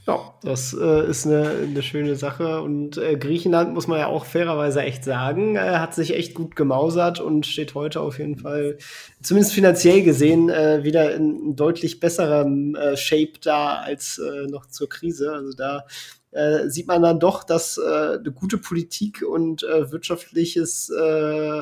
Ja, 0.08 0.36
das 0.44 0.76
äh, 0.80 1.10
ist 1.10 1.26
eine, 1.26 1.50
eine 1.64 1.82
schöne 1.82 2.16
Sache. 2.16 2.62
Und 2.62 2.98
äh, 2.98 3.16
Griechenland, 3.18 3.74
muss 3.74 3.88
man 3.88 3.98
ja 3.98 4.08
auch 4.08 4.26
fairerweise 4.26 4.82
echt 4.84 5.04
sagen, 5.04 5.56
äh, 5.56 5.78
hat 5.78 5.96
sich 5.96 6.14
echt 6.14 6.36
gut 6.36 6.56
gemausert 6.56 7.20
und 7.20 7.48
steht 7.48 7.74
heute 7.74 8.02
auf 8.02 8.20
jeden 8.20 8.38
Fall, 8.38 8.78
zumindest 9.24 9.54
finanziell 9.54 10.04
gesehen, 10.04 10.50
äh, 10.50 10.84
wieder 10.84 11.16
in 11.16 11.56
deutlich 11.56 12.00
besserem 12.00 12.76
äh, 12.76 12.96
Shape 12.96 13.40
da 13.42 13.78
als 13.78 14.20
äh, 14.20 14.46
noch 14.48 14.68
zur 14.68 14.90
Krise. 14.90 15.32
Also 15.34 15.54
da 15.54 15.86
äh, 16.30 16.70
sieht 16.70 16.88
man 16.88 17.02
dann 17.02 17.20
doch, 17.20 17.44
dass 17.44 17.80
äh, 17.80 18.20
eine 18.20 18.32
gute 18.32 18.60
Politik 18.60 19.24
und 19.28 19.64
äh, 19.64 19.92
wirtschaftliches 19.92 20.90
äh, 20.90 21.62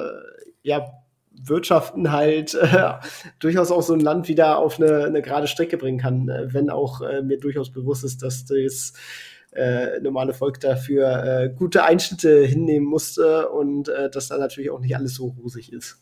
ja, 0.64 0.86
Wirtschaften 1.34 2.12
halt 2.12 2.54
äh, 2.54 2.94
durchaus 3.40 3.72
auch 3.72 3.82
so 3.82 3.94
ein 3.94 4.00
Land 4.00 4.28
wieder 4.28 4.58
auf 4.58 4.80
eine, 4.80 5.06
eine 5.06 5.22
gerade 5.22 5.48
Strecke 5.48 5.78
bringen 5.78 6.00
kann, 6.00 6.30
äh, 6.30 6.54
wenn 6.54 6.70
auch 6.70 7.02
äh, 7.02 7.22
mir 7.22 7.40
durchaus 7.40 7.72
bewusst 7.72 8.04
ist, 8.04 8.22
dass 8.22 8.46
das 8.46 8.94
äh, 9.52 10.00
normale 10.00 10.34
Volk 10.34 10.60
dafür 10.60 11.24
äh, 11.24 11.50
gute 11.50 11.84
Einschnitte 11.84 12.44
hinnehmen 12.46 12.88
musste 12.88 13.50
und 13.50 13.90
äh, 13.90 14.10
dass 14.10 14.28
da 14.28 14.38
natürlich 14.38 14.72
auch 14.72 14.80
nicht 14.80 14.96
alles 14.96 15.16
so 15.16 15.28
rosig 15.28 15.72
ist. 15.72 15.98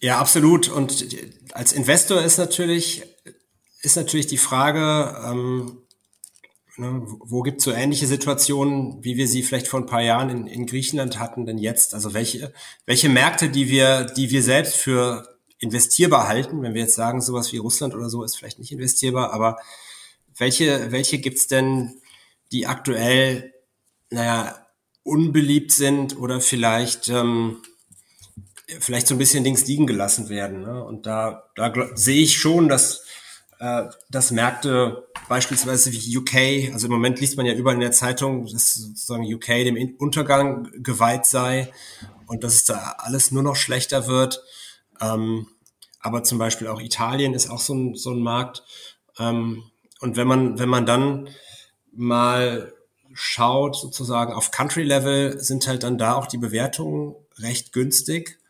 Ja, 0.00 0.18
absolut. 0.18 0.68
Und 0.68 1.06
als 1.52 1.72
Investor 1.72 2.22
ist 2.22 2.38
natürlich, 2.38 3.04
ist 3.82 3.96
natürlich 3.96 4.26
die 4.26 4.38
Frage, 4.38 5.16
ähm, 5.24 5.81
Ne, 6.82 7.00
wo 7.06 7.42
gibt 7.42 7.58
es 7.58 7.64
so 7.64 7.70
ähnliche 7.70 8.08
Situationen, 8.08 9.04
wie 9.04 9.16
wir 9.16 9.28
sie 9.28 9.44
vielleicht 9.44 9.68
vor 9.68 9.78
ein 9.78 9.86
paar 9.86 10.02
Jahren 10.02 10.30
in, 10.30 10.46
in 10.48 10.66
Griechenland 10.66 11.20
hatten, 11.20 11.46
denn 11.46 11.56
jetzt? 11.56 11.94
Also 11.94 12.12
welche, 12.12 12.52
welche 12.86 13.08
Märkte, 13.08 13.50
die 13.50 13.68
wir, 13.68 14.06
die 14.06 14.30
wir 14.30 14.42
selbst 14.42 14.74
für 14.74 15.38
investierbar 15.60 16.26
halten, 16.26 16.60
wenn 16.60 16.74
wir 16.74 16.80
jetzt 16.80 16.96
sagen, 16.96 17.20
sowas 17.20 17.52
wie 17.52 17.58
Russland 17.58 17.94
oder 17.94 18.10
so 18.10 18.24
ist 18.24 18.36
vielleicht 18.36 18.58
nicht 18.58 18.72
investierbar, 18.72 19.32
aber 19.32 19.58
welche, 20.36 20.90
welche 20.90 21.18
gibt's 21.18 21.46
denn, 21.46 22.00
die 22.50 22.66
aktuell, 22.66 23.54
naja, 24.10 24.66
unbeliebt 25.04 25.70
sind 25.70 26.18
oder 26.18 26.40
vielleicht, 26.40 27.08
ähm, 27.10 27.62
vielleicht 28.80 29.06
so 29.06 29.14
ein 29.14 29.18
bisschen 29.18 29.44
links 29.44 29.68
liegen 29.68 29.86
gelassen 29.86 30.28
werden. 30.30 30.62
Ne? 30.62 30.82
Und 30.82 31.06
da, 31.06 31.44
da 31.54 31.72
sehe 31.94 32.24
ich 32.24 32.38
schon, 32.38 32.68
dass, 32.68 33.04
äh, 33.62 33.88
dass 34.10 34.32
Märkte 34.32 35.06
beispielsweise 35.28 35.92
wie 35.92 36.18
UK, 36.18 36.72
also 36.74 36.88
im 36.88 36.92
Moment 36.92 37.20
liest 37.20 37.36
man 37.36 37.46
ja 37.46 37.54
überall 37.54 37.76
in 37.76 37.80
der 37.80 37.92
Zeitung, 37.92 38.44
dass 38.46 38.74
sozusagen 38.74 39.22
UK 39.22 39.46
dem 39.46 39.94
Untergang 39.98 40.68
geweiht 40.82 41.26
sei 41.26 41.72
und 42.26 42.42
dass 42.42 42.54
es 42.54 42.64
da 42.64 42.96
alles 42.98 43.30
nur 43.30 43.44
noch 43.44 43.54
schlechter 43.54 44.08
wird. 44.08 44.42
Ähm, 45.00 45.46
aber 46.00 46.24
zum 46.24 46.38
Beispiel 46.38 46.66
auch 46.66 46.80
Italien 46.80 47.34
ist 47.34 47.50
auch 47.50 47.60
so 47.60 47.74
ein, 47.74 47.94
so 47.94 48.10
ein 48.10 48.18
Markt. 48.18 48.64
Ähm, 49.20 49.62
und 50.00 50.16
wenn 50.16 50.26
man, 50.26 50.58
wenn 50.58 50.68
man 50.68 50.84
dann 50.84 51.28
mal 51.92 52.72
schaut, 53.12 53.76
sozusagen 53.76 54.32
auf 54.32 54.50
Country-Level, 54.50 55.40
sind 55.40 55.68
halt 55.68 55.84
dann 55.84 55.98
da 55.98 56.14
auch 56.14 56.26
die 56.26 56.38
Bewertungen 56.38 57.14
recht 57.38 57.72
günstig. 57.72 58.40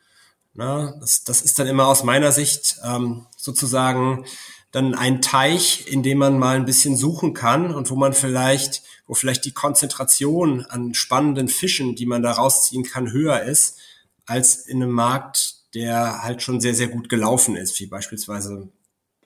Na, 0.54 0.94
das, 1.00 1.24
das 1.24 1.42
ist 1.42 1.58
dann 1.58 1.66
immer 1.66 1.86
aus 1.86 2.02
meiner 2.02 2.32
Sicht 2.32 2.76
ähm, 2.82 3.26
sozusagen 3.36 4.24
dann 4.72 4.94
ein 4.94 5.20
Teich, 5.20 5.86
in 5.86 6.02
dem 6.02 6.18
man 6.18 6.38
mal 6.38 6.56
ein 6.56 6.64
bisschen 6.64 6.96
suchen 6.96 7.34
kann 7.34 7.74
und 7.74 7.90
wo 7.90 7.94
man 7.94 8.14
vielleicht, 8.14 8.82
wo 9.06 9.14
vielleicht 9.14 9.44
die 9.44 9.52
Konzentration 9.52 10.64
an 10.64 10.94
spannenden 10.94 11.48
Fischen, 11.48 11.94
die 11.94 12.06
man 12.06 12.22
da 12.22 12.32
rausziehen 12.32 12.82
kann, 12.82 13.12
höher 13.12 13.42
ist, 13.42 13.78
als 14.24 14.66
in 14.66 14.82
einem 14.82 14.92
Markt, 14.92 15.56
der 15.74 16.22
halt 16.22 16.42
schon 16.42 16.60
sehr, 16.60 16.74
sehr 16.74 16.88
gut 16.88 17.10
gelaufen 17.10 17.54
ist, 17.54 17.78
wie 17.80 17.86
beispielsweise 17.86 18.68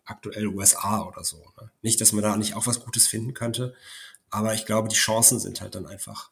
aktuell 0.04 0.48
USA 0.48 1.02
oder 1.02 1.22
so. 1.22 1.38
Ne? 1.60 1.70
Nicht, 1.80 2.00
dass 2.00 2.12
man 2.12 2.22
da 2.22 2.36
nicht 2.36 2.54
auch 2.54 2.66
was 2.66 2.80
Gutes 2.80 3.06
finden 3.06 3.32
könnte, 3.32 3.74
aber 4.30 4.52
ich 4.54 4.66
glaube, 4.66 4.88
die 4.88 4.96
Chancen 4.96 5.38
sind 5.38 5.60
halt 5.60 5.76
dann 5.76 5.86
einfach, 5.86 6.30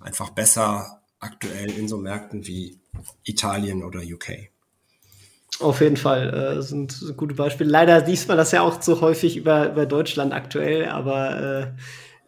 einfach 0.00 0.30
besser 0.30 1.02
aktuell 1.18 1.70
in 1.70 1.88
so 1.88 1.96
Märkten 1.96 2.46
wie 2.46 2.78
Italien 3.24 3.82
oder 3.82 4.00
UK. 4.00 4.50
Auf 5.60 5.80
jeden 5.80 5.96
Fall 5.96 6.58
äh, 6.58 6.62
sind 6.62 7.14
gute 7.16 7.34
Beispiele. 7.34 7.70
Leider 7.70 8.04
liest 8.04 8.28
man 8.28 8.36
das 8.36 8.50
ja 8.50 8.62
auch 8.62 8.82
so 8.82 9.00
häufig 9.00 9.36
über, 9.36 9.70
über 9.70 9.86
Deutschland 9.86 10.32
aktuell, 10.32 10.86
aber 10.86 11.40
äh, 11.40 11.66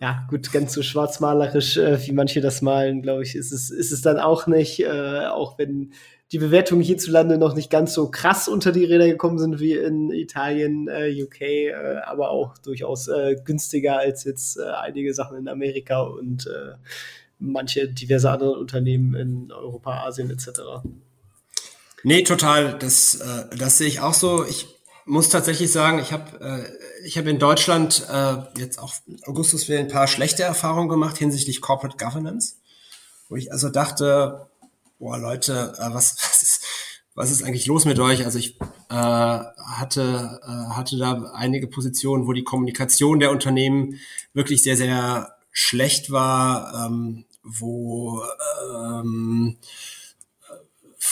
ja, 0.01 0.27
gut, 0.31 0.53
ganz 0.53 0.73
so 0.75 0.83
schwarzmalerisch, 0.83 1.77
äh, 1.77 2.07
wie 2.07 2.13
manche 2.13 2.41
das 2.41 2.63
malen, 2.63 3.03
glaube 3.03 3.23
ich, 3.23 3.35
ist 3.35 3.51
es, 3.51 3.71
ist 3.71 3.93
es 3.93 4.03
dann 4.03 4.19
auch 4.19 4.47
nicht, 4.47 4.81
äh, 4.81 5.27
auch 5.27 5.59
wenn 5.59 5.93
die 6.33 6.39
Bewertungen 6.39 6.83
hierzulande 6.83 7.39
noch 7.39 7.55
nicht 7.55 7.71
ganz 7.71 7.95
so 7.95 8.11
krass 8.11 8.49
unter 8.49 8.73
die 8.73 8.85
Räder 8.85 9.07
gekommen 9.07 9.39
sind 9.39 9.61
wie 9.61 9.75
in 9.75 10.11
Italien, 10.11 10.89
äh, 10.89 11.23
UK, 11.23 11.41
äh, 11.41 11.73
aber 12.05 12.31
auch 12.31 12.59
durchaus 12.59 13.09
äh, 13.09 13.37
günstiger 13.45 13.99
als 13.99 14.25
jetzt 14.25 14.59
äh, 14.59 14.65
einige 14.65 15.15
Sachen 15.15 15.39
in 15.39 15.49
Amerika 15.49 16.03
und 16.03 16.47
äh, 16.47 16.75
manche 17.39 17.89
diverse 17.89 18.31
andere 18.31 18.53
Unternehmen 18.53 19.15
in 19.15 19.53
Europa, 19.53 20.05
Asien 20.05 20.31
etc. 20.31 20.83
Nee, 22.07 22.23
total. 22.23 22.79
Das, 22.79 23.17
äh, 23.17 23.57
das 23.57 23.79
sehe 23.79 23.89
ich 23.89 23.99
auch 23.99 24.15
so. 24.15 24.45
Ich 24.45 24.69
muss 25.07 25.29
tatsächlich 25.29 25.73
sagen, 25.73 25.99
ich 25.99 26.13
habe 26.13 26.39
äh, 26.41 27.05
ich 27.05 27.19
hab 27.19 27.27
in 27.27 27.41
Deutschland 27.41 28.07
äh, 28.09 28.37
jetzt 28.57 28.79
auch 28.79 28.95
Augustus 29.25 29.67
wir 29.67 29.81
ein 29.81 29.89
paar 29.89 30.07
schlechte 30.07 30.45
Erfahrungen 30.45 30.89
gemacht 30.89 31.19
hinsichtlich 31.19 31.61
Corporate 31.61 31.97
Governance, 31.97 32.59
wo 33.29 33.35
ich 33.35 33.51
also 33.51 33.71
dachte, 33.71 34.47
boah 35.01 35.19
Leute, 35.19 35.75
äh, 35.81 35.93
was, 35.93 36.17
was, 36.23 36.43
ist, 36.45 36.65
was 37.17 37.33
ist 37.33 37.43
eigentlich 37.43 37.67
los 37.67 37.87
mit 37.87 37.99
euch? 37.99 38.25
Also 38.25 38.39
ich 38.39 38.57
äh, 38.89 38.95
hatte, 38.95 40.41
äh, 40.45 40.75
hatte 40.75 40.99
da 40.99 41.33
einige 41.35 41.67
Positionen, 41.67 42.29
wo 42.29 42.33
die 42.33 42.45
Kommunikation 42.45 43.19
der 43.19 43.33
Unternehmen 43.33 43.99
wirklich 44.33 44.63
sehr, 44.63 44.77
sehr 44.77 45.35
schlecht 45.51 46.13
war, 46.13 46.87
ähm, 46.87 47.25
wo 47.43 48.23
ähm, 48.79 49.57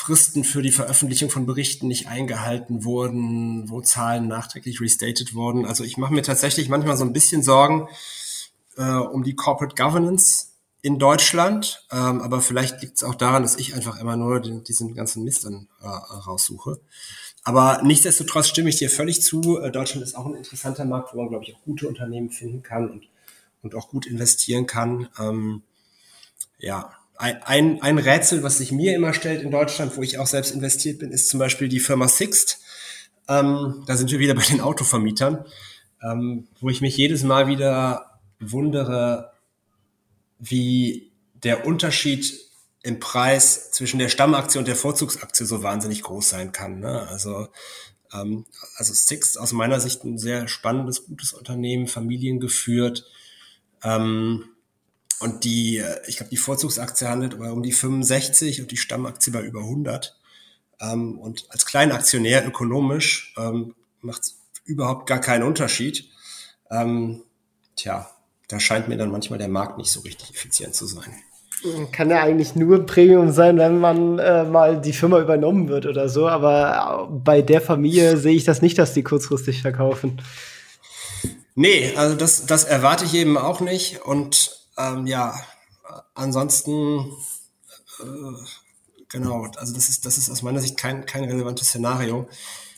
Fristen 0.04 0.44
für 0.44 0.60
die 0.60 0.70
Veröffentlichung 0.70 1.30
von 1.30 1.46
Berichten 1.46 1.88
nicht 1.88 2.08
eingehalten 2.08 2.84
wurden, 2.84 3.70
wo 3.70 3.80
Zahlen 3.80 4.28
nachträglich 4.28 4.82
restated 4.82 5.34
wurden. 5.34 5.64
Also 5.64 5.82
ich 5.82 5.96
mache 5.96 6.12
mir 6.12 6.22
tatsächlich 6.22 6.68
manchmal 6.68 6.98
so 6.98 7.04
ein 7.04 7.14
bisschen 7.14 7.42
Sorgen 7.42 7.88
äh, 8.76 8.84
um 8.84 9.24
die 9.24 9.34
Corporate 9.34 9.74
Governance 9.74 10.48
in 10.82 10.98
Deutschland, 10.98 11.86
ähm, 11.90 12.20
aber 12.20 12.42
vielleicht 12.42 12.82
liegt 12.82 12.96
es 12.96 13.02
auch 13.02 13.14
daran, 13.14 13.42
dass 13.42 13.56
ich 13.56 13.74
einfach 13.74 13.98
immer 13.98 14.16
nur 14.18 14.40
den, 14.40 14.62
diesen 14.62 14.94
ganzen 14.94 15.24
Mist 15.24 15.46
dann 15.46 15.68
äh, 15.80 15.86
raussuche. 15.86 16.80
Aber 17.42 17.80
nichtsdestotrotz 17.82 18.48
stimme 18.48 18.68
ich 18.68 18.76
dir 18.76 18.90
völlig 18.90 19.22
zu. 19.22 19.58
Äh, 19.58 19.70
Deutschland 19.70 20.04
ist 20.04 20.16
auch 20.16 20.26
ein 20.26 20.34
interessanter 20.34 20.84
Markt, 20.84 21.14
wo 21.14 21.18
man, 21.18 21.30
glaube 21.30 21.44
ich, 21.44 21.54
auch 21.54 21.62
gute 21.62 21.88
Unternehmen 21.88 22.28
finden 22.28 22.62
kann 22.62 22.90
und, 22.90 23.08
und 23.62 23.74
auch 23.74 23.88
gut 23.88 24.04
investieren 24.04 24.66
kann. 24.66 25.08
Ähm, 25.18 25.62
ja, 26.58 26.92
ein, 27.16 27.80
ein, 27.80 27.98
Rätsel, 27.98 28.42
was 28.42 28.58
sich 28.58 28.72
mir 28.72 28.94
immer 28.94 29.14
stellt 29.14 29.42
in 29.42 29.50
Deutschland, 29.50 29.96
wo 29.96 30.02
ich 30.02 30.18
auch 30.18 30.26
selbst 30.26 30.50
investiert 30.52 30.98
bin, 30.98 31.10
ist 31.10 31.28
zum 31.28 31.38
Beispiel 31.38 31.68
die 31.68 31.80
Firma 31.80 32.08
Sixt. 32.08 32.58
Ähm, 33.28 33.84
da 33.86 33.96
sind 33.96 34.10
wir 34.10 34.18
wieder 34.18 34.34
bei 34.36 34.42
den 34.42 34.60
Autovermietern, 34.60 35.44
ähm, 36.02 36.48
wo 36.60 36.68
ich 36.68 36.80
mich 36.80 36.96
jedes 36.96 37.22
Mal 37.22 37.46
wieder 37.46 38.20
wundere, 38.40 39.32
wie 40.38 41.12
der 41.34 41.66
Unterschied 41.66 42.34
im 42.82 43.00
Preis 43.00 43.70
zwischen 43.70 43.98
der 43.98 44.08
Stammaktie 44.08 44.58
und 44.58 44.68
der 44.68 44.76
Vorzugsaktie 44.76 45.46
so 45.46 45.62
wahnsinnig 45.62 46.02
groß 46.02 46.28
sein 46.28 46.52
kann. 46.52 46.80
Ne? 46.80 47.06
Also, 47.08 47.48
ähm, 48.12 48.44
also 48.76 48.92
Six 48.92 49.36
aus 49.36 49.52
meiner 49.52 49.80
Sicht 49.80 50.04
ein 50.04 50.18
sehr 50.18 50.48
spannendes, 50.48 51.06
gutes 51.06 51.32
Unternehmen, 51.32 51.86
familiengeführt. 51.86 53.06
Ähm, 53.82 54.44
und 55.24 55.44
die, 55.44 55.78
äh, 55.78 56.00
ich 56.06 56.18
glaube, 56.18 56.28
die 56.28 56.36
Vorzugsaktie 56.36 57.08
handelt 57.08 57.32
um 57.32 57.62
die 57.62 57.72
65 57.72 58.60
und 58.60 58.70
die 58.70 58.76
Stammaktie 58.76 59.32
bei 59.32 59.40
über 59.40 59.60
100. 59.60 60.14
Ähm, 60.80 61.18
und 61.18 61.46
als 61.48 61.64
Kleinaktionär 61.64 62.46
ökonomisch 62.46 63.32
ähm, 63.38 63.74
macht 64.02 64.20
es 64.20 64.38
überhaupt 64.66 65.06
gar 65.06 65.20
keinen 65.20 65.44
Unterschied. 65.44 66.10
Ähm, 66.70 67.22
tja, 67.74 68.10
da 68.48 68.60
scheint 68.60 68.88
mir 68.88 68.98
dann 68.98 69.10
manchmal 69.10 69.38
der 69.38 69.48
Markt 69.48 69.78
nicht 69.78 69.90
so 69.90 70.00
richtig 70.00 70.28
effizient 70.28 70.74
zu 70.74 70.84
sein. 70.84 71.14
Kann 71.90 72.10
ja 72.10 72.22
eigentlich 72.22 72.54
nur 72.54 72.84
Premium 72.84 73.32
sein, 73.32 73.56
wenn 73.56 73.78
man 73.78 74.18
äh, 74.18 74.44
mal 74.44 74.78
die 74.78 74.92
Firma 74.92 75.20
übernommen 75.20 75.68
wird 75.68 75.86
oder 75.86 76.10
so. 76.10 76.28
Aber 76.28 77.08
bei 77.10 77.40
der 77.40 77.62
Familie 77.62 78.18
sehe 78.18 78.34
ich 78.36 78.44
das 78.44 78.60
nicht, 78.60 78.76
dass 78.76 78.92
die 78.92 79.02
kurzfristig 79.02 79.62
verkaufen. 79.62 80.20
Nee, 81.54 81.94
also 81.96 82.14
das, 82.14 82.44
das 82.44 82.64
erwarte 82.64 83.06
ich 83.06 83.14
eben 83.14 83.38
auch 83.38 83.62
nicht. 83.62 84.02
Und 84.04 84.53
ähm, 84.76 85.06
ja, 85.06 85.34
ansonsten, 86.14 87.12
äh, 88.00 88.44
genau, 89.08 89.44
also 89.56 89.74
das 89.74 89.88
ist, 89.88 90.06
das 90.06 90.18
ist 90.18 90.30
aus 90.30 90.42
meiner 90.42 90.60
Sicht 90.60 90.76
kein, 90.76 91.06
kein 91.06 91.24
relevantes 91.24 91.68
Szenario. 91.68 92.28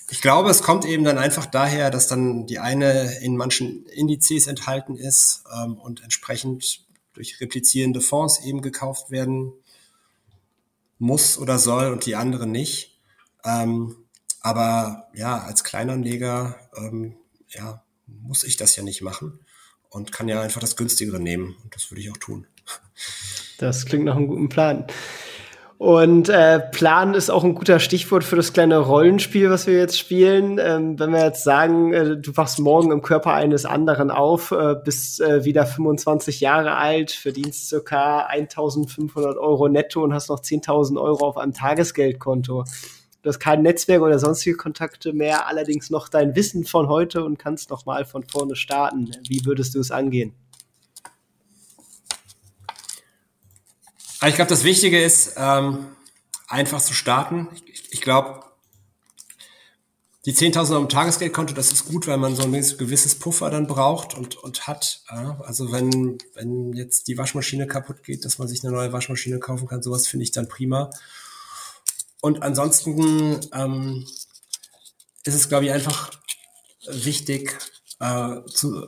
Ich 0.09 0.21
glaube, 0.21 0.51
es 0.51 0.63
kommt 0.63 0.85
eben 0.85 1.05
dann 1.05 1.19
einfach 1.19 1.47
daher, 1.47 1.91
dass 1.91 2.07
dann 2.07 2.47
die 2.47 2.59
eine 2.59 3.19
in 3.21 3.37
manchen 3.37 3.87
Indizes 3.87 4.47
enthalten 4.47 4.97
ist 4.97 5.43
ähm, 5.53 5.79
und 5.79 6.03
entsprechend 6.03 6.85
durch 7.15 7.41
replizierende 7.41 8.01
Fonds 8.01 8.41
eben 8.45 8.63
gekauft 8.63 9.11
werden 9.11 9.53
muss 10.99 11.39
oder 11.39 11.59
soll 11.59 11.93
und 11.93 12.07
die 12.07 12.15
andere 12.15 12.47
nicht. 12.47 13.01
Ähm, 13.45 13.97
aber 14.41 15.09
ja, 15.13 15.39
als 15.39 15.65
Kleinanleger 15.65 16.57
ähm, 16.77 17.17
ja, 17.49 17.83
muss 18.07 18.45
ich 18.45 18.57
das 18.57 18.77
ja 18.77 18.85
nicht 18.85 19.03
machen 19.03 19.41
und 19.97 20.13
kann 20.13 20.29
ja 20.29 20.41
einfach 20.41 20.61
das 20.61 20.77
günstigere 20.77 21.19
nehmen. 21.19 21.57
Und 21.65 21.75
das 21.75 21.91
würde 21.91 22.03
ich 22.03 22.11
auch 22.11 22.17
tun. 22.19 22.47
Das 23.59 23.87
klingt 23.87 24.05
nach 24.05 24.17
einem 24.17 24.29
guten 24.29 24.49
Plan. 24.49 24.87
Und 25.79 26.31
äh, 26.31 26.59
Plan 26.59 27.13
ist 27.13 27.29
auch 27.29 27.45
ein 27.45 27.55
guter 27.55 27.81
Stichwort 27.81 28.25
für 28.25 28.37
das 28.37 28.55
kleine 28.55 28.79
Rollenspiel, 28.79 29.51
was 29.51 29.67
wir 29.67 29.77
jetzt 29.77 29.99
spielen. 29.99 30.59
Ähm, 30.59 30.99
wenn 30.99 31.13
wir 31.13 31.23
jetzt 31.23 31.45
sagen, 31.45 31.93
äh, 31.93 32.17
du 32.17 32.35
wachst 32.35 32.59
morgen 32.59 32.93
im 32.93 33.03
Körper 33.03 33.35
eines 33.35 33.67
anderen 33.67 34.11
auf, 34.11 34.53
äh, 34.53 34.75
bist 34.83 35.21
äh, 35.21 35.45
wieder 35.45 35.67
25 35.67 36.41
Jahre 36.41 36.77
alt, 36.77 37.11
verdienst 37.11 37.69
circa 37.69 38.21
1500 38.21 39.37
Euro 39.37 39.69
netto 39.69 40.03
und 40.03 40.15
hast 40.15 40.31
noch 40.31 40.41
10.000 40.41 40.99
Euro 40.99 41.27
auf 41.27 41.37
einem 41.37 41.53
Tagesgeldkonto. 41.53 42.65
Du 43.27 43.31
hast 43.31 43.41
kein 43.41 43.63
Netzwerk 43.63 44.03
oder 44.03 44.21
sonstige 44.21 44.57
Kontakte 44.57 45.13
mehr, 45.13 45.49
allerdings 45.49 45.91
noch 45.91 46.09
dein 46.09 46.37
Wissen 46.37 46.65
von 46.65 46.87
heute 46.87 47.25
und 47.25 47.41
kannst 47.41 47.71
noch 47.71 47.85
mal 47.85 48.05
von 48.05 48.23
vorne 48.23 48.55
starten. 48.55 49.11
Wie 49.27 49.45
würdest 49.45 49.75
du 49.75 49.81
es 49.81 49.91
angehen? 49.91 50.33
Ich 54.25 54.37
glaube, 54.37 54.49
das 54.49 54.63
Wichtige 54.63 55.03
ist, 55.03 55.35
ähm, 55.37 55.89
einfach 56.47 56.81
zu 56.81 56.95
starten. 56.95 57.49
Ich, 57.65 57.95
ich 57.95 58.01
glaube, 58.01 58.45
die 60.25 60.33
10.000 60.33 60.59
auf 60.61 60.87
dem 60.87 60.89
Tagesgeldkonto, 60.89 61.53
das 61.53 61.73
ist 61.73 61.87
gut, 61.87 62.07
weil 62.07 62.19
man 62.19 62.37
so 62.37 62.45
ein 62.45 62.53
gewisses 62.53 63.17
Puffer 63.17 63.51
dann 63.51 63.67
braucht 63.67 64.17
und, 64.17 64.37
und 64.37 64.69
hat. 64.69 65.03
Also 65.41 65.73
wenn, 65.73 66.19
wenn 66.35 66.75
jetzt 66.75 67.09
die 67.09 67.19
Waschmaschine 67.19 67.67
kaputt 67.67 68.05
geht, 68.05 68.25
dass 68.25 68.39
man 68.39 68.47
sich 68.47 68.63
eine 68.63 68.73
neue 68.73 68.93
Waschmaschine 68.93 69.41
kaufen 69.41 69.67
kann, 69.67 69.83
sowas 69.83 70.07
finde 70.07 70.23
ich 70.23 70.31
dann 70.31 70.47
prima. 70.47 70.91
Und 72.27 72.43
ansonsten 72.43 73.39
ähm, 73.53 74.05
ist 75.23 75.35
es, 75.35 75.49
glaube 75.49 75.67
ich, 75.67 75.71
einfach 75.71 76.11
wichtig, 76.89 77.57
äh, 78.01 78.41
zu, 78.53 78.85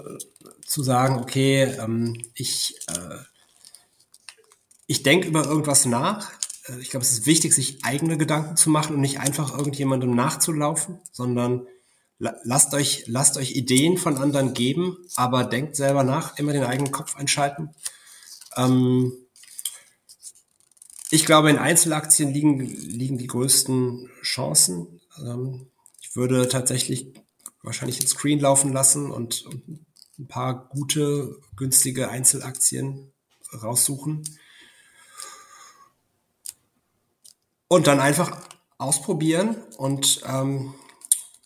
zu 0.66 0.82
sagen, 0.82 1.20
okay, 1.20 1.62
ähm, 1.78 2.20
ich, 2.34 2.74
äh, 2.89 3.18
ich 4.89 5.05
denke 5.05 5.28
über 5.28 5.45
irgendwas 5.45 5.86
nach. 5.86 6.32
Äh, 6.66 6.80
ich 6.80 6.91
glaube, 6.91 7.07
es 7.07 7.12
ist 7.12 7.26
wichtig, 7.26 7.55
sich 7.55 7.84
eigene 7.84 8.18
Gedanken 8.18 8.57
zu 8.57 8.70
machen 8.70 8.97
und 8.97 9.03
nicht 9.03 9.20
einfach 9.20 9.57
irgendjemandem 9.57 10.16
nachzulaufen, 10.16 10.99
sondern 11.12 11.68
lasst 12.18 12.74
euch, 12.74 13.05
lasst 13.07 13.36
euch 13.36 13.53
Ideen 13.53 13.99
von 13.99 14.18
anderen 14.18 14.53
geben, 14.53 14.97
aber 15.14 15.45
denkt 15.45 15.76
selber 15.76 16.03
nach, 16.03 16.36
immer 16.39 16.53
den 16.53 16.64
eigenen 16.64 16.91
Kopf 16.91 17.14
einschalten. 17.14 17.70
Ähm, 18.57 19.12
ich 21.11 21.25
glaube, 21.25 21.51
in 21.51 21.59
Einzelaktien 21.59 22.33
liegen, 22.33 22.61
liegen 22.61 23.19
die 23.19 23.27
größten 23.27 24.11
Chancen. 24.23 25.01
Ähm, 25.19 25.71
ich 26.01 26.17
würde 26.17 26.49
tatsächlich 26.49 27.13
wahrscheinlich 27.63 27.99
den 27.99 28.09
Screen 28.09 28.41
laufen 28.41 28.73
lassen 28.73 29.11
und, 29.11 29.45
und 29.47 29.87
ein 30.19 30.29
paar 30.29 30.69
gute, 30.69 31.37
günstige 31.57 32.09
Einzelaktien 32.09 33.13
raussuchen. 33.53 34.25
Und 37.69 37.87
dann 37.87 38.01
einfach 38.01 38.41
ausprobieren 38.79 39.57
und 39.77 40.23
ähm, 40.25 40.75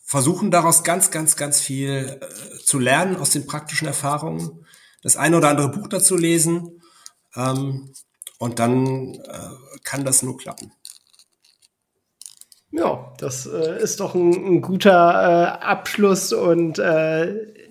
versuchen 0.04 0.50
daraus 0.50 0.84
ganz, 0.84 1.10
ganz, 1.10 1.36
ganz 1.36 1.60
viel 1.60 2.20
äh, 2.20 2.58
zu 2.64 2.78
lernen 2.78 3.16
aus 3.16 3.30
den 3.30 3.46
praktischen 3.46 3.88
Erfahrungen, 3.88 4.66
das 5.02 5.16
eine 5.16 5.36
oder 5.38 5.48
andere 5.48 5.70
Buch 5.70 5.88
dazu 5.88 6.16
lesen 6.16 6.80
ähm, 7.34 7.92
und 8.42 8.58
dann 8.58 9.14
äh, 9.14 9.78
kann 9.84 10.04
das 10.04 10.24
nur 10.24 10.36
klappen. 10.36 10.72
Ja, 12.72 13.14
das 13.18 13.46
äh, 13.46 13.80
ist 13.80 14.00
doch 14.00 14.16
ein, 14.16 14.32
ein 14.32 14.62
guter 14.62 14.90
äh, 14.90 15.64
Abschluss 15.64 16.32
und 16.32 16.80
äh, 16.80 17.61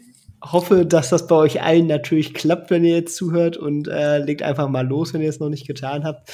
hoffe, 0.43 0.85
dass 0.85 1.09
das 1.09 1.27
bei 1.27 1.35
euch 1.35 1.61
allen 1.61 1.87
natürlich 1.87 2.33
klappt, 2.33 2.71
wenn 2.71 2.83
ihr 2.83 2.95
jetzt 2.95 3.15
zuhört 3.15 3.57
und 3.57 3.87
äh, 3.87 4.17
legt 4.17 4.41
einfach 4.41 4.67
mal 4.69 4.85
los, 4.87 5.13
wenn 5.13 5.21
ihr 5.21 5.29
es 5.29 5.39
noch 5.39 5.49
nicht 5.49 5.67
getan 5.67 6.03
habt. 6.03 6.31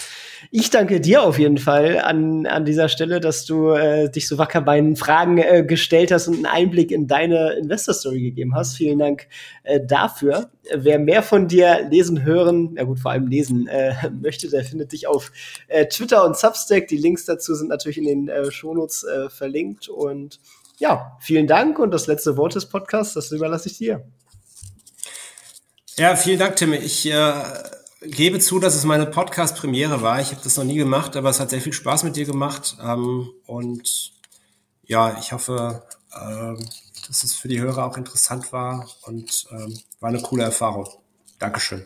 Ich 0.51 0.69
danke 0.69 1.01
dir 1.01 1.23
auf 1.23 1.39
jeden 1.39 1.57
Fall 1.57 1.99
an, 1.99 2.45
an 2.45 2.63
dieser 2.63 2.89
Stelle, 2.89 3.19
dass 3.19 3.45
du 3.45 3.71
äh, 3.71 4.09
dich 4.09 4.27
so 4.27 4.37
wacker 4.37 4.61
bei 4.61 4.79
den 4.79 4.95
Fragen 4.95 5.37
äh, 5.39 5.63
gestellt 5.63 6.11
hast 6.11 6.27
und 6.27 6.35
einen 6.35 6.45
Einblick 6.45 6.91
in 6.91 7.07
deine 7.07 7.53
Investor 7.53 7.93
Story 7.93 8.21
gegeben 8.21 8.55
hast. 8.55 8.77
Vielen 8.77 8.99
Dank 8.99 9.27
äh, 9.63 9.81
dafür. 9.85 10.51
Wer 10.73 10.99
mehr 10.99 11.23
von 11.23 11.47
dir 11.47 11.87
lesen, 11.89 12.23
hören, 12.23 12.75
ja 12.77 12.83
gut, 12.83 12.99
vor 12.99 13.11
allem 13.11 13.27
lesen 13.27 13.67
äh, 13.67 13.93
möchte, 14.21 14.49
der 14.49 14.63
findet 14.63 14.93
dich 14.93 15.07
auf 15.07 15.31
äh, 15.67 15.85
Twitter 15.87 16.25
und 16.25 16.37
Substack. 16.37 16.87
Die 16.87 16.97
Links 16.97 17.25
dazu 17.25 17.55
sind 17.55 17.67
natürlich 17.67 17.97
in 17.97 18.05
den 18.05 18.29
äh, 18.29 18.51
Shownotes 18.51 19.03
äh, 19.03 19.29
verlinkt 19.29 19.89
und 19.89 20.39
ja, 20.77 21.17
vielen 21.19 21.47
Dank 21.47 21.79
und 21.79 21.91
das 21.91 22.07
letzte 22.07 22.37
Wort 22.37 22.55
des 22.55 22.67
Podcasts, 22.67 23.13
das 23.13 23.31
überlasse 23.31 23.69
ich 23.69 23.77
dir. 23.77 24.05
Ja, 25.97 26.15
vielen 26.15 26.37
Dank, 26.37 26.55
Tim. 26.57 26.73
Ich 26.73 27.09
äh, 27.09 27.33
gebe 28.01 28.39
zu, 28.39 28.59
dass 28.59 28.75
es 28.75 28.83
meine 28.83 29.07
Podcast-Premiere 29.07 30.01
war. 30.01 30.21
Ich 30.21 30.31
habe 30.31 30.41
das 30.43 30.57
noch 30.57 30.63
nie 30.63 30.77
gemacht, 30.77 31.15
aber 31.15 31.29
es 31.29 31.39
hat 31.39 31.49
sehr 31.49 31.61
viel 31.61 31.73
Spaß 31.73 32.03
mit 32.03 32.15
dir 32.15 32.25
gemacht. 32.25 32.77
Ähm, 32.83 33.29
und 33.47 34.11
ja, 34.83 35.17
ich 35.19 35.31
hoffe, 35.31 35.83
äh, 36.13 36.63
dass 37.07 37.23
es 37.23 37.33
für 37.33 37.47
die 37.47 37.59
Hörer 37.59 37.85
auch 37.85 37.97
interessant 37.97 38.51
war 38.53 38.87
und 39.03 39.47
ähm, 39.51 39.79
war 39.99 40.09
eine 40.09 40.21
coole 40.21 40.43
Erfahrung. 40.43 40.87
Dankeschön. 41.39 41.85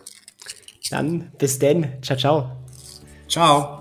Dann 0.89 1.31
bis 1.37 1.57
denn. 1.59 2.01
Ciao, 2.01 2.17
ciao. 2.17 2.57
Ciao 3.29 3.80